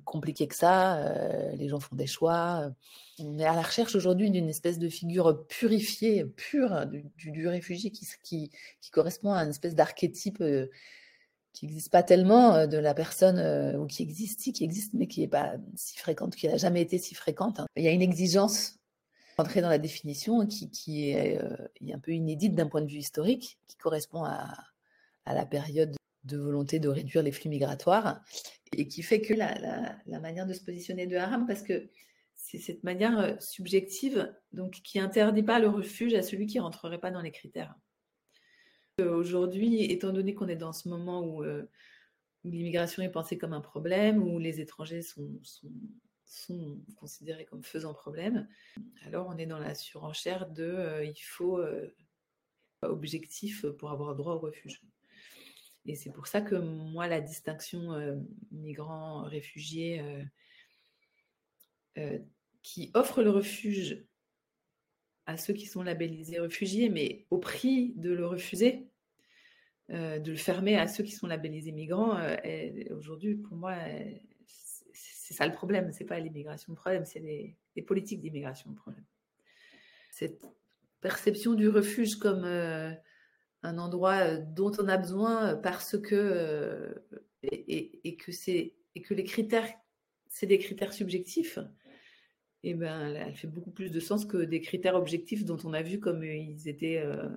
compliqué 0.05 0.47
que 0.47 0.55
ça. 0.55 0.97
Euh, 0.97 1.51
les 1.55 1.67
gens 1.67 1.79
font 1.79 1.95
des 1.95 2.07
choix. 2.07 2.71
On 3.19 3.37
est 3.39 3.45
à 3.45 3.55
la 3.55 3.61
recherche 3.61 3.95
aujourd'hui 3.95 4.29
d'une 4.31 4.49
espèce 4.49 4.79
de 4.79 4.89
figure 4.89 5.45
purifiée, 5.47 6.25
pure 6.25 6.85
du, 7.17 7.47
réfugié 7.47 7.91
qui, 7.91 8.51
correspond 8.91 9.33
à 9.33 9.43
une 9.43 9.49
espèce 9.49 9.75
d'archétype 9.75 10.41
euh, 10.41 10.67
qui 11.53 11.65
n'existe 11.65 11.91
pas 11.91 12.03
tellement 12.03 12.67
de 12.67 12.77
la 12.77 12.93
personne, 12.93 13.75
ou 13.77 13.87
qui 13.87 14.03
existe, 14.03 14.53
qui 14.53 14.63
existe, 14.63 14.93
mais 14.93 15.07
qui 15.07 15.21
n'est 15.21 15.27
pas 15.27 15.55
si 15.75 15.97
fréquente, 15.97 16.35
qui 16.35 16.47
n'a 16.47 16.57
jamais 16.57 16.81
été 16.81 16.97
si 16.97 17.15
fréquente. 17.15 17.59
Hein. 17.59 17.65
Il 17.75 17.83
y 17.83 17.87
a 17.87 17.91
une 17.91 18.01
exigence 18.01 18.79
entrer 19.39 19.61
dans 19.61 19.69
la 19.69 19.77
définition 19.77 20.45
qui, 20.45 21.09
est, 21.09 21.39
un 21.93 21.99
peu 21.99 22.11
inédite 22.11 22.55
d'un 22.55 22.67
point 22.67 22.81
de 22.81 22.91
vue 22.91 22.99
historique, 22.99 23.57
qui 23.67 23.77
correspond 23.77 24.23
à, 24.23 24.53
la 25.25 25.45
période 25.45 25.95
de 26.29 26.37
volonté 26.37 26.79
de 26.79 26.89
réduire 26.89 27.23
les 27.23 27.31
flux 27.31 27.49
migratoires, 27.49 28.21
et 28.75 28.87
qui 28.87 29.01
fait 29.01 29.21
que 29.21 29.33
la, 29.33 29.97
manière 30.19 30.45
de 30.45 30.53
se 30.53 30.63
positionner 30.63 31.07
de 31.07 31.15
Haram, 31.15 31.45
parce 31.45 31.63
que 31.63 31.89
c'est 32.35 32.59
cette 32.59 32.83
manière 32.83 33.41
subjective 33.41 34.33
donc, 34.53 34.81
qui 34.83 34.99
interdit 34.99 35.43
pas 35.43 35.59
le 35.59 35.67
refuge 35.67 36.13
à 36.13 36.21
celui 36.21 36.47
qui 36.47 36.59
rentrerait 36.59 36.99
pas 36.99 37.11
dans 37.11 37.21
les 37.21 37.31
critères. 37.31 37.75
Aujourd'hui, 38.99 39.83
étant 39.85 40.11
donné 40.11 40.33
qu'on 40.33 40.47
est 40.47 40.55
dans 40.55 40.73
ce 40.73 40.89
moment 40.89 41.23
où, 41.23 41.43
l'immigration 42.43 43.03
est 43.03 43.09
pensée 43.09 43.37
comme 43.37 43.53
un 43.53 43.61
problème, 43.61 44.23
où 44.23 44.39
les 44.39 44.61
étrangers 44.61 45.01
sont, 45.01 45.39
sont, 46.25 46.79
considérés 46.95 47.45
comme 47.45 47.63
faisant 47.63 47.93
problème, 47.93 48.47
alors 49.05 49.27
on 49.27 49.37
est 49.37 49.45
dans 49.45 49.59
la 49.59 49.75
surenchère 49.75 50.49
de 50.49 51.03
il 51.03 51.21
faut 51.21 51.61
objectif 52.81 53.65
pour 53.65 53.91
avoir 53.91 54.15
droit 54.15 54.35
au 54.35 54.39
refuge. 54.39 54.81
Et 55.85 55.95
c'est 55.95 56.11
pour 56.11 56.27
ça 56.27 56.41
que 56.41 56.55
moi, 56.55 57.07
la 57.07 57.21
distinction 57.21 57.91
migrants-réfugiés 58.51 60.03
qui 62.61 62.91
offre 62.93 63.23
le 63.23 63.29
refuge 63.29 64.05
à 65.25 65.37
ceux 65.37 65.53
qui 65.53 65.67
sont 65.67 65.83
labellisés 65.83 66.39
réfugiés, 66.39 66.89
mais 66.89 67.27
au 67.29 67.37
prix 67.37 67.93
de 67.95 68.11
le 68.11 68.25
refuser, 68.25 68.89
euh, 69.91 70.19
de 70.19 70.31
le 70.31 70.37
fermer 70.37 70.75
à 70.75 70.87
ceux 70.87 71.03
qui 71.03 71.11
sont 71.11 71.27
labellisés 71.27 71.71
migrants, 71.71 72.17
euh, 72.17 72.83
aujourd'hui, 72.91 73.35
pour 73.35 73.55
moi, 73.55 73.75
c'est 74.91 75.33
ça 75.35 75.45
le 75.45 75.53
problème. 75.53 75.91
C'est 75.91 76.05
pas 76.05 76.19
l'immigration 76.19 76.73
le 76.73 76.77
problème, 76.77 77.05
c'est 77.05 77.19
les, 77.19 77.55
politiques 77.83 78.21
d'immigration 78.21 78.71
le 78.71 78.75
problème. 78.75 79.05
Cette 80.11 80.41
perception 80.99 81.53
du 81.53 81.69
refuge 81.69 82.15
comme 82.15 82.43
euh, 82.43 82.91
un 83.63 83.77
endroit 83.77 84.37
dont 84.37 84.71
on 84.79 84.87
a 84.87 84.97
besoin 84.97 85.55
parce 85.55 85.97
que 85.99 87.03
et, 87.43 87.99
et, 88.07 88.15
que 88.15 88.31
c'est 88.31 88.75
et 88.95 89.01
que 89.01 89.13
les 89.13 89.23
critères, 89.23 89.69
c'est 90.27 90.47
des 90.47 90.59
critères 90.59 90.93
subjectifs 90.93 91.59
eh 92.63 92.73
ben, 92.73 93.15
elle 93.15 93.35
fait 93.35 93.47
beaucoup 93.47 93.71
plus 93.71 93.91
de 93.91 93.99
sens 93.99 94.25
que 94.25 94.37
des 94.37 94.61
critères 94.61 94.95
objectifs 94.95 95.45
dont 95.45 95.57
on 95.63 95.73
a 95.73 95.81
vu 95.81 95.99
comme 95.99 96.23
ils 96.23 96.67
étaient, 96.67 96.97
euh, 96.97 97.29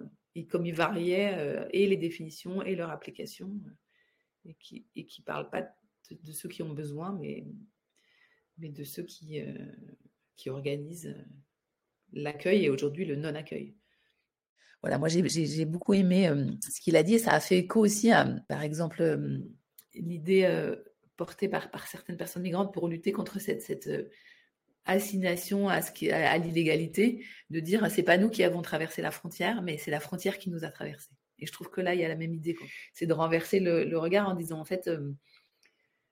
comme 0.49 0.67
ils 0.67 0.75
variaient, 0.75 1.35
euh, 1.39 1.69
et 1.73 1.87
les 1.87 1.97
définitions 1.97 2.63
et 2.63 2.75
leur 2.75 2.91
application, 2.91 3.61
euh, 3.67 4.51
et 4.51 4.55
qui 4.55 4.87
ne 4.97 5.03
qui 5.03 5.23
parlent 5.23 5.51
pas 5.51 5.63
de, 6.11 6.33
ceux 6.33 6.49
qui 6.49 6.63
ont 6.63 6.75
besoin, 6.75 7.13
mais, 7.13 7.47
mais 8.59 8.69
de 8.69 8.83
ceux 8.83 9.05
qui, 9.05 9.41
qui 10.37 10.51
organisent 10.51 11.15
l'accueil 12.13 12.65
et 12.65 12.69
aujourd'hui 12.69 13.05
le 13.05 13.17
non-accueil. 13.17 13.77
Voilà, 14.83 14.99
moi 14.99 15.09
j'ai 15.09 15.65
beaucoup 15.65 15.95
aimé 15.95 16.29
ce 16.61 16.81
qu'il 16.81 16.97
a 16.97 17.05
dit, 17.05 17.19
ça 17.21 17.33
a 17.33 17.41
fait 17.41 17.59
écho 17.59 17.81
aussi 17.81 18.11
à, 18.11 18.25
par 18.49 18.63
exemple, 18.63 19.31
l'idée 19.95 20.73
portée 21.17 21.49
par, 21.49 21.87
certaines 21.87 22.17
personnes 22.17 22.43
migrantes 22.43 22.75
pour 22.75 22.89
lutter 22.89 23.13
contre 23.13 23.39
cette, 23.39 23.91
assignation 24.85 25.69
à, 25.69 25.81
l'illégalité, 26.39 27.25
de 27.51 27.61
dire 27.61 27.89
c'est 27.91 28.03
pas 28.03 28.19
nous 28.19 28.29
qui 28.29 28.43
avons 28.43 28.63
traversé 28.63 29.01
la 29.03 29.13
frontière, 29.13 29.63
mais 29.63 29.79
c'est 29.79 29.93
la 29.93 30.01
frontière 30.01 30.39
qui 30.39 30.51
nous 30.51 30.65
a 30.65 30.69
traversé. 30.71 31.11
Et 31.39 31.47
je 31.47 31.53
trouve 31.53 31.71
que 31.71 31.81
là, 31.81 31.95
il 31.95 32.01
y 32.01 32.05
a 32.05 32.09
la 32.09 32.17
même 32.17 32.35
idée. 32.35 32.57
C'est 32.93 33.07
de 33.07 33.13
renverser 33.13 33.61
le, 33.61 33.97
regard 33.97 34.29
en 34.29 34.35
disant 34.35 34.59
en 34.59 34.65
fait, 34.65 34.91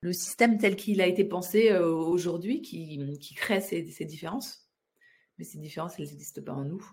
le 0.01 0.13
système 0.13 0.57
tel 0.57 0.75
qu'il 0.75 1.01
a 1.01 1.07
été 1.07 1.25
pensé 1.25 1.73
aujourd'hui, 1.77 2.61
qui, 2.61 3.35
crée 3.35 3.61
ces, 3.61 3.81
différences, 4.05 4.69
mais 5.37 5.43
ces 5.43 5.57
différences, 5.57 5.99
elles 5.99 6.07
n'existent 6.07 6.41
pas 6.41 6.53
en 6.53 6.63
nous. 6.63 6.85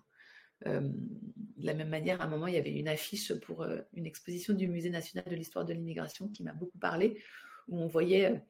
Euh, 0.67 0.81
de 0.81 1.67
la 1.67 1.75
même 1.75 1.89
manière, 1.89 2.21
à 2.21 2.25
un 2.25 2.29
moment, 2.29 2.47
il 2.47 2.55
y 2.55 2.59
avait 2.59 2.79
une 2.79 2.89
affiche 2.89 3.33
pour 3.35 3.67
une 3.93 4.07
exposition 4.07 4.55
du 4.55 4.69
Musée 4.69 4.91
national 4.91 5.25
de 5.29 5.35
l'histoire 5.35 5.65
de 5.65 5.73
l'immigration 5.73 6.29
qui 6.29 6.43
m'a 6.45 6.53
beaucoup 6.53 6.79
parlé, 6.79 7.21
où 7.67 7.79
on 7.79 7.89
voyait 7.89 8.41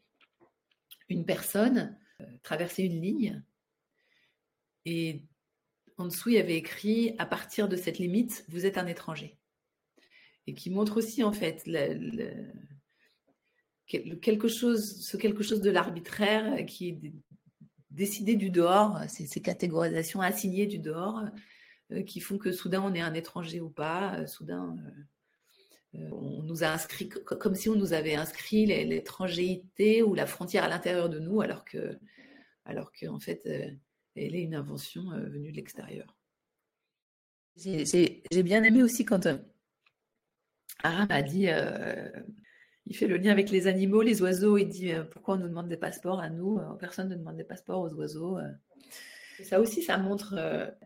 une 1.09 1.25
personne 1.25 1.99
traverser 2.43 2.83
une 2.83 3.01
ligne. 3.01 3.43
Et 4.85 5.23
en 5.97 6.07
dessous, 6.07 6.29
il 6.31 6.37
y 6.37 6.39
avait 6.39 6.57
écrit 6.57 7.15
à 7.19 7.27
partir 7.27 7.69
de 7.69 7.77
cette 7.77 7.99
limite, 7.99 8.45
vous 8.49 8.67
êtes 8.67 8.79
un 8.79 8.87
étranger. 8.87 9.37
Et 10.47 10.55
qui 10.55 10.71
montre 10.71 10.99
aussi, 10.99 11.23
en 11.23 11.33
fait, 11.33 11.65
quelque 13.87 14.49
chose, 14.49 15.01
ce 15.03 15.17
quelque 15.17 15.43
chose 15.43 15.61
de 15.61 15.71
l'arbitraire 15.71 16.65
qui 16.67 16.89
est 16.89 17.13
décidé 17.91 18.37
du 18.37 18.51
dehors, 18.51 19.01
ces, 19.09 19.43
catégorisations 19.43 20.21
assignées 20.21 20.67
du 20.67 20.79
dehors, 20.79 21.19
euh, 21.19 21.29
qui 22.07 22.21
font 22.21 22.39
que 22.39 22.53
soudain 22.53 22.83
on 22.83 22.95
est 22.95 23.01
un 23.01 23.15
étranger 23.15 23.61
ou 23.61 23.71
pas, 23.71 24.17
euh, 24.17 24.27
soudain 24.27 24.77
euh, 25.95 26.09
on 26.13 26.43
nous 26.43 26.65
a 26.65 26.69
inscrit 26.69 27.09
comme 27.09 27.55
si 27.55 27.69
on 27.69 27.77
nous 27.77 27.93
avait 27.93 28.15
inscrit 28.15 28.67
l'étrangérité 28.67 30.03
ou 30.03 30.15
la 30.15 30.27
frontière 30.27 30.65
à 30.65 30.69
l'intérieur 30.69 31.09
de 31.09 31.19
nous, 31.19 31.41
alors 31.41 31.65
que, 31.65 31.99
alors 32.65 32.93
qu'en 32.93 33.19
fait, 33.19 33.43
euh, 33.47 33.71
elle 34.15 34.35
est 34.35 34.43
une 34.43 34.55
invention 34.55 35.11
euh, 35.13 35.29
venue 35.29 35.51
de 35.51 35.57
l'extérieur. 35.57 36.17
J'ai 37.57 38.23
bien 38.45 38.63
aimé 38.63 38.83
aussi 38.83 39.05
quand 39.05 39.27
Aram 40.85 41.09
a 41.11 41.23
dit, 41.23 41.49
il 42.87 42.97
fait 42.97 43.09
le 43.09 43.17
lien 43.17 43.33
avec 43.33 43.51
les 43.51 43.67
animaux, 43.67 44.03
les 44.03 44.23
oiseaux, 44.23 44.59
il 44.59 44.69
dit 44.69 44.93
pourquoi 45.11 45.35
on 45.35 45.39
nous 45.39 45.49
demande 45.49 45.69
des 45.69 45.77
passeports 45.77 46.21
à 46.21 46.31
nous, 46.31 46.61
personne 46.79 47.09
ne 47.09 47.17
demande 47.17 47.37
des 47.37 47.43
passeports 47.43 47.81
aux 47.81 47.93
oiseaux. 47.95 48.39
Ça 49.45 49.61
aussi, 49.61 49.83
ça 49.83 49.99
montre 49.99 50.35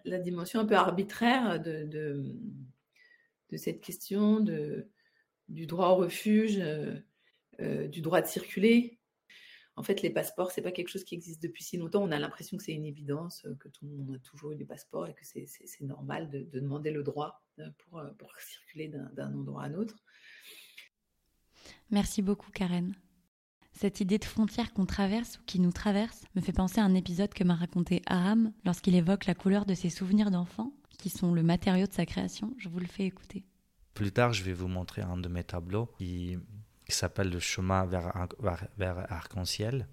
la 0.04 0.18
dimension 0.18 0.60
un 0.60 0.66
peu 0.66 0.74
arbitraire 0.74 1.60
de, 1.60 2.24
cette 3.56 3.80
question 3.80 4.40
du 5.48 5.66
droit 5.66 5.88
au 5.88 5.96
refuge, 5.96 6.58
euh, 6.58 6.96
euh, 7.60 7.86
du 7.88 8.00
droit 8.00 8.20
de 8.20 8.26
circuler. 8.26 8.98
En 9.76 9.82
fait, 9.82 10.02
les 10.02 10.10
passeports, 10.10 10.50
c'est 10.50 10.62
pas 10.62 10.72
quelque 10.72 10.88
chose 10.88 11.04
qui 11.04 11.14
existe 11.14 11.42
depuis 11.42 11.64
si 11.64 11.78
longtemps. 11.78 12.02
On 12.02 12.10
a 12.10 12.18
l'impression 12.18 12.56
que 12.56 12.62
c'est 12.62 12.72
une 12.72 12.84
évidence, 12.84 13.44
euh, 13.46 13.54
que 13.54 13.68
tout 13.68 13.86
le 13.86 13.92
monde 13.92 14.16
a 14.16 14.18
toujours 14.18 14.52
eu 14.52 14.56
des 14.56 14.64
passeports 14.64 15.08
et 15.08 15.14
que 15.14 15.24
c'est 15.24 15.46
normal 15.80 16.28
de, 16.30 16.42
demander 16.42 16.90
le 16.90 17.02
droit 17.02 17.42
pour, 17.78 18.02
pour 18.18 18.34
circuler 18.38 18.88
d'un 18.88 19.34
endroit 19.34 19.62
à 19.62 19.66
un 19.66 19.74
autre. 19.74 19.96
Merci 21.90 22.22
beaucoup, 22.22 22.50
Karen. 22.50 22.94
Cette 23.82 23.98
idée 23.98 24.18
de 24.18 24.24
frontière 24.24 24.72
qu'on 24.72 24.86
traverse 24.86 25.38
ou 25.38 25.40
qui 25.44 25.58
nous 25.58 25.72
traverse 25.72 26.22
me 26.36 26.40
fait 26.40 26.52
penser 26.52 26.78
à 26.78 26.84
un 26.84 26.94
épisode 26.94 27.34
que 27.34 27.42
m'a 27.42 27.56
raconté 27.56 28.00
Aram 28.06 28.52
lorsqu'il 28.64 28.94
évoque 28.94 29.26
la 29.26 29.34
couleur 29.34 29.66
de 29.66 29.74
ses 29.74 29.90
souvenirs 29.90 30.30
d'enfant 30.30 30.72
qui 30.98 31.10
sont 31.10 31.34
le 31.34 31.42
matériau 31.42 31.88
de 31.88 31.92
sa 31.92 32.06
création. 32.06 32.54
Je 32.58 32.68
vous 32.68 32.78
le 32.78 32.86
fais 32.86 33.06
écouter. 33.06 33.44
Plus 33.94 34.12
tard, 34.12 34.34
je 34.34 34.44
vais 34.44 34.52
vous 34.52 34.68
montrer 34.68 35.02
un 35.02 35.16
de 35.16 35.28
mes 35.28 35.42
tableaux 35.42 35.90
qui, 35.98 36.38
s'appelle 36.90 37.28
Le 37.30 37.40
chemin 37.40 37.84
vers, 37.84 39.12
Arc-en-Ciel. 39.12 39.88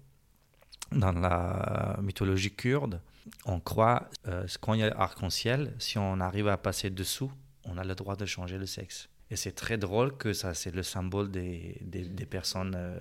Dans 0.92 1.10
la 1.10 1.98
mythologie 2.00 2.54
kurde, 2.54 3.00
on 3.44 3.58
croit 3.58 4.08
euh, 4.28 4.46
quand 4.60 4.74
il 4.74 4.80
y 4.80 4.84
a 4.84 4.96
arc-en-ciel, 4.96 5.74
si 5.80 5.98
on 5.98 6.20
arrive 6.20 6.46
à 6.46 6.56
passer 6.56 6.90
dessous, 6.90 7.32
on 7.64 7.76
a 7.76 7.82
le 7.82 7.96
droit 7.96 8.14
de 8.14 8.24
changer 8.24 8.56
le 8.56 8.66
sexe. 8.66 9.08
Et 9.30 9.36
c'est 9.36 9.52
très 9.52 9.78
drôle 9.78 10.16
que 10.16 10.32
ça, 10.32 10.54
c'est 10.54 10.74
le 10.74 10.82
symbole 10.82 11.30
des, 11.30 11.78
des, 11.82 12.26
personnes 12.26 12.74
euh, 12.76 12.98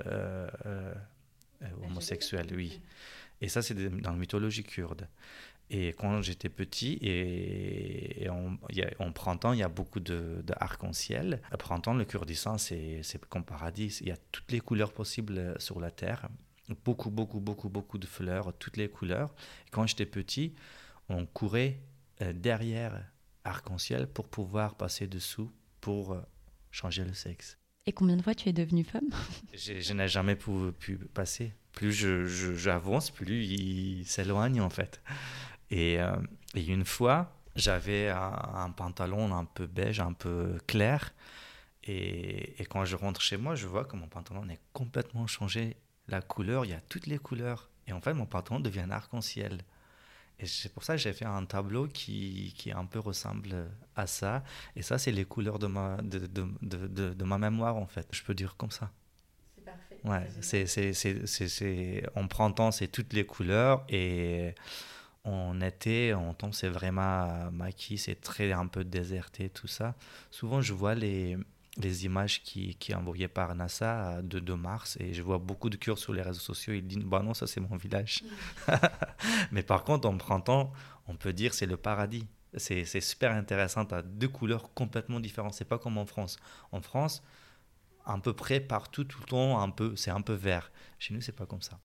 euh, 0.65 0.93
euh, 1.63 1.67
homosexuelles, 1.85 2.49
oui. 2.55 2.79
Et 3.41 3.49
ça, 3.49 3.61
c'est 3.61 3.73
dans 3.73 4.11
la 4.11 4.17
mythologie 4.17 4.63
kurde. 4.63 5.07
Et 5.71 5.89
quand 5.89 6.21
j'étais 6.21 6.49
petit, 6.49 6.99
et, 7.01 8.27
en, 8.29 9.11
printemps, 9.11 9.53
il 9.53 9.59
y 9.59 9.63
a 9.63 9.69
beaucoup 9.69 9.99
de, 9.99 10.43
arc-en-ciel. 10.59 11.41
À 11.51 11.57
printemps, 11.57 11.93
le 11.93 12.05
Kurdistan, 12.05 12.57
c'est 12.57 13.01
comme 13.29 13.43
paradis. 13.43 13.97
Il 14.01 14.07
y 14.07 14.11
a 14.11 14.17
toutes 14.31 14.51
les 14.51 14.59
couleurs 14.59 14.93
possibles 14.93 15.55
sur 15.59 15.79
la 15.79 15.91
terre. 15.91 16.27
Beaucoup, 16.85 17.09
beaucoup, 17.09 17.39
beaucoup, 17.39 17.69
beaucoup 17.69 17.97
de 17.97 18.05
fleurs, 18.05 18.53
toutes 18.57 18.77
les 18.77 18.89
couleurs. 18.89 19.33
Et 19.67 19.69
quand 19.71 19.87
j'étais 19.87 20.05
petit, 20.05 20.53
on 21.07 21.25
courait 21.25 21.79
derrière 22.33 23.03
arc-en-ciel 23.43 24.07
pour 24.07 24.27
pouvoir 24.27 24.75
passer 24.75 25.07
dessous 25.07 25.51
pour 25.81 26.13
euh, 26.13 26.21
changer 26.71 27.03
le 27.03 27.13
sexe. 27.13 27.57
Et 27.85 27.91
combien 27.91 28.17
de 28.17 28.21
fois 28.21 28.35
tu 28.35 28.49
es 28.49 28.53
devenue 28.53 28.83
femme? 28.83 29.09
Je, 29.53 29.93
n'ai 29.93 30.07
jamais 30.07 30.35
pu, 30.35 30.51
pu, 30.77 30.97
passer. 30.97 31.53
Plus 31.71 31.91
j'avance, 32.55 33.07
je, 33.07 33.13
plus 33.13 33.45
il 33.45 34.05
s'éloigne 34.05 34.61
en 34.61 34.69
fait. 34.69 35.01
Euh, 35.71 36.15
et, 36.55 36.65
une 36.65 36.85
fois, 36.85 37.33
j'avais 37.55 38.09
un, 38.09 38.71
pantalon 38.71 39.33
un 39.35 39.45
peu 39.45 39.67
beige, 39.67 39.99
un 39.99 40.13
peu 40.13 40.57
clair. 40.67 41.13
Et, 41.83 42.55
quand 42.69 42.85
je 42.85 42.95
rentre 42.95 43.21
chez 43.21 43.37
moi, 43.37 43.55
je 43.55 43.67
vois 43.67 43.85
que 43.85 43.95
mon 43.95 44.07
pantalon 44.07 44.47
est 44.49 44.59
complètement 44.73 45.27
changé. 45.27 45.77
La 46.07 46.21
couleur, 46.21 46.65
il 46.65 46.71
y 46.71 46.73
a 46.73 46.81
toutes 46.81 47.07
les 47.07 47.17
couleurs. 47.17 47.69
Et 47.87 47.93
en 47.93 48.01
fait, 48.01 48.13
mon 48.13 48.25
pantalon 48.25 48.59
devient 48.59 48.81
un 48.81 48.91
arc-en-ciel. 48.91 49.63
Et 50.39 50.45
c'est 50.45 50.71
pour 50.71 50.83
ça 50.83 50.95
que 50.95 51.01
j'ai 51.01 51.13
fait 51.13 51.25
un 51.25 51.45
tableau 51.45 51.87
qui, 51.87 52.53
qui 52.57 52.71
un 52.71 52.85
peu 52.85 52.99
ressemble 52.99 53.67
à 53.95 54.07
ça. 54.07 54.43
Et 54.75 54.81
ça, 54.81 54.97
c'est 54.97 55.11
les 55.11 55.25
couleurs 55.25 55.59
de 55.59 55.67
ma, 55.67 55.97
de, 55.97 56.19
de, 56.19 56.47
de, 56.61 57.13
de, 57.13 57.23
ma 57.25 57.37
mémoire, 57.37 57.75
en 57.75 57.87
fait. 57.87 58.07
Je 58.11 58.23
peux 58.23 58.33
dire 58.33 58.55
comme 58.55 58.71
ça. 58.71 58.89
C'est 59.55 59.65
parfait. 59.65 59.99
Ouais, 60.05 60.27
c'est, 60.41 60.65
c'est, 60.65 60.93
c'est, 60.93 62.03
en 62.15 62.27
printemps, 62.27 62.71
c'est 62.71 62.87
toutes 62.87 63.11
les 63.11 63.25
couleurs. 63.25 63.85
Et 63.89 64.55
en 65.25 65.59
été, 65.59 66.13
en 66.13 66.33
temps, 66.33 66.53
c'est 66.53 66.69
vraiment 66.69 67.51
maquis, 67.51 67.97
c'est 67.97 68.21
très 68.21 68.53
un 68.53 68.67
peu 68.67 68.85
déserté, 68.85 69.49
tout 69.49 69.67
ça. 69.67 69.95
Souvent, 70.31 70.61
je 70.61 70.73
vois 70.73 70.95
les, 70.95 71.37
les 71.79 72.05
images 72.05 72.43
qui, 72.43 72.75
qui 72.75 72.93
envoyées 72.93 73.27
par 73.27 73.55
NASA 73.55 74.21
de, 74.21 74.39
de 74.39 74.53
Mars 74.53 74.97
et 74.99 75.13
je 75.13 75.21
vois 75.21 75.37
beaucoup 75.37 75.69
de 75.69 75.77
Kurdes 75.77 75.97
sur 75.97 76.13
les 76.13 76.21
réseaux 76.21 76.39
sociaux. 76.39 76.73
Ils 76.73 76.85
disent 76.85 76.99
Bah 76.99 77.21
non, 77.23 77.33
ça 77.33 77.47
c'est 77.47 77.61
mon 77.61 77.75
village. 77.77 78.23
Mais 79.51 79.63
par 79.63 79.83
contre, 79.83 80.07
en 80.07 80.17
printemps, 80.17 80.71
on 81.07 81.15
peut 81.15 81.33
dire 81.33 81.53
c'est 81.53 81.65
le 81.65 81.77
paradis. 81.77 82.27
C'est 82.57 82.85
super 83.01 83.31
intéressant. 83.31 83.85
Tu 83.85 83.95
as 83.95 84.01
deux 84.01 84.27
couleurs 84.27 84.73
complètement 84.73 85.19
différentes. 85.19 85.53
C'est 85.53 85.65
pas 85.65 85.77
comme 85.77 85.97
en 85.97 86.05
France. 86.05 86.37
En 86.71 86.81
France, 86.81 87.23
à 88.05 88.17
peu 88.17 88.33
près 88.33 88.59
partout, 88.59 89.03
tout 89.03 89.19
le 89.21 89.27
temps, 89.27 89.61
un 89.61 89.69
peu, 89.69 89.95
c'est 89.95 90.11
un 90.11 90.21
peu 90.21 90.33
vert. 90.33 90.71
Chez 90.97 91.13
nous, 91.13 91.21
c'est 91.21 91.35
pas 91.35 91.45
comme 91.45 91.61
ça. 91.61 91.79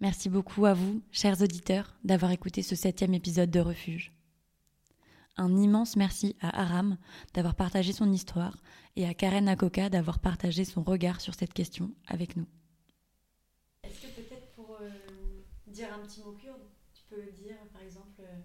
Merci 0.00 0.28
beaucoup 0.28 0.64
à 0.64 0.74
vous, 0.74 1.02
chers 1.10 1.42
auditeurs, 1.42 1.96
d'avoir 2.04 2.30
écouté 2.30 2.62
ce 2.62 2.76
septième 2.76 3.14
épisode 3.14 3.50
de 3.50 3.60
Refuge. 3.60 4.12
Un 5.38 5.56
immense 5.56 5.94
merci 5.94 6.34
à 6.40 6.62
Aram 6.62 6.96
d'avoir 7.32 7.54
partagé 7.54 7.92
son 7.92 8.12
histoire 8.12 8.56
et 8.96 9.06
à 9.06 9.14
Karen 9.14 9.48
Akoka 9.48 9.88
d'avoir 9.88 10.18
partagé 10.18 10.64
son 10.64 10.82
regard 10.82 11.20
sur 11.20 11.32
cette 11.32 11.54
question 11.54 11.92
avec 12.08 12.36
nous. 12.36 12.46
Est-ce 13.84 14.02
que 14.02 14.08
peut-être 14.20 14.50
pour 14.56 14.78
euh, 14.80 14.90
dire 15.68 15.94
un 15.94 16.00
petit 16.00 16.20
mot 16.22 16.32
kurde, 16.32 16.66
tu 16.92 17.04
peux 17.08 17.22
dire 17.30 17.54
par 17.72 17.82
exemple 17.82 18.20
euh, 18.20 18.40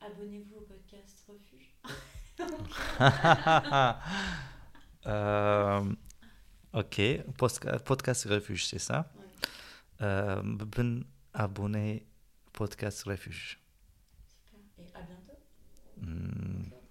abonnez-vous 0.00 0.56
au 0.56 0.62
podcast 0.62 1.22
Refuge 1.28 1.76
euh, 5.06 5.84
Ok, 6.72 7.02
podcast 7.84 8.24
Refuge, 8.24 8.66
c'est 8.66 8.78
ça? 8.78 9.12
Ben 10.00 11.04
abonné 11.34 12.06
podcast 12.52 13.04
Refuge. 13.04 13.61
Et 16.01 16.03
à 16.03 16.05
bientôt. 16.05 16.87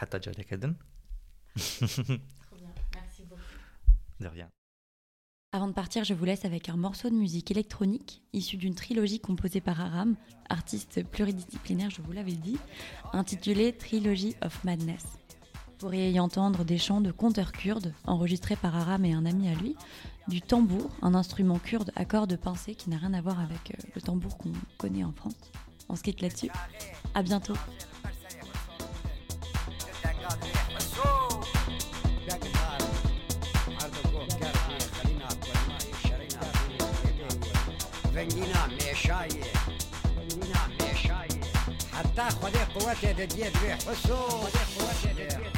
حتى 0.00 0.18
جالي 0.18 0.44
كدن 0.44 0.74
Trop 1.56 2.56
bien, 2.56 2.72
merci 2.94 3.22
beaucoup. 3.24 3.42
De 4.20 4.26
rien. 4.26 4.48
Avant 5.52 5.66
de 5.66 5.72
partir, 5.72 6.04
je 6.04 6.14
vous 6.14 6.24
laisse 6.24 6.44
avec 6.44 6.68
un 6.68 6.76
morceau 6.76 7.10
de 7.10 7.14
musique 7.14 7.50
électronique 7.50 8.22
issu 8.32 8.56
d'une 8.56 8.76
trilogie 8.76 9.18
composée 9.18 9.60
par 9.60 9.80
Aram, 9.80 10.14
artiste 10.48 11.04
pluridisciplinaire, 11.04 11.90
je 11.90 12.02
vous 12.02 12.12
l'avais 12.12 12.36
dit, 12.36 12.56
intitulée 13.12 13.72
Trilogy 13.72 14.36
of 14.42 14.62
Madness. 14.62 15.04
Vous 15.66 15.72
pourriez 15.78 16.12
y 16.12 16.20
entendre 16.20 16.64
des 16.64 16.78
chants 16.78 17.00
de 17.00 17.10
conteurs 17.10 17.50
kurdes 17.50 17.92
enregistrés 18.04 18.54
par 18.56 18.76
Aram 18.76 19.04
et 19.04 19.12
un 19.12 19.26
ami 19.26 19.48
à 19.48 19.54
lui, 19.54 19.74
du 20.28 20.40
tambour, 20.40 20.88
un 21.02 21.14
instrument 21.14 21.58
kurde 21.58 21.90
à 21.96 22.04
cordes 22.04 22.36
pincées 22.36 22.76
qui 22.76 22.88
n'a 22.88 22.98
rien 22.98 23.12
à 23.12 23.20
voir 23.20 23.40
avec 23.40 23.72
euh, 23.72 23.88
le 23.96 24.00
tambour 24.00 24.38
qu'on 24.38 24.52
connaît 24.78 25.02
en 25.02 25.12
France. 25.12 25.34
On 25.88 25.96
se 25.96 26.02
quitte 26.02 26.20
là-dessus. 26.20 26.50
À 27.14 27.24
bientôt. 27.24 27.54
رنگینا 38.25 38.65
میشایی. 38.67 39.41
رنگینا 40.17 40.61
میشایی. 40.79 41.41
حتی 41.93 42.35
خود 42.39 42.57
قوت 42.57 43.05
دیدی 43.05 43.43
روی 43.43 43.71
حسو 43.71 44.15
خود 44.15 44.51
قوت 44.51 45.07
دیدی 45.07 45.54